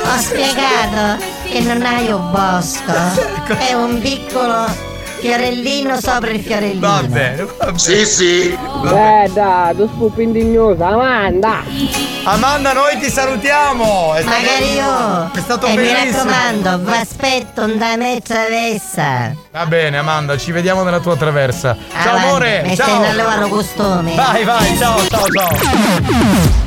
[0.04, 2.92] Ho spiegato che non hai un bosco.
[3.58, 4.66] È un piccolo
[5.20, 6.80] fiorellino sopra il fiorellino.
[6.88, 7.78] Va bene, va bene.
[7.80, 8.58] Sì, sì.
[8.82, 11.64] Guarda, tu spupi indignosa, Amanda!
[12.24, 14.14] Amanda, noi ti salutiamo!
[14.14, 15.32] È stato- Magari io.
[15.34, 16.24] È stato e mi bellissimo.
[16.32, 19.34] raccomando, vi aspetto da me traversa.
[19.52, 21.76] Va bene, Amanda, ci vediamo nella tua traversa.
[21.92, 22.62] Ciao Avanti, amore!
[22.66, 23.04] Mi ciao!
[23.04, 24.16] stai costume.
[24.16, 26.67] Vai, vai, ciao, ciao, ciao!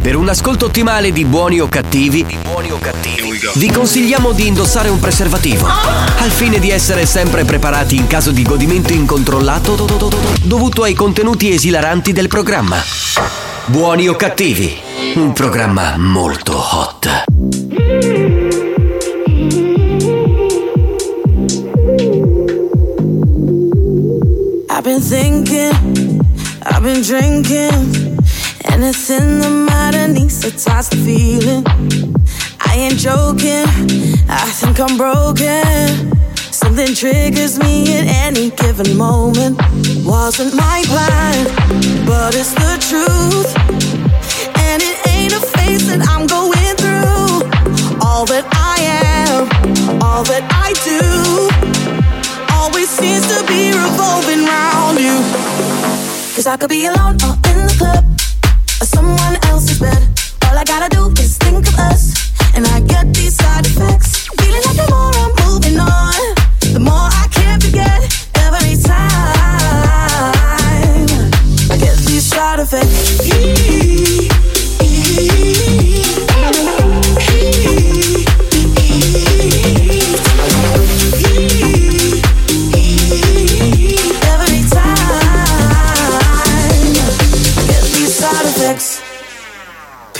[0.00, 2.24] Per un ascolto ottimale di buoni o cattivi,
[3.54, 8.42] vi consigliamo di indossare un preservativo, al fine di essere sempre preparati in caso di
[8.42, 9.74] godimento incontrollato
[10.42, 12.82] dovuto ai contenuti esilaranti del programma.
[13.66, 14.74] Buoni o cattivi,
[15.16, 17.24] un programma molto hot.
[24.70, 26.20] I've been thinking,
[26.64, 28.07] I've been drinking.
[28.80, 31.66] Anything that matter needs to the feeling.
[32.60, 33.66] I ain't joking,
[34.30, 36.14] I think I'm broken.
[36.52, 39.58] Something triggers me at any given moment.
[40.06, 41.46] Wasn't my plan,
[42.06, 43.50] but it's the truth.
[44.70, 47.50] And it ain't a phase that I'm going through.
[48.06, 48.78] All that I
[49.10, 51.02] am, all that I do
[52.54, 55.18] always seems to be revolving around you.
[56.36, 57.47] Cause I could be alone or
[59.80, 60.07] bed.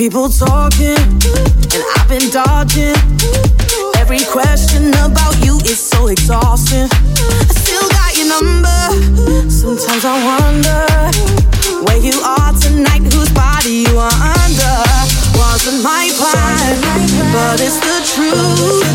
[0.09, 2.97] People talking, and I've been dodging.
[3.99, 6.89] Every question about you is so exhausting.
[6.89, 9.51] I still got your number.
[9.51, 10.81] Sometimes I wonder
[11.85, 14.77] where you are tonight, whose body you are under.
[15.37, 16.81] Wasn't my plan,
[17.31, 18.88] but it's the truth.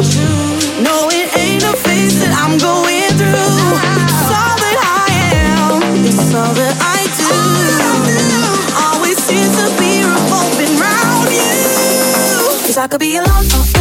[12.83, 13.72] I could be alone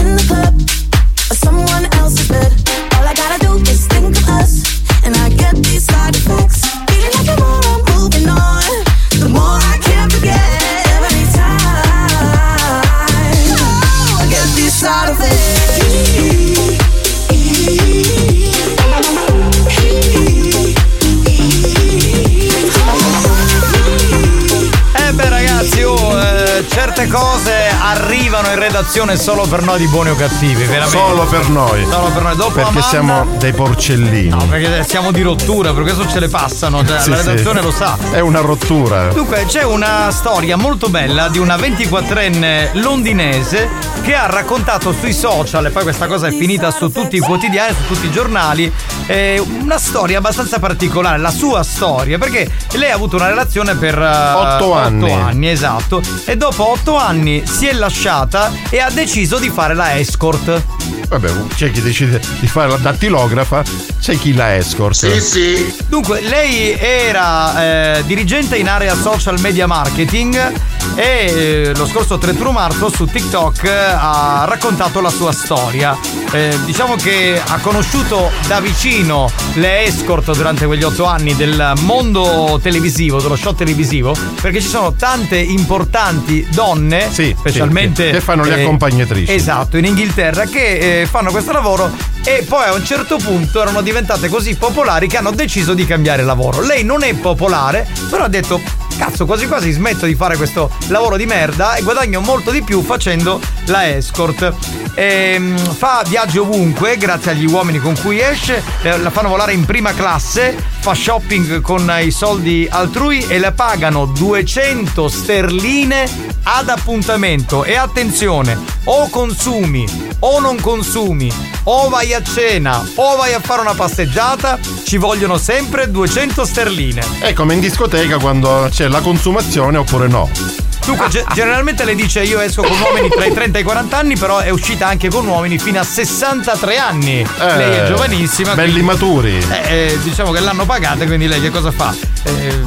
[28.63, 30.97] redazione solo per noi di buoni o cattivi, veramente.
[30.97, 31.85] Solo per noi.
[31.91, 32.37] Solo per noi.
[32.37, 34.29] Dopo Perché Amanda- siamo dei porcellini.
[34.29, 37.27] No, perché siamo di rottura, per questo ce le passano, cioè, Sì, la sì.
[37.29, 37.97] redazione lo sa.
[38.11, 39.09] È una rottura.
[39.13, 43.69] Dunque, c'è una storia molto bella di una 24enne londinese
[44.03, 47.75] che ha raccontato sui social, e poi questa cosa è finita su tutti i quotidiani,
[47.75, 48.73] su tutti i giornali,
[49.07, 53.99] eh, una storia abbastanza particolare, la sua storia, perché lei ha avuto una relazione per
[53.99, 55.13] eh, Otto anni.
[55.13, 59.99] anni, esatto, e dopo otto anni si è lasciata e ha deciso di fare la
[59.99, 60.63] escort.
[61.09, 63.63] Vabbè, c'è chi decide di fare la dattilografa,
[64.01, 64.95] c'è chi la escort.
[64.95, 65.75] Sì, sì.
[65.87, 70.53] Dunque, lei era eh, dirigente in area social media marketing
[70.95, 75.97] e eh, lo scorso 31 marzo su TikTok eh, ha raccontato la sua storia.
[76.33, 82.59] Eh, diciamo che ha conosciuto da vicino le escort durante quegli otto anni del mondo
[82.63, 88.57] televisivo, dello show televisivo, perché ci sono tante importanti donne, specialmente sì, che fanno le
[88.57, 89.33] eh, accompagnatrici.
[89.33, 91.91] Esatto, in Inghilterra che eh, fanno questo lavoro
[92.25, 96.23] e poi a un certo punto erano diventate così popolari che hanno deciso di cambiare
[96.23, 96.61] lavoro.
[96.61, 98.61] Lei non è popolare, però ha detto
[99.03, 102.83] cazzo quasi quasi smetto di fare questo lavoro di merda e guadagno molto di più
[102.83, 104.55] facendo la escort.
[104.95, 109.65] Ehm, fa viaggi ovunque grazie agli uomini con cui esce, eh, la fanno volare in
[109.65, 116.05] prima classe, fa shopping con i soldi altrui e le pagano 200 sterline
[116.43, 119.87] ad appuntamento e attenzione o consumi
[120.19, 121.31] o non consumi
[121.65, 127.03] o vai a cena o vai a fare una passeggiata ci vogliono sempre 200 sterline
[127.21, 130.72] È come in discoteca quando c'è la consumazione oppure no.
[130.85, 133.97] Dunque, ge- generalmente le dice io esco con uomini tra i 30 e i 40
[133.97, 137.27] anni, però è uscita anche con uomini fino a 63 anni.
[137.39, 138.55] lei è giovanissima.
[138.55, 139.37] Belli quindi- maturi.
[139.39, 141.95] Eh, eh, diciamo che l'hanno pagata, quindi lei che cosa fa?
[142.25, 142.63] Eh,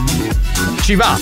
[0.81, 1.17] ci va.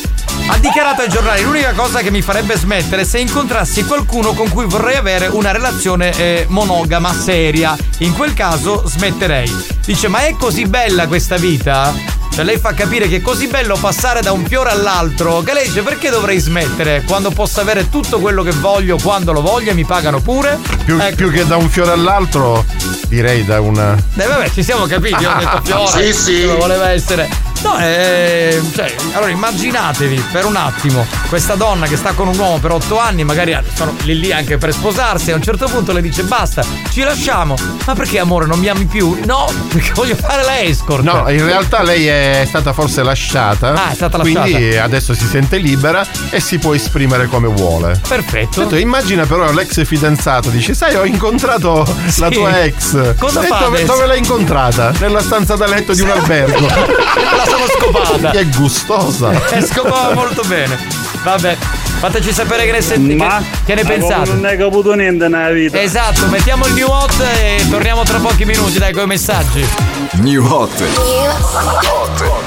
[0.47, 4.49] Ha dichiarato ai giornali: l'unica cosa che mi farebbe smettere è se incontrassi qualcuno con
[4.49, 7.75] cui vorrei avere una relazione eh, monogama seria.
[7.99, 9.65] In quel caso smetterei.
[9.85, 11.93] Dice: Ma è così bella questa vita?
[12.33, 15.67] Cioè lei fa capire che è così bello passare da un fiore all'altro che lei
[15.67, 19.75] dice perché dovrei smettere quando posso avere tutto quello che voglio quando lo voglio e
[19.75, 20.57] mi pagano pure?
[20.83, 22.65] Più, più che da un fiore all'altro,
[23.07, 23.95] direi da una.
[24.15, 26.11] Eh vabbè, ci siamo capiti, ho detto fiore.
[26.11, 26.33] Sì, sì.
[26.43, 27.52] quello voleva essere.
[27.63, 32.59] No, eh, cioè, allora immaginatevi per un attimo questa donna che sta con un uomo
[32.59, 36.01] per otto anni, magari sono lì lì anche per sposarsi, a un certo punto le
[36.01, 37.55] dice basta, ci lasciamo.
[37.85, 39.17] Ma perché amore non mi ami più?
[39.25, 41.03] No, perché voglio fare la escort.
[41.03, 43.73] No, in realtà lei è stata forse lasciata.
[43.73, 44.41] Ah, è stata lasciata.
[44.49, 47.99] Quindi adesso si sente libera e si può esprimere come vuole.
[48.07, 48.61] Perfetto.
[48.63, 51.83] Detto, immagina però l'ex fidanzato, dice: Sai, ho incontrato
[52.17, 52.33] la Sì.
[52.33, 53.15] tua ex.
[53.17, 54.91] Cosa E fa dove, dove l'hai incontrata?
[54.99, 56.67] Nella stanza da letto di un albergo.
[57.53, 58.29] Sono scopata.
[58.31, 59.31] Che gustosa.
[59.49, 60.77] È scopata molto bene.
[61.23, 61.55] Vabbè,
[61.99, 64.31] fateci sapere che ne, senti- Ma che, che ne pensate.
[64.31, 65.79] Non hai caputo niente nella vita.
[65.79, 69.65] Esatto, mettiamo il new hot e torniamo tra pochi minuti, dai, con i messaggi.
[70.13, 70.83] New Hot.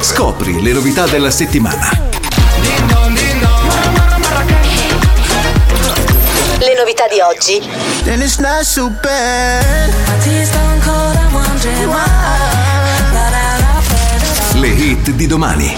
[0.01, 1.91] Scopri le novità della settimana.
[6.59, 7.61] Le novità di oggi.
[14.59, 15.77] Le hit di domani.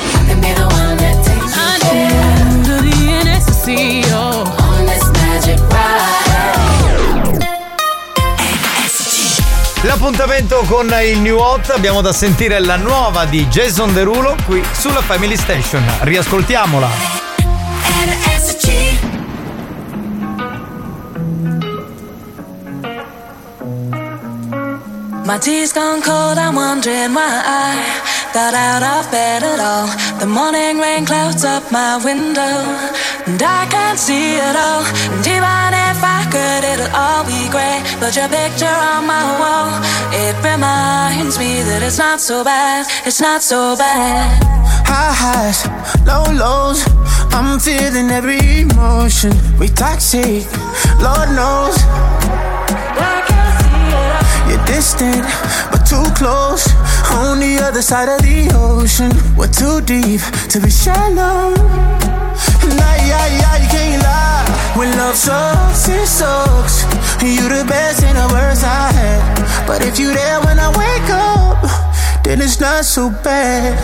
[9.82, 15.00] L'appuntamento con il New Hot abbiamo da sentire la nuova di Jason Derulo qui sulla
[15.02, 15.82] Family Station.
[16.00, 16.88] Riascoltiamola.
[25.24, 29.88] My tea's gone cold, I'm wondering why I got out of bed at all.
[30.18, 32.56] The morning rain clouds up my window,
[33.26, 34.84] and I can't see it all.
[35.12, 37.82] And even if I could, it'll all be grey.
[38.00, 39.70] But your picture on my wall,
[40.12, 44.42] it reminds me that it's not so bad, it's not so bad.
[44.86, 45.60] High highs,
[46.06, 46.84] low lows.
[47.32, 49.32] I'm feeling every emotion.
[49.58, 50.46] We toxic,
[51.00, 51.76] Lord knows.
[54.48, 55.24] You're distant,
[55.70, 56.66] but too close.
[57.12, 59.10] On the other side of the ocean.
[59.36, 60.20] We're too deep
[60.50, 61.54] to be shallow.
[61.54, 64.74] Nah, yeah, yeah, you can't lie.
[64.76, 66.84] When love sucks, it sucks.
[67.22, 69.66] You the best in the worst I had.
[69.66, 73.74] But if you there when I wake up, then it's not so bad.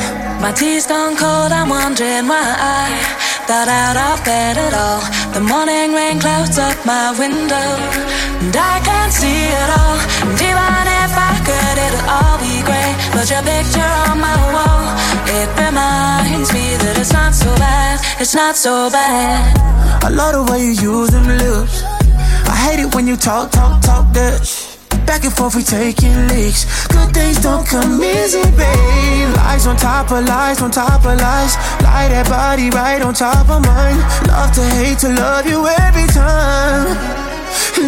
[0.40, 5.00] My tea's gone cold, I'm wondering why I got out of bed at all.
[5.34, 7.68] The morning rain clouds up my window,
[8.40, 9.98] and I can't see it all.
[10.24, 12.92] And even if I could, it'll all be grey.
[13.12, 14.84] But your picture on my wall,
[15.28, 20.04] it reminds me that it's not so bad, It's not so bad.
[20.04, 21.82] I love the way you use them lips.
[22.48, 24.73] I hate it when you talk, talk, talk Dutch.
[25.06, 26.88] Back and forth, we taking leaks.
[26.88, 29.28] Good things don't come easy, babe.
[29.36, 31.54] Lies on top of lies, on top of lies.
[31.84, 34.00] Lie that body right on top of mine.
[34.26, 36.96] Love to hate to love you every time.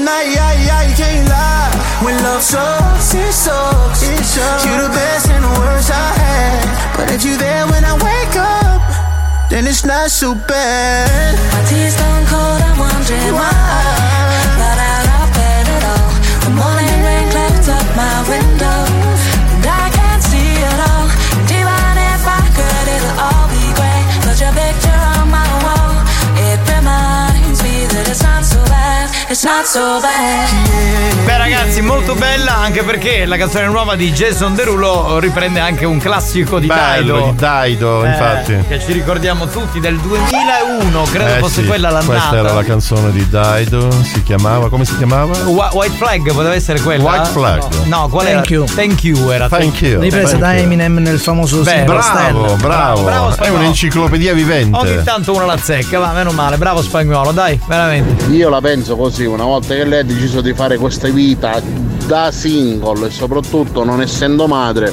[0.05, 1.73] Nah, yeah, yeah, you can't lie.
[2.05, 4.03] When love sucks, it sucks.
[4.03, 4.65] It sucks.
[4.67, 6.97] You the best and the worst I had.
[6.97, 8.83] But if you there when I wake up,
[9.51, 11.33] then it's not so bad.
[11.55, 13.51] My tea's gone cold, I'm wondering why.
[14.61, 15.06] Got out of
[17.69, 18.66] up my window.
[31.25, 35.99] Beh ragazzi, molto bella anche perché la canzone nuova di Jason Derulo riprende anche un
[35.99, 37.31] classico di Bello, Daido.
[37.31, 38.57] di Daido, Eh, infatti.
[38.69, 42.13] Che ci ricordiamo tutti del 2001, credo Eh fosse sì, quella l'annata.
[42.13, 45.33] Questa era la canzone di Daido, si chiamava, come si chiamava?
[45.37, 47.03] Wh- White Flag poteva essere quella?
[47.11, 47.63] White Flag.
[47.87, 48.55] No, no, qual Thank era?
[48.55, 48.65] you.
[48.65, 49.49] Thank you era.
[49.49, 50.01] Thank you.
[50.01, 50.55] Ripresa da.
[50.55, 54.77] Eminem nel famoso Beh, Bravo, bravo, Bravo, è un'enciclopedia vivente.
[54.79, 58.25] Ogni tanto uno la zecca, va, meno male, bravo spagnolo, dai, veramente.
[58.27, 61.61] Io la penso così, una volta che lei ha deciso di fare questa vita
[62.07, 64.93] da single e soprattutto non essendo madre,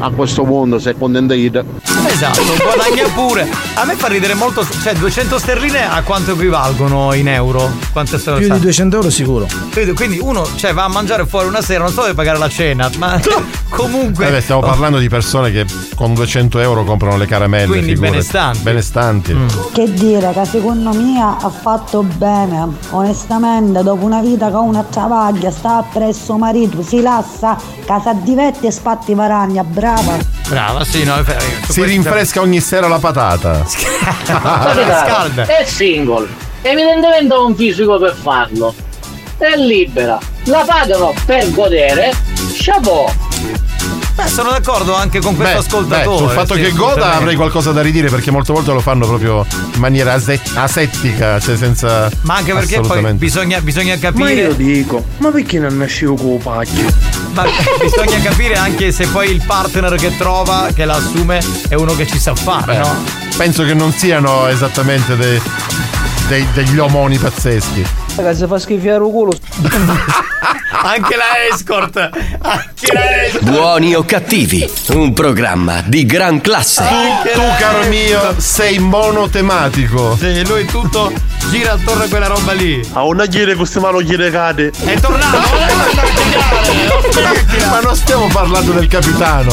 [0.00, 3.48] a questo punto sei contenta Esatto, guadagna pure.
[3.74, 7.70] A me fa ridere molto, cioè 200 sterline a quanto equivalgono in euro?
[7.92, 8.36] Quante sono?
[8.38, 9.46] Più di 200 euro sicuro.
[9.72, 12.48] Quindi- Quindi uno cioè, va a mangiare fuori una sera, non so dove pagare la
[12.48, 13.20] cena, ma
[13.70, 14.30] comunque.
[14.30, 17.66] Beh, stiamo parlando di persone che con 200 euro comprano le caramelle.
[17.66, 18.10] Quindi figurati.
[18.12, 18.58] benestanti.
[18.58, 18.62] Mm.
[18.62, 19.36] Benestanti.
[19.72, 22.68] Che dire, che secondo me ha fatto bene.
[22.90, 28.70] Onestamente, dopo una vita con una travaglia, sta presso marito, si lassa, casa divette e
[28.70, 30.18] spatti varagna, brava.
[30.48, 31.24] Brava, sì, no.
[31.68, 33.64] Si rinfresca ogni sera la patata.
[33.66, 35.46] Scalda.
[35.46, 36.28] È single,
[36.62, 38.74] evidentemente ha un fisico per farlo.
[39.36, 42.12] È libera, la pagano per godere.
[42.52, 43.29] Chapeau!
[44.14, 46.04] Beh, sono d'accordo anche con questo Beh, ascoltatore.
[46.10, 49.06] beh, sul fatto sì, che goda avrei qualcosa da ridire perché molte volte lo fanno
[49.06, 52.10] proprio in maniera ase- asettica, cioè senza.
[52.22, 54.32] Ma anche perché poi bisogna, bisogna Ma capire.
[54.34, 56.86] io dico, ma perché non nascevo con pacchio?
[57.32, 57.44] Ma
[57.80, 62.06] bisogna capire anche se poi il partner che trova, che la assume, è uno che
[62.06, 62.96] ci sa fare, Beh, no?
[63.36, 65.40] Penso che non siano esattamente dei-
[66.28, 67.84] dei- degli omoni pazzeschi.
[68.16, 69.32] Ragazzi, fa schifare il culo.
[70.82, 71.96] Anche la escort.
[72.40, 73.44] Anche la escort.
[73.44, 76.84] Buoni o cattivi, un programma di gran classe.
[77.32, 80.16] Tu, caro mio, sei monotematico.
[80.16, 81.12] Sì, lui tutto
[81.48, 82.80] gira attorno a quella roba lì.
[82.92, 84.70] A una gira queste mano gira cade.
[84.70, 85.38] È tornato!
[87.70, 89.50] Ma non stiamo parlando del capitano.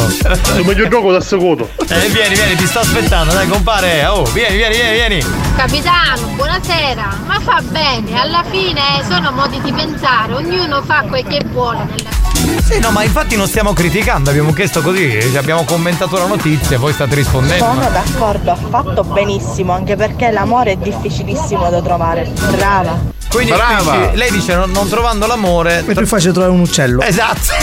[0.64, 1.70] Ma io gioco da secondo.
[1.88, 4.06] Eh, vieni, vieni, ti sto aspettando, dai, compare.
[4.06, 5.26] Oh, vieni, vieni, vieni, vieni.
[5.56, 7.20] Capitano, buonasera.
[7.26, 12.27] Ma fa bene, alla fine sono modi di pensare, ognuno fa quel che vuole nella
[12.64, 16.94] Sì, no, ma infatti non stiamo criticando, abbiamo chiesto così, abbiamo commentato la notizia, voi
[16.94, 17.64] state rispondendo.
[17.64, 22.30] Sono d'accordo, ha fatto benissimo, anche perché l'amore è difficilissimo da trovare.
[22.52, 23.16] Brava.
[23.30, 23.98] Quindi Brava.
[24.08, 25.84] dici- lei dice non, non trovando l'amore.
[25.86, 27.02] È più facile trovare un uccello.
[27.02, 27.54] Esatto.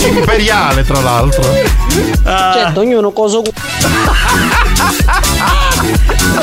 [0.08, 1.42] Imperiale, tra l'altro.
[2.24, 2.52] Ah.
[2.54, 3.40] Certo, ognuno cosa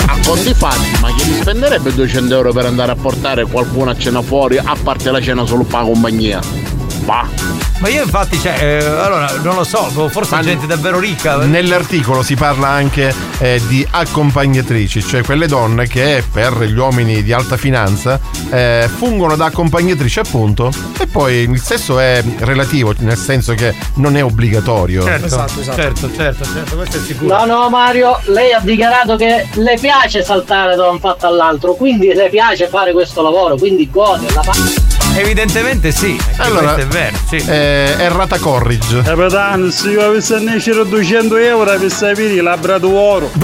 [0.05, 4.21] A conti fatti, ma chi spenderebbe 200 euro per andare a portare qualcuno a cena
[4.21, 6.62] fuori, a parte la cena solo per la compagnia?
[7.03, 7.27] Va.
[7.79, 11.37] Ma io infatti, cioè, eh, allora, non lo so, forse gente davvero ricca.
[11.37, 17.33] Nell'articolo si parla anche eh, di accompagnatrici, cioè quelle donne che per gli uomini di
[17.33, 18.19] alta finanza
[18.49, 24.15] eh, fungono da accompagnatrici appunto e poi il sesso è relativo, nel senso che non
[24.15, 25.03] è obbligatorio.
[25.03, 25.81] Certo, Esatto, esatto.
[25.81, 27.37] certo, certo, certo, questo è sicuro.
[27.37, 32.13] No, no, Mario, lei ha dichiarato che le piace saltare da un fatto all'altro, quindi
[32.13, 35.02] le piace fare questo lavoro, quindi gode, la fa.
[35.15, 37.35] Evidentemente sì, Allora, è vero, sì.
[37.35, 39.01] eh, errata corrige.
[39.03, 43.29] Capitano, se io avessi nascere 200 euro per sapere labbra d'oro.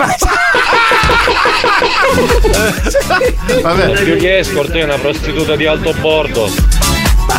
[3.61, 4.03] Vabbè.
[4.03, 6.88] Più che escort è una prostituta di alto bordo.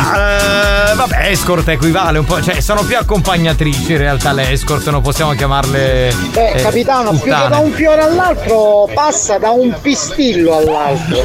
[0.01, 4.89] Ma, eh, vabbè, escort equivale un po', cioè sono più accompagnatrici in realtà le escort,
[4.89, 6.13] non possiamo chiamarle.
[6.31, 7.49] Beh, eh, capitano, più che puttane.
[7.49, 11.23] da un fiore all'altro passa da un pistillo all'altro.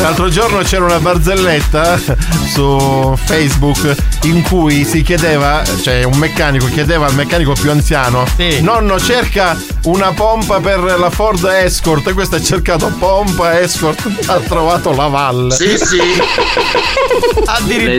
[0.00, 1.98] L'altro giorno c'era una barzelletta
[2.52, 8.24] su Facebook in cui si chiedeva, cioè un meccanico chiedeva al meccanico più anziano,
[8.60, 14.38] nonno cerca una pompa per la Ford Escort e questo ha cercato pompa Escort, ha
[14.40, 15.54] trovato la valle.
[15.54, 15.98] Sì, sì.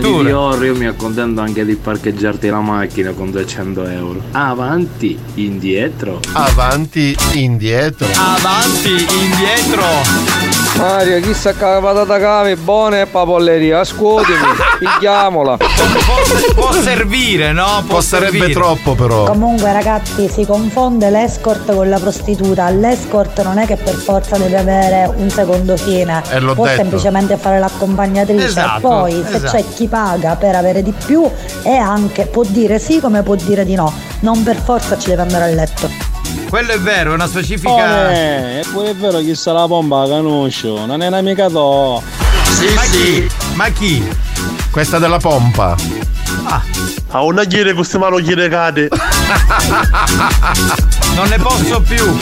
[0.02, 4.22] Lady Dior, io mi accontento anche di parcheggiarti la macchina con 200 euro.
[4.32, 6.20] Avanti, indietro.
[6.34, 8.08] Avanti, indietro.
[8.16, 9.84] Avanti, indietro.
[10.78, 14.38] Mario, chissà che la patata cave è buona e papolleria, ascoltami,
[14.80, 15.58] pigliamola.
[15.58, 17.84] Può, può servire, no?
[17.86, 18.54] Può Costerebbe servire.
[18.54, 19.26] troppo però.
[19.26, 22.70] Comunque ragazzi si confonde l'escort con la prostituta.
[22.70, 26.24] L'escort non è che per forza deve avere un secondo fine.
[26.30, 26.78] Eh, l'ho Può detto.
[26.78, 28.46] semplicemente fare l'accompagnatrice.
[28.46, 29.58] Esatto, Poi se esatto.
[29.58, 31.30] c'è chi paga per avere di più
[31.64, 33.92] e anche può dire sì come può dire di no.
[34.22, 35.90] Non per forza ci deve andare a letto.
[36.50, 37.72] Quello è vero, è una specifica.
[37.72, 42.02] Oh, eh, eppure è vero che sta la pompa la conosco, non è un'amica tua.
[42.44, 42.90] Sì, Ma sì.
[42.90, 43.30] chi?
[43.54, 44.08] Ma chi?
[44.72, 45.76] Questa della pompa.
[47.12, 48.88] A una chiede queste mano chiede cade.
[51.16, 52.18] Non ne posso più.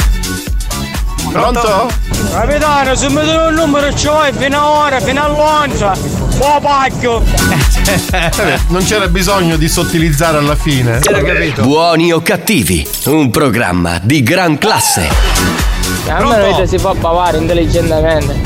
[1.31, 1.89] Pronto?
[2.31, 5.93] Capitano, se mi dai un numero c'ho fino a ora, fino all'onza.
[5.93, 6.26] Buon
[6.61, 7.23] pacchio.
[7.87, 10.99] Eh, non c'era bisogno di sottilizzare alla fine.
[11.03, 11.61] Era capito.
[11.63, 15.07] Buoni o cattivi, un programma di gran classe.
[16.09, 18.39] A me vedete si fa bavare intelligentemente.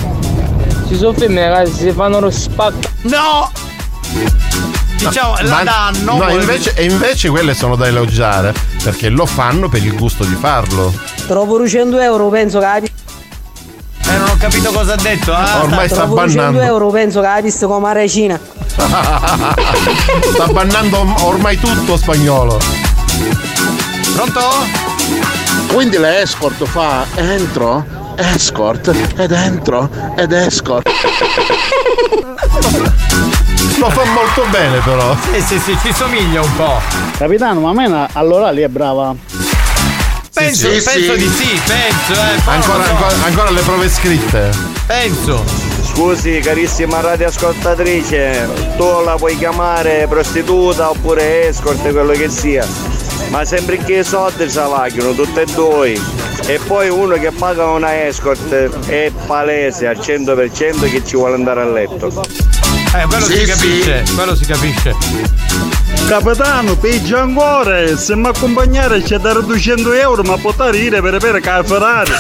[0.88, 2.80] Ci sono femmine che si fanno lo spacco.
[3.04, 3.52] No!
[4.98, 6.18] Diciamo, la Ma- danno.
[6.18, 8.54] no, invece, e invece quelle sono da elogiare
[8.84, 10.94] perché lo fanno per il gusto di farlo.
[11.26, 12.82] Trovo 100 euro, penso che la
[14.14, 15.34] Eh, non ho capito cosa ha detto.
[15.34, 16.60] Ah, Ormai sta 100 bannando.
[16.60, 18.40] euro, penso che la visto come a recina.
[20.34, 22.60] sta bannando ormai tutto spagnolo.
[24.16, 24.42] Pronto?
[25.74, 27.86] Quindi l'escort fa entro,
[28.18, 30.90] escort, ed entro, ed escort.
[33.78, 35.16] Lo fa molto bene però.
[35.34, 36.80] Sì, sì, sì, ci somiglia un po'.
[37.18, 39.16] Capitano, ma Mena allora lì è brava.
[40.34, 41.18] Penso, sì, penso sì.
[41.18, 42.40] di sì, penso, eh.
[42.46, 42.92] Ancora, so.
[42.92, 44.50] ancora, ancora le prove scritte.
[44.86, 45.44] Penso.
[45.84, 48.48] Scusi carissima radioascoltatrice,
[48.78, 52.66] tu la puoi chiamare prostituta oppure escort, quello che sia.
[53.30, 56.00] Ma sempre che i soldi si valgono, tutte e due.
[56.46, 58.50] E poi uno che paga una escort
[58.88, 62.08] è palese al 100% che ci vuole andare a letto.
[62.08, 64.96] Eh, quello Sì, si capisce, quello si capisce.
[66.08, 71.40] Capitano, peggio ancora, se mi accompagnare c'è da 200 euro, ma può tarire per avere
[71.40, 72.12] che la Ferrari.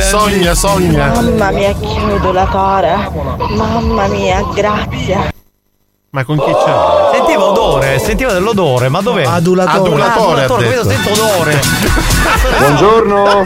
[0.00, 1.06] Sogna, sogna.
[1.08, 3.10] Mamma mia, che odolatore.
[3.50, 5.32] Mamma mia, grazie.
[6.10, 7.03] Ma con chi c'è?
[7.34, 9.24] Sentivo odore, sentivo dell'odore, ma dov'è?
[9.24, 9.76] Adulatore.
[9.76, 11.60] Adulatore, ha Adulatore, questo sento odore.
[12.58, 13.44] Buongiorno.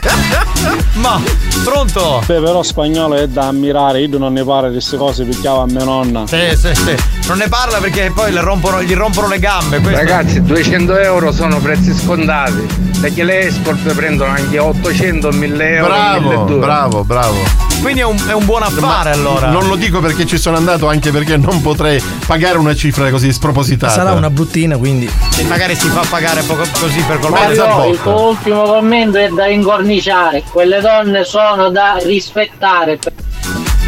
[1.01, 1.19] Ma,
[1.65, 2.23] pronto?
[2.27, 5.66] Beh, però spagnolo è da ammirare, io non ne parlo di queste cose, picchiava a
[5.66, 6.27] mia nonna.
[6.27, 6.94] Sì, sì, sì.
[7.28, 9.81] Non ne parla perché poi le rompono, gli rompono le gambe.
[9.81, 12.66] questo- Ragazzi, 200 euro sono prezzi scontati.
[13.01, 15.86] Perché le escort prendono anche 800, 1000 euro.
[15.89, 16.59] Bravo, 1200.
[16.59, 17.36] bravo, bravo.
[17.80, 19.50] Quindi è un, è un buon affare allora.
[19.50, 23.32] Non lo dico perché ci sono andato, anche perché non potrei pagare una cifra così
[23.32, 23.92] spropositata.
[23.92, 25.10] Sarà una bruttina, quindi.
[25.30, 29.28] Sì, magari si fa pagare poco così per colpa Mario, il tuo ultimo commento è
[29.28, 30.42] da incorniciare.
[30.50, 32.98] Quelle donne sono da rispettare.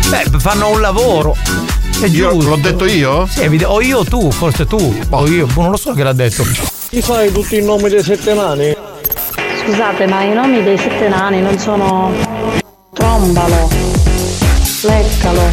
[0.08, 1.36] Beh, fanno un lavoro.
[2.00, 2.48] È Io- giusto.
[2.50, 3.26] l'ho detto io?
[3.28, 4.98] Sì, o io o tu, forse tu.
[5.10, 6.44] O io, boh, non lo so che l'ha detto.
[6.88, 8.74] Ti sai tutti i nomi dei sette nani?
[9.62, 12.10] Scusate, ma i nomi dei sette nani non sono
[12.92, 13.68] trombalo,
[14.82, 15.50] leccalo,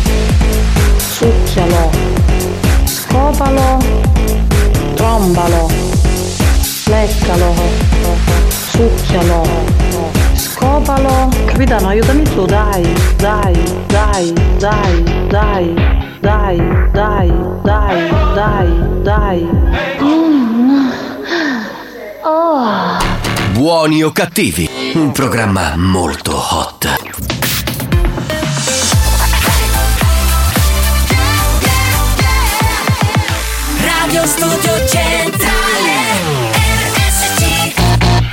[0.97, 1.91] succhialo,
[2.85, 3.77] scopalo,
[4.95, 5.68] trombalo,
[6.85, 7.53] leccalo,
[8.49, 9.43] succhialo,
[10.35, 11.30] scopalo.
[11.45, 12.84] Capitano, aiutami tu, dai,
[13.18, 13.53] dai,
[13.88, 15.73] dai, dai, dai,
[16.22, 16.57] dai,
[16.91, 17.31] dai,
[17.64, 18.69] dai, dai,
[19.03, 19.47] dai.
[20.01, 20.89] Mm.
[22.23, 22.99] Oh.
[23.53, 24.66] Buoni o cattivi,
[24.99, 26.86] un programma molto hot.
[33.80, 35.36] Radio Studio Centrale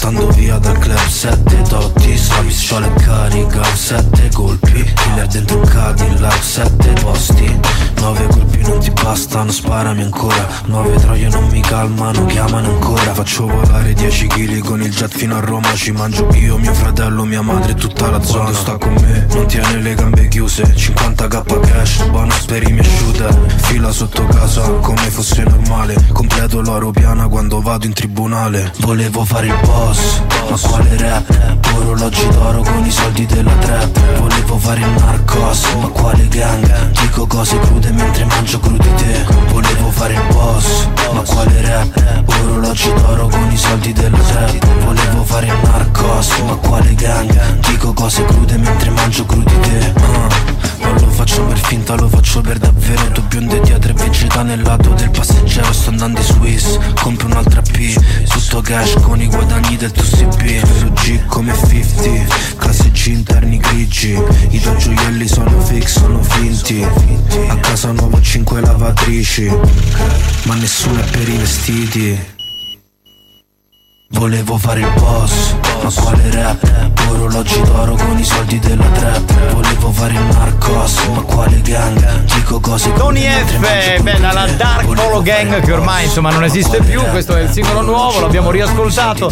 [0.00, 1.60] portando via dal club 7
[2.70, 4.82] pistola è carica, sette colpi.
[4.82, 7.60] Killer dentro Cadillac, sette posti.
[8.00, 10.46] Nove colpi non ti bastano, sparami ancora.
[10.66, 13.14] Nove troie non mi calmano, chiamano ancora.
[13.14, 17.24] Faccio volare 10 kg con il jet fino a Roma Ci mangio io, mio fratello,
[17.24, 18.52] mia madre e tutta la zona.
[18.52, 20.62] Sta con me, non tiene le gambe chiuse.
[20.62, 23.38] 50k cash, bonus per i miei shooter.
[23.62, 25.94] Fila sotto casa come fosse normale.
[26.12, 28.72] Completo l'oro piana quando vado in tribunale.
[28.78, 31.58] Volevo fare il boss, ma quale rap?
[31.76, 36.90] Orologi d'oro con i soldi della trap Volevo fare il narcos, ma quale gang?
[37.00, 42.22] Dico cose crude mentre mangio crudi te Volevo fare il boss, ma quale rap?
[42.26, 47.58] Orologi d'oro con i soldi della trap Volevo fare il narcos, ma quale gang?
[47.68, 50.28] Dico cose crude mentre mangio crudi te Ah,
[50.82, 54.62] Non lo faccio per finta, lo faccio per davvero Tu bionde dietro e vegeta nel
[54.62, 57.94] lato del passeggero Sto andando in Swiss, compro un'altra P
[58.28, 64.12] Tutto cash con i guadagni del tuo CB Su G come 50 Classeggi interni grigi.
[64.50, 66.86] I tuoi gioielli sono fix, sono finti.
[67.48, 69.50] A casa nuovo 5 lavatrici
[70.42, 72.38] Ma nessuno è per i vestiti
[74.12, 76.90] Volevo fare il boss, ma quale rap?
[77.10, 82.22] Orologi d'oro con i soldi della trap Volevo fare il narcos, ma quale gang?
[82.34, 87.00] Dico cose Tony F, bella la Dark Polo Gang che ormai insomma non esiste più,
[87.10, 89.30] questo è il singolo nuovo, l'abbiamo riascoltato.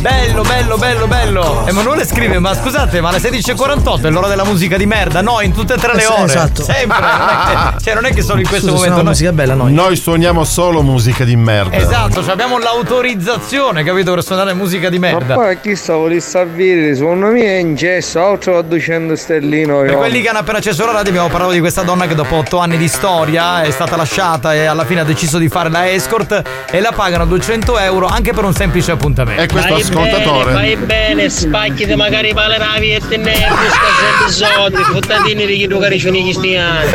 [0.00, 1.66] Bello, bello, bello, bello.
[1.66, 5.20] Emanuele scrive, ma scusate, ma alle 16.48 è l'ora della musica di merda?
[5.20, 6.24] No, in tutte e tre le Eh, ore.
[6.24, 6.62] esatto.
[6.64, 6.98] Sempre.
[7.00, 8.94] Non cioè non è che solo in questo Scusa, momento.
[8.94, 9.08] suoniamo no?
[9.10, 9.72] musica bella noi.
[9.72, 11.76] Noi suoniamo solo musica di merda.
[11.76, 15.34] Esatto, cioè abbiamo l'autorizzazione, capito, per suonare musica di Ma merda.
[15.34, 19.80] poi chi sta volesse avere, secondo me è in gesso, altro a 200 stellino.
[19.80, 22.36] Per quelli che hanno appena acceso la radio abbiamo parlato di questa donna che dopo
[22.36, 25.90] otto anni di storia è stata lasciata e alla fine ha deciso di fare la
[25.90, 29.42] escort e la pagano 200 euro anche per un semplice appuntamento.
[29.42, 30.52] E questo ascoltatore.
[30.52, 35.80] Vai bene, spacchiti magari paleravi e te ne sta sempre soldi, fottatini di chi tu
[35.80, 36.90] cariccioni cristiani.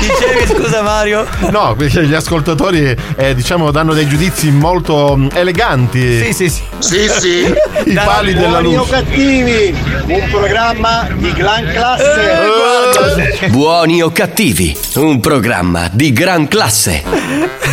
[0.00, 1.26] Dicevi scusa Mario?
[1.50, 6.24] No, perché gli ascoltatori eh, diciamo danno dei giudizi molto mm, eleganti.
[6.24, 6.62] Sì, sì, sì.
[6.78, 7.54] Sì, sì.
[7.90, 8.90] I pali della Buoni o luce.
[8.90, 9.74] cattivi,
[10.06, 13.48] un programma di gran classe.
[13.48, 17.02] Buoni o cattivi, un programma di gran classe.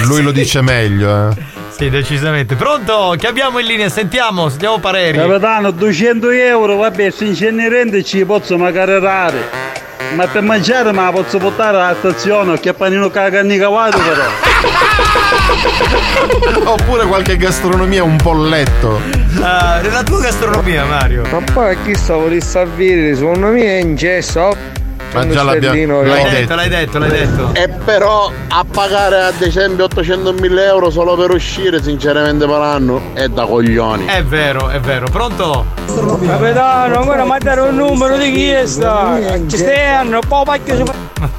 [0.04, 1.56] Lui lo dice meglio, eh.
[1.78, 2.56] Sì, decisamente.
[2.56, 3.16] Pronto?
[3.20, 3.90] Che abbiamo in linea?
[3.90, 5.18] Sentiamo, sentiamo pareri.
[5.18, 9.66] Capitano, 200 euro, vabbè, se inerente ci posso magari dare.
[10.16, 14.24] Ma per mangiare me la posso portare alla stazione, che panino caganni cavato però.
[16.66, 19.00] Oppure qualche gastronomia, un polletto.
[19.42, 21.24] Ah, nella tua gastronomia, Mario.
[21.30, 24.77] Ma poi chi sta volesse avere, secondo me è in gesso.
[25.14, 26.56] Ma già l'abbiamo- l'hai detto.
[26.56, 27.50] L'hai detto, l'hai detto.
[27.54, 33.46] E però a pagare a dicembre 800.000 euro solo per uscire, sinceramente parlando, è da
[33.46, 34.06] coglioni.
[34.06, 35.08] È vero, è vero.
[35.10, 35.66] Pronto?
[36.26, 39.18] Capitano, ancora mandare un numero di chiesta.
[39.48, 40.84] Ci stanno, poi pacchio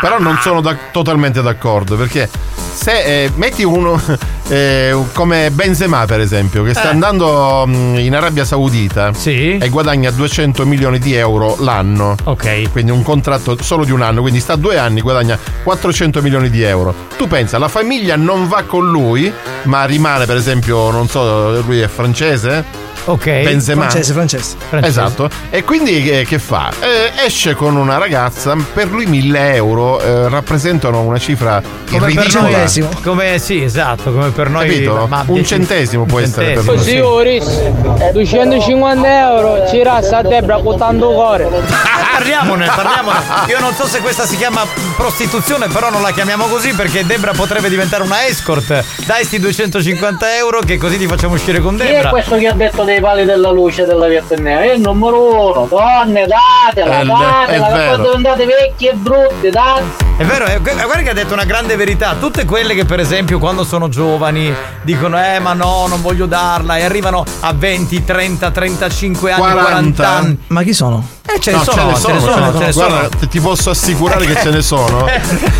[0.00, 2.28] Però non sono da- totalmente d'accordo perché
[2.72, 4.00] se eh, metti uno
[4.48, 6.92] eh, come Benzema per esempio che sta Eh.
[6.92, 9.10] andando mm, in Arabia Saudita
[9.60, 12.16] e guadagna 200 milioni di euro l'anno.
[12.24, 12.39] Ok.
[12.70, 16.62] Quindi un contratto solo di un anno, quindi sta due anni guadagna 400 milioni di
[16.62, 16.94] euro.
[17.16, 19.32] Tu pensa, la famiglia non va con lui,
[19.64, 22.89] ma rimane per esempio, non so, lui è francese?
[23.06, 23.24] Ok.
[23.24, 23.82] Benzema.
[23.88, 24.56] Francese, francese.
[24.82, 25.28] Esatto.
[25.50, 26.70] E quindi eh, che fa?
[26.80, 32.24] Eh, esce con una ragazza, per lui 1000 euro eh, rappresentano una cifra Come per
[32.24, 32.48] ridicola.
[32.48, 34.68] noi, come sì, esatto, come per noi.
[34.68, 35.08] Capito?
[35.26, 36.78] Un centesimo può essere per noi.
[36.78, 36.90] sì.
[36.90, 37.40] Signori,
[38.12, 41.48] 250 euro ci rasta a Debra con tanto cuore.
[42.20, 43.18] Parliamone, parliamone.
[43.48, 44.66] Io non so se questa si chiama
[44.96, 48.84] prostituzione, però non la chiamiamo così perché Debra potrebbe diventare una escort.
[49.06, 52.10] Dai sti 250 euro che così ti facciamo uscire con Chi è Debra.
[52.10, 54.62] questo che ha detto dei pali della luce della via Tennea?
[54.62, 59.82] È il numero uno, donne, datela, l- datela, poi diventate vecchie e brutte, date.
[60.16, 62.14] È vero, è- guarda che ha detto una grande verità.
[62.18, 64.52] Tutte quelle che, per esempio, quando sono giovani
[64.82, 70.08] dicono: Eh, ma no, non voglio darla, e arrivano a 20, 30, 35 anni, 40,
[70.08, 70.38] anni.
[70.48, 71.06] Ma chi sono?
[71.34, 72.88] Eh, ce ne No, sono, ce ne sono, ce ne sono.
[72.88, 75.00] Guarda, ti posso assicurare che ce ne sono.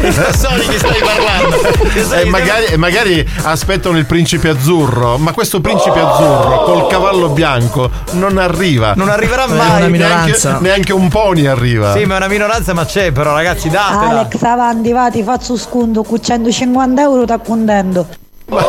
[0.00, 2.14] Lo so di chi stai parlando.
[2.14, 7.90] E magari, e magari aspettano il principe azzurro, ma questo principe azzurro col cavallo bianco
[8.12, 8.94] non arriva.
[8.96, 9.90] Non arriverà Eh, mai.
[9.90, 11.92] Neanche, neanche un pony arriva.
[11.96, 14.20] Sì, ma è una minoranza, ma c'è, però, ragazzi, datela.
[14.20, 18.06] Alex avanti va ti faccio sconto con 150 euro ti contento
[18.46, 18.60] Ma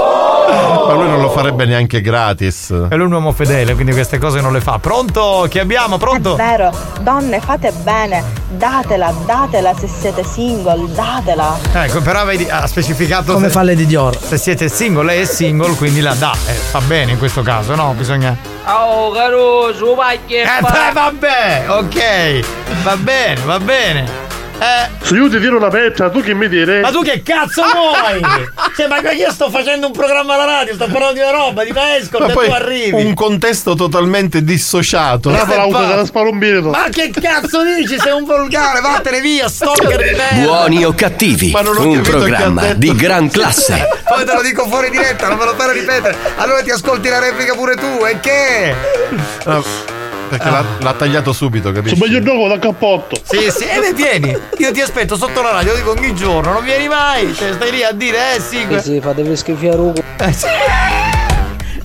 [0.52, 2.74] Ma lui non lo farebbe neanche gratis.
[2.90, 4.78] È lui un uomo fedele, quindi queste cose non le fa.
[4.80, 5.46] Pronto?
[5.50, 5.98] Chi abbiamo?
[5.98, 6.34] Pronto?
[6.34, 6.72] È vero,
[7.02, 11.58] donne fate bene, datela, datela se siete single, datela.
[11.74, 13.34] Ecco, però vedi, ha specificato.
[13.34, 14.18] Come se- fa Lady Dior.
[14.18, 16.34] Se siete single, lei è single, quindi la dà.
[16.48, 17.94] Eh, fa bene in questo caso, no?
[17.98, 18.36] Bisogna.
[18.66, 22.46] Oh, caruso, vai che Eh, beh, vabbè, ok.
[22.84, 24.30] Va bene, va bene.
[24.62, 24.90] Eh.
[25.02, 26.82] Se io ti tiro la pezza, tu che mi dire?
[26.82, 28.22] Ma tu che cazzo vuoi?
[28.78, 31.74] cioè, ma io sto facendo un programma alla radio, sto parlando di una roba, di
[31.98, 32.92] escort Ma e poi tu arrivi.
[32.92, 35.32] un contesto totalmente dissociato.
[36.32, 36.70] Minuto.
[36.70, 37.98] Ma che cazzo dici?
[37.98, 40.42] Sei un volgare, vattene via, stalker di merda.
[40.42, 43.88] Buoni o cattivi, Ma non ho un programma di gran classe.
[44.08, 46.16] Poi te lo dico fuori diretta, non me lo fare ripetere.
[46.36, 49.91] Allora ti ascolti la replica pure tu, e che?
[50.32, 51.98] Perché l'ha, l'ha tagliato subito, capisci?
[51.98, 53.18] Sbaglio il gioco da cappotto.
[53.22, 54.34] Sì, sì, e vieni.
[54.60, 57.34] Io ti aspetto sotto la radio, lo dico ogni giorno, non vieni mai.
[57.36, 58.66] Cioè, stai lì a dire, eh sì.
[58.70, 60.46] Sì, sì, fatevi schifare un Eh, sì.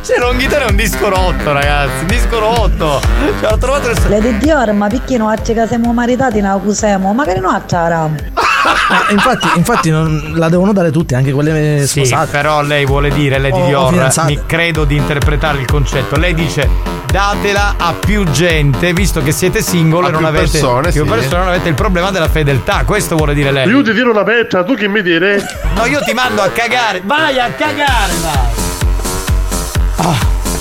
[0.01, 2.03] Cioè, Longhitano è un disco rotto, ragazzi.
[2.03, 3.01] Un disco rotto.
[3.41, 3.99] Cioè, ho trovato il.
[4.07, 7.13] Lady Dior, ma perché non acce che siamo maritati, non accusamo?
[7.13, 8.15] Magari non acciaramo.
[8.35, 12.31] Ah, infatti, infatti non, la devono dare tutte, anche quelle Sì, sposate.
[12.31, 16.17] però lei vuole dire, Lady O- o Dior, mi credo di interpretare il concetto.
[16.17, 16.69] Lei dice
[17.11, 21.09] datela a più gente, visto che siete single e non più avete persone, più sì.
[21.09, 22.85] persone, non avete il problema della fedeltà.
[22.85, 23.69] Questo vuole dire lei.
[23.69, 25.43] Io ti tiro la pezza, tu che mi dire?
[25.75, 27.03] No, io ti mando a cagare.
[27.05, 28.65] Vai a cagare, vai.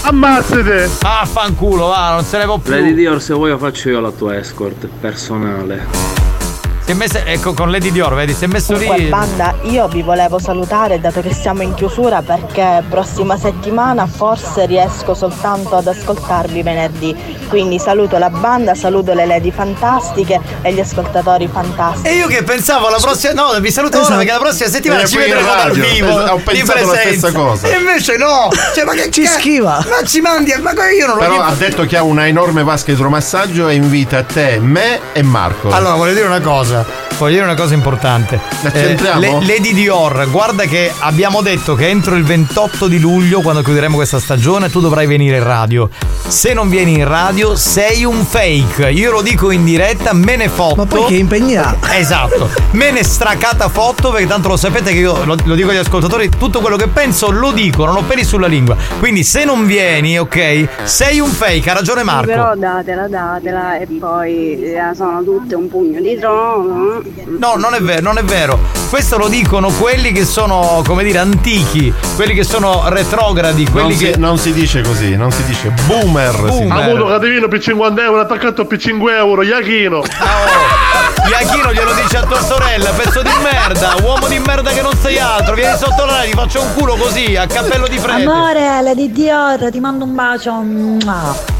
[0.07, 0.87] Ammazzate!
[1.01, 2.71] Ah, fanculo, va, non se ne può più.
[2.71, 6.24] Lady Dior, se vuoi, faccio io la tua escort personale.
[6.85, 9.05] Si è messa, ecco, con Lady Dior, vedi, si è messo Comunque lì.
[9.09, 15.15] banda, io vi volevo salutare dato che siamo in chiusura perché prossima settimana forse riesco
[15.15, 17.15] soltanto ad ascoltarvi venerdì.
[17.49, 22.07] Quindi saluto la banda, saluto le lady fantastiche e gli ascoltatori fantastici.
[22.07, 23.33] E io che pensavo la prossima.
[23.33, 24.17] No, vi saluto ora Esatto.
[24.19, 26.11] perché la prossima settimana Eh, ci vedremo dal vivo.
[26.13, 27.67] Ho di pensato la stessa cosa.
[27.67, 28.49] E invece no!
[28.75, 29.83] Cioè, ma che Ci ca- schiva.
[29.89, 32.91] Ma ci mandi, ma io non lo Però ha detto che ha una enorme vasca
[32.91, 35.71] idromassaggio e invita te, me e Marco.
[35.71, 36.73] Allora, voglio dire una cosa.
[37.17, 38.39] Voglio dire una cosa importante.
[38.73, 39.19] Centriamo?
[39.19, 43.95] Le- Lady Dior, guarda che abbiamo detto che entro il 28 di luglio, quando chiuderemo
[43.95, 45.89] questa stagione, tu dovrai venire in radio.
[46.27, 48.89] Se non vieni in radio, sei un fake.
[48.89, 50.75] Io lo dico in diretta, me ne fotto.
[50.75, 51.75] Ma poi che impegni ha?
[51.95, 55.77] Esatto, me ne stracata fotto perché tanto lo sapete che io lo, lo dico agli
[55.77, 58.75] ascoltatori, tutto quello che penso lo dico, non ho peli sulla lingua.
[58.99, 62.25] Quindi se non vieni, ok, sei un fake, ha ragione Marco.
[62.27, 66.64] Però datela, datela e poi eh, sono tutte un pugno di trono.
[66.65, 68.59] No, non è vero, non è vero.
[68.89, 73.97] Questo lo dicono quelli che sono, come dire, antichi, quelli che sono retrogradi, quelli non,
[73.97, 74.13] che.
[74.13, 76.33] si, non si dice così, non si dice boomer.
[76.51, 76.73] si dice.
[76.73, 80.03] Avuto cattivino per 50 euro, attaccato per 5 euro, Iachino.
[81.27, 85.17] Iachino glielo dice a tua sorella, pezzo di merda, uomo di merda che non sei
[85.17, 88.31] altro, vieni sotto la ti faccio un culo così, a cappello di freddo.
[88.31, 90.63] Amore, Lady Dior, ti mando un bacio.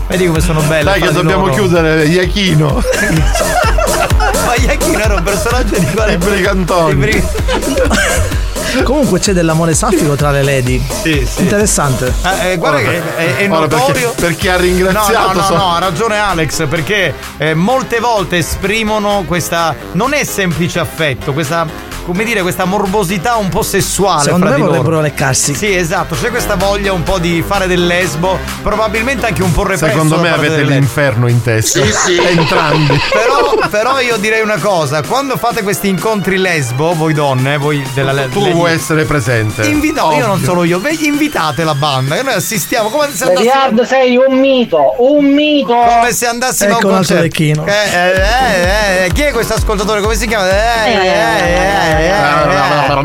[0.08, 0.84] Vedi come sono belle.
[0.84, 1.54] Dai che di dobbiamo loro.
[1.54, 2.82] chiudere Iachino.
[4.58, 6.14] Ma Iachino era un personaggio di quale?
[6.14, 7.24] I brigantoni.
[8.84, 10.84] Comunque c'è dell'amore saffico tra le lady.
[11.02, 11.42] Sì, sì.
[11.44, 12.14] Interessante.
[12.42, 14.14] Eh, eh, guarda che è, è Ora, perché- notorio.
[14.18, 18.38] perché ha ringraziato No, no, no, so- no, ha ragione Alex, perché eh, molte volte
[18.38, 19.74] esprimono questa.
[19.94, 21.66] Non è semplice affetto, questa.
[22.06, 24.24] Come dire, questa morbosità un po' sessuale.
[24.26, 24.76] Secondo fra me di loro.
[24.78, 25.56] vorrebbero leccarsi.
[25.56, 29.64] Sì, esatto, c'è questa voglia un po' di fare del lesbo, probabilmente anche un po'
[29.64, 29.88] represso.
[29.88, 30.70] Secondo me avete lesbo.
[30.70, 31.82] l'inferno in testa.
[31.84, 32.18] Sì, sì.
[32.24, 33.00] Entrambi.
[33.12, 38.12] Però, però io direi una cosa, quando fate questi incontri lesbo, voi donne, voi della
[38.12, 39.66] le- Tu lady- vuoi essere presente.
[39.68, 40.46] Invi- no, io non Ovvio.
[40.46, 44.38] sono io, ve- invitate la banda, che noi assistiamo come se andassimo, Hard sei un
[44.38, 45.74] mito, un mito.
[45.74, 47.66] come se andassimo Ecco a un un altro concerto.
[47.66, 50.02] Eh, eh, eh, eh, chi è questo ascoltatore?
[50.02, 50.48] Come si chiama?
[50.50, 51.95] Eh, eh, eh, eh, eh,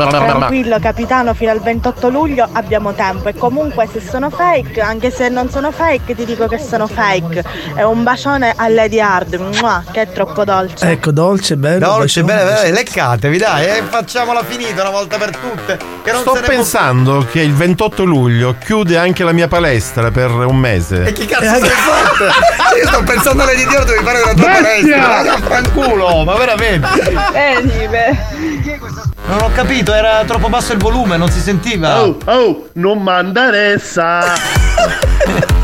[0.09, 5.29] Tranquillo capitano, fino al 28 luglio abbiamo tempo e comunque se sono fake, anche se
[5.29, 7.43] non sono fake, ti dico che sono fake.
[7.75, 10.89] È un bacione a Lady Hard, mua, che è troppo dolce.
[10.89, 11.85] Ecco, dolce, bello.
[11.85, 15.77] Dolce, bene, bene, leccatevi, dai, e facciamola finita una volta per tutte.
[16.03, 20.57] Che non Sto pensando che il 28 luglio chiude anche la mia palestra per un
[20.57, 21.05] mese.
[21.05, 22.25] E chi cazzo sei fatto?
[22.77, 25.23] Io sto pensando alle Dior, devi fare una tua palestra.
[25.23, 26.87] Ma Fanculo, ma veramente.
[27.31, 28.50] Vedi, beh.
[28.93, 29.10] Gracias.
[29.27, 32.03] Non ho capito, era troppo basso il volume, non si sentiva.
[32.03, 34.23] Oh, oh, non manda ressa.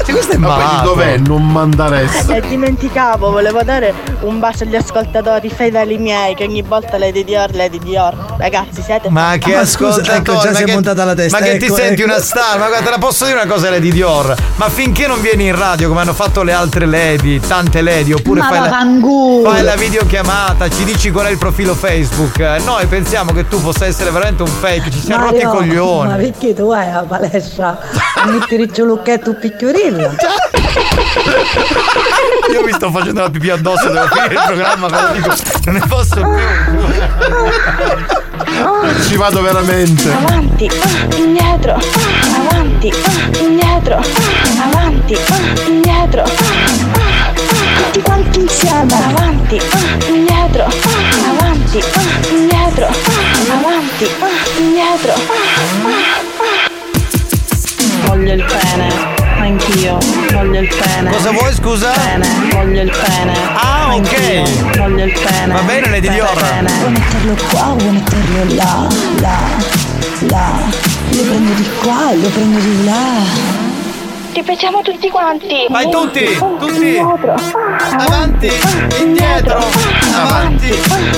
[0.08, 0.84] Sì, questo è Ma malato.
[0.86, 2.34] dov'è non mandaressa?
[2.36, 7.54] E dimenticavo, volevo dare un bacio agli ascoltatori fedeli miei che ogni volta Lady Dior,
[7.54, 8.16] Lady Dior.
[8.38, 11.14] Ragazzi, siete Ma che Ma scusa, ascoltatori, ecco, già ma si è che- montata la
[11.14, 12.12] testa, Ma che ti ecco, senti ecco.
[12.14, 12.58] una star?
[12.58, 14.34] Ma guarda, te la posso dire una cosa, Lady Dior.
[14.56, 18.40] Ma finché non vieni in radio come hanno fatto le altre lady, tante lady, oppure
[18.40, 22.40] Ma fai la, fai la videochiamata, ci dici qual è il profilo Facebook.
[22.40, 26.10] eh, Noi pensiamo che tu possa essere veramente un fake, ci siamo rotti i coglioni.
[26.10, 27.78] Ma perché tu vai alla palestra
[28.16, 30.16] a mettere il lucchetto picchiorilla?
[32.52, 35.34] Io mi sto facendo la pipì addosso, devo finire il programma, però dico,
[35.66, 36.36] non ne posso più.
[39.08, 40.12] Ci vado veramente.
[40.12, 40.70] Avanti,
[41.16, 41.80] indietro,
[42.36, 42.94] avanti,
[43.40, 44.02] indietro,
[44.62, 45.18] avanti,
[45.68, 46.24] indietro,
[47.78, 49.62] tutti quanti insieme, avanti,
[50.08, 51.47] indietro, ah,
[51.78, 55.14] avanti, ah, indietro, ah, avanti, ah, indietro.
[55.14, 55.18] ah,
[56.38, 56.76] ah.
[58.08, 58.88] Voglio il pene,
[59.40, 59.98] anch'io,
[60.32, 61.12] voglio il pene.
[61.12, 61.92] Cosa vuoi, scusa?
[61.92, 63.34] Pene, voglio il pene.
[63.54, 64.78] Ah, ok.
[64.78, 65.54] Voglio il pene.
[65.54, 66.34] Va bene, Lady Pene, Dior.
[66.34, 66.72] pene.
[66.80, 68.88] Vuoi metterlo qua o vuoi metterlo là,
[69.20, 69.40] là,
[70.30, 70.52] là?
[71.10, 73.66] Lo prendo di qua e lo prendo di là.
[74.34, 75.66] Ripetiamo tutti quanti.
[75.70, 76.96] Vai tutti, tutti.
[76.96, 77.36] Indietro.
[77.98, 78.52] Avanti,
[79.00, 79.66] indietro,
[80.18, 80.74] avanti,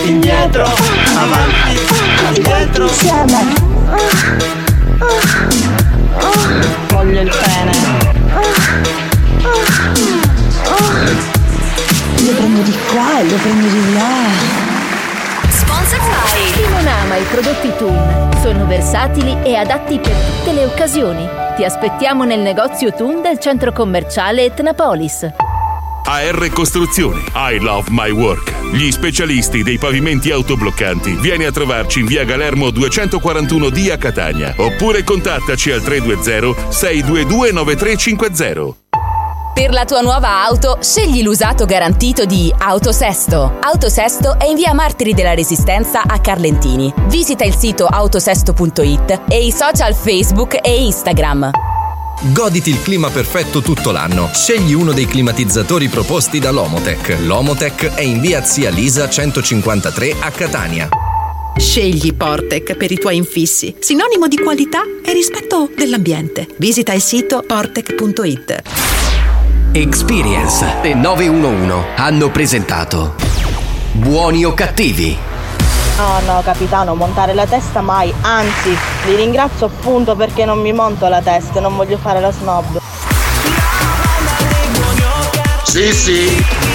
[0.06, 0.64] indietro,
[1.16, 1.80] avanti,
[2.36, 2.86] indietro.
[2.86, 3.54] Insieme.
[6.90, 7.72] Voglio il pene.
[12.26, 14.68] Lo prendo di qua e lo prendo di là.
[15.50, 20.66] Sponsor by Chi non ama i prodotti Toon sono versatili e adatti per tutte le
[20.66, 21.28] occasioni.
[21.56, 25.49] Ti aspettiamo nel negozio Toon del centro commerciale Etnapolis.
[26.06, 27.24] AR Costruzioni.
[27.36, 28.54] I love my work.
[28.72, 31.12] Gli specialisti dei pavimenti autobloccanti.
[31.14, 34.54] Vieni a trovarci in via Galermo 241D a Catania.
[34.58, 38.88] Oppure contattaci al 320 622 9350.
[39.54, 43.58] Per la tua nuova auto, scegli l'usato garantito di Autosesto.
[43.60, 46.94] Autosesto è in via Martiri della Resistenza a Carlentini.
[47.08, 51.69] Visita il sito autosesto.it e i social Facebook e Instagram.
[52.22, 54.30] Goditi il clima perfetto tutto l'anno.
[54.34, 57.16] Scegli uno dei climatizzatori proposti da Lomotech.
[57.22, 60.90] Lomotech è in via Zia Lisa 153 a Catania.
[61.58, 66.48] Scegli Portec per i tuoi infissi, sinonimo di qualità e rispetto dell'ambiente.
[66.58, 68.64] Visita il sito portec.it.
[69.72, 73.16] Experience e 911 hanno presentato
[73.94, 75.29] Buoni o cattivi?
[76.00, 78.14] No, no, capitano, montare la testa mai.
[78.22, 78.74] Anzi,
[79.06, 82.80] vi ringrazio appunto perché non mi monto la testa non voglio fare la snob.
[85.64, 86.69] Sì, sì.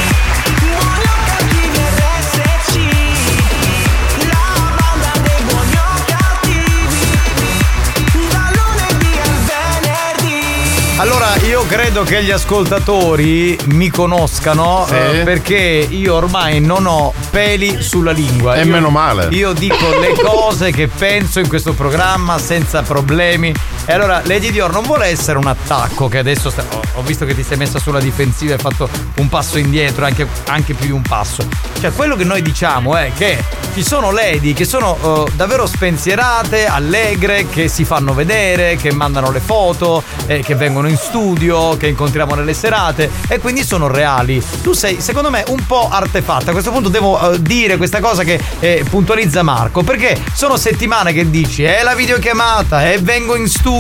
[11.05, 14.95] Allora, io credo che gli ascoltatori mi conoscano Sì.
[14.95, 18.55] eh, perché io ormai non ho peli sulla lingua.
[18.55, 19.27] E Io- meno male.
[19.33, 23.55] Io dico le cose che penso in questo programma senza problemi.
[23.87, 26.65] E allora, Lady Dior non vuole essere un attacco che adesso sta-
[26.95, 30.27] ho, visto che ti sei messa sulla difensiva e hai fatto un passo indietro, anche,
[30.47, 31.47] anche più di un passo.
[31.79, 36.65] Cioè, quello che noi diciamo è che ci sono lady che sono eh, davvero spensierate,
[36.65, 41.89] allegre, che si fanno vedere, che mandano le foto, eh, che vengono in studio, che
[41.89, 44.43] incontriamo nelle serate e quindi sono reali.
[44.63, 46.51] Tu sei, secondo me, un po' artefatta.
[46.51, 51.13] A questo punto devo eh, dire questa cosa che eh, puntualizza Marco, perché sono settimane
[51.13, 53.74] che dici è la videochiamata e vengo in studio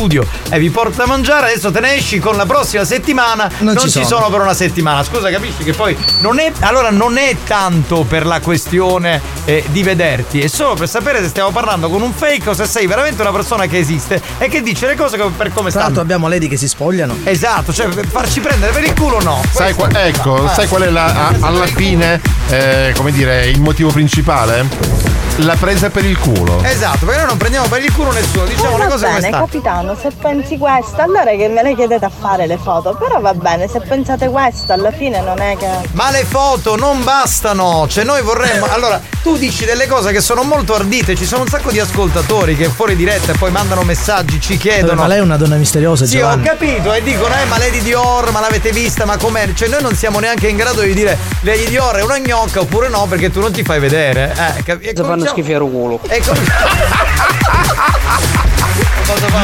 [0.51, 3.49] e vi porto a mangiare, adesso te ne esci con la prossima settimana.
[3.59, 4.07] Non, ci ci sono.
[4.07, 5.05] sono per una settimana.
[5.05, 6.51] Scusa, capisci che poi non è.
[6.61, 11.29] Allora non è tanto per la questione eh, di vederti, è solo per sapere se
[11.29, 14.63] stiamo parlando con un fake o se sei veramente una persona che esiste e che
[14.63, 16.01] dice le cose per come stanno.
[16.01, 17.17] abbiamo lady che si spogliano.
[17.25, 19.41] Esatto, cioè per farci prendere per il culo no.
[19.53, 23.91] Sai qua- ecco, sai qual è la, a- alla fine, eh, come dire, il motivo
[23.91, 25.23] principale?
[25.39, 26.63] La presa per il culo.
[26.63, 29.29] Esatto, perché noi non prendiamo per il culo nessuno, diciamo Eh, le cose come bene,
[29.29, 29.45] stanno.
[29.45, 32.95] capitano, se pensi questo, allora che me ne chiedete a fare le foto.
[32.97, 35.69] Però va bene, se pensate questo, alla fine non è che.
[35.93, 38.67] Ma le foto non bastano, cioè noi vorremmo.
[38.75, 42.57] Allora, tu dici delle cose che sono molto ardite, ci sono un sacco di ascoltatori
[42.57, 45.01] che fuori diretta e poi mandano messaggi, ci chiedono.
[45.01, 48.31] ma lei è una donna misteriosa, Sì, ho capito, e dicono, eh, ma Lady Dior,
[48.33, 49.53] ma l'avete vista, ma com'è?
[49.53, 52.89] Cioè, noi non siamo neanche in grado di dire Lady Dior è una gnocca oppure
[52.89, 54.33] no, perché tu non ti fai vedere.
[54.57, 54.93] Eh, capi-
[55.25, 56.01] fanno cominciamo- schifo al culo.
[56.09, 56.20] E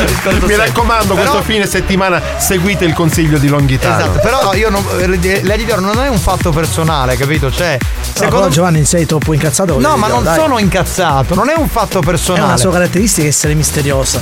[0.07, 3.99] discorso Mi raccomando, Però- questo fine settimana seguite il consiglio di Longhitano.
[3.99, 4.85] Esatto, però io non.
[4.97, 7.51] Lady Dior non è un fatto personale, capito?
[7.53, 10.35] Cioè, No, secondo però Giovanni sei troppo incazzato No, ma non dai.
[10.39, 12.45] sono incazzato, non è un fatto È personale.
[12.45, 14.21] una sua caratteristica essere misteriosa.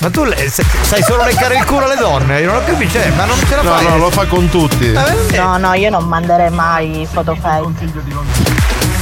[0.00, 2.40] Ma tu le- se- sai solo leccare il culo alle donne?
[2.40, 3.86] Io non ho capito, cioè, ma non ce la No, fai?
[3.86, 4.92] no, lo fa con tutti.
[5.36, 7.68] No, no, io non manderei mai foto fake.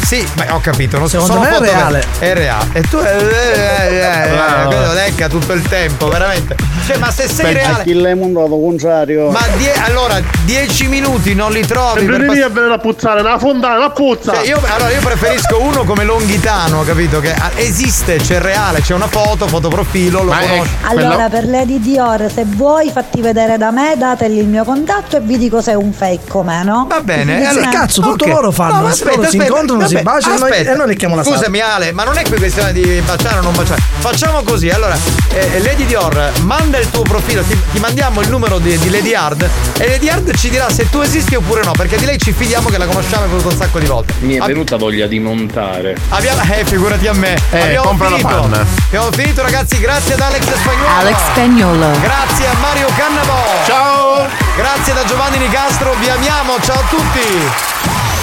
[0.09, 2.03] Sì, ma ho capito, non Secondo sono me è foto- reale.
[2.19, 2.69] È reale.
[2.73, 6.57] E tu eh, eh, eh, eh, quello lecca tutto il tempo, veramente.
[6.87, 7.81] Cioè, ma se sei reale.
[7.83, 9.29] Achille Mondato contrario.
[9.29, 13.21] Ma die- allora, 10 minuti non li trovi per Sempre pass- a venire a puzzare,
[13.21, 14.33] la fondale, la puzza.
[14.33, 17.21] Cioè, io, allora io preferisco uno come Longhitano, capito?
[17.21, 20.71] Che ah, esiste, c'è reale, c'è una foto, fotoprofilo, lo conosci.
[20.85, 25.21] Allora, per Lady Dior, se vuoi fatti vedere da me, dategli il mio contatto e
[25.21, 26.87] vi dico se è un fake o meno.
[26.89, 27.69] Va bene, allora-.
[27.69, 28.31] Cazzo, tutto Ok.
[28.31, 28.73] loro fanno.
[28.75, 30.73] No, ma loro si incontrano, si aspetta, baciano e noi- aspetta.
[30.73, 31.39] e noi lecchiamo la sabbia.
[31.39, 33.81] Scusami Ale, ma non è qui questione di baciare o non baciare.
[33.99, 34.97] Facciamo così, allora,
[35.33, 39.15] eh, Lady Dior, manda il tuo profilo, ti, ti mandiamo il numero di, di Lady
[39.15, 42.33] Hard e Lady Hard ci dirà se tu esisti oppure no, perché di lei ci
[42.33, 44.15] fidiamo che la conosciamo e venuto un sacco di volte.
[44.21, 45.97] Mi è Ab- venuta voglia di montare.
[46.11, 47.37] Abbiamo, eh, figurati a me.
[47.51, 48.41] Eh, Abbiamo compra la finito.
[48.41, 48.67] panna.
[48.87, 49.79] Abbiamo finito, ragazzi.
[49.79, 50.89] Grazie ad Alex Spagnolo.
[50.99, 51.91] Alex Spagnolo.
[52.01, 53.43] Grazie a Mario Cannavo.
[53.67, 54.27] Ciao.
[54.57, 55.95] Grazie da Giovanni Nicastro.
[55.99, 56.57] Vi amiamo.
[56.61, 58.18] Ciao a tutti.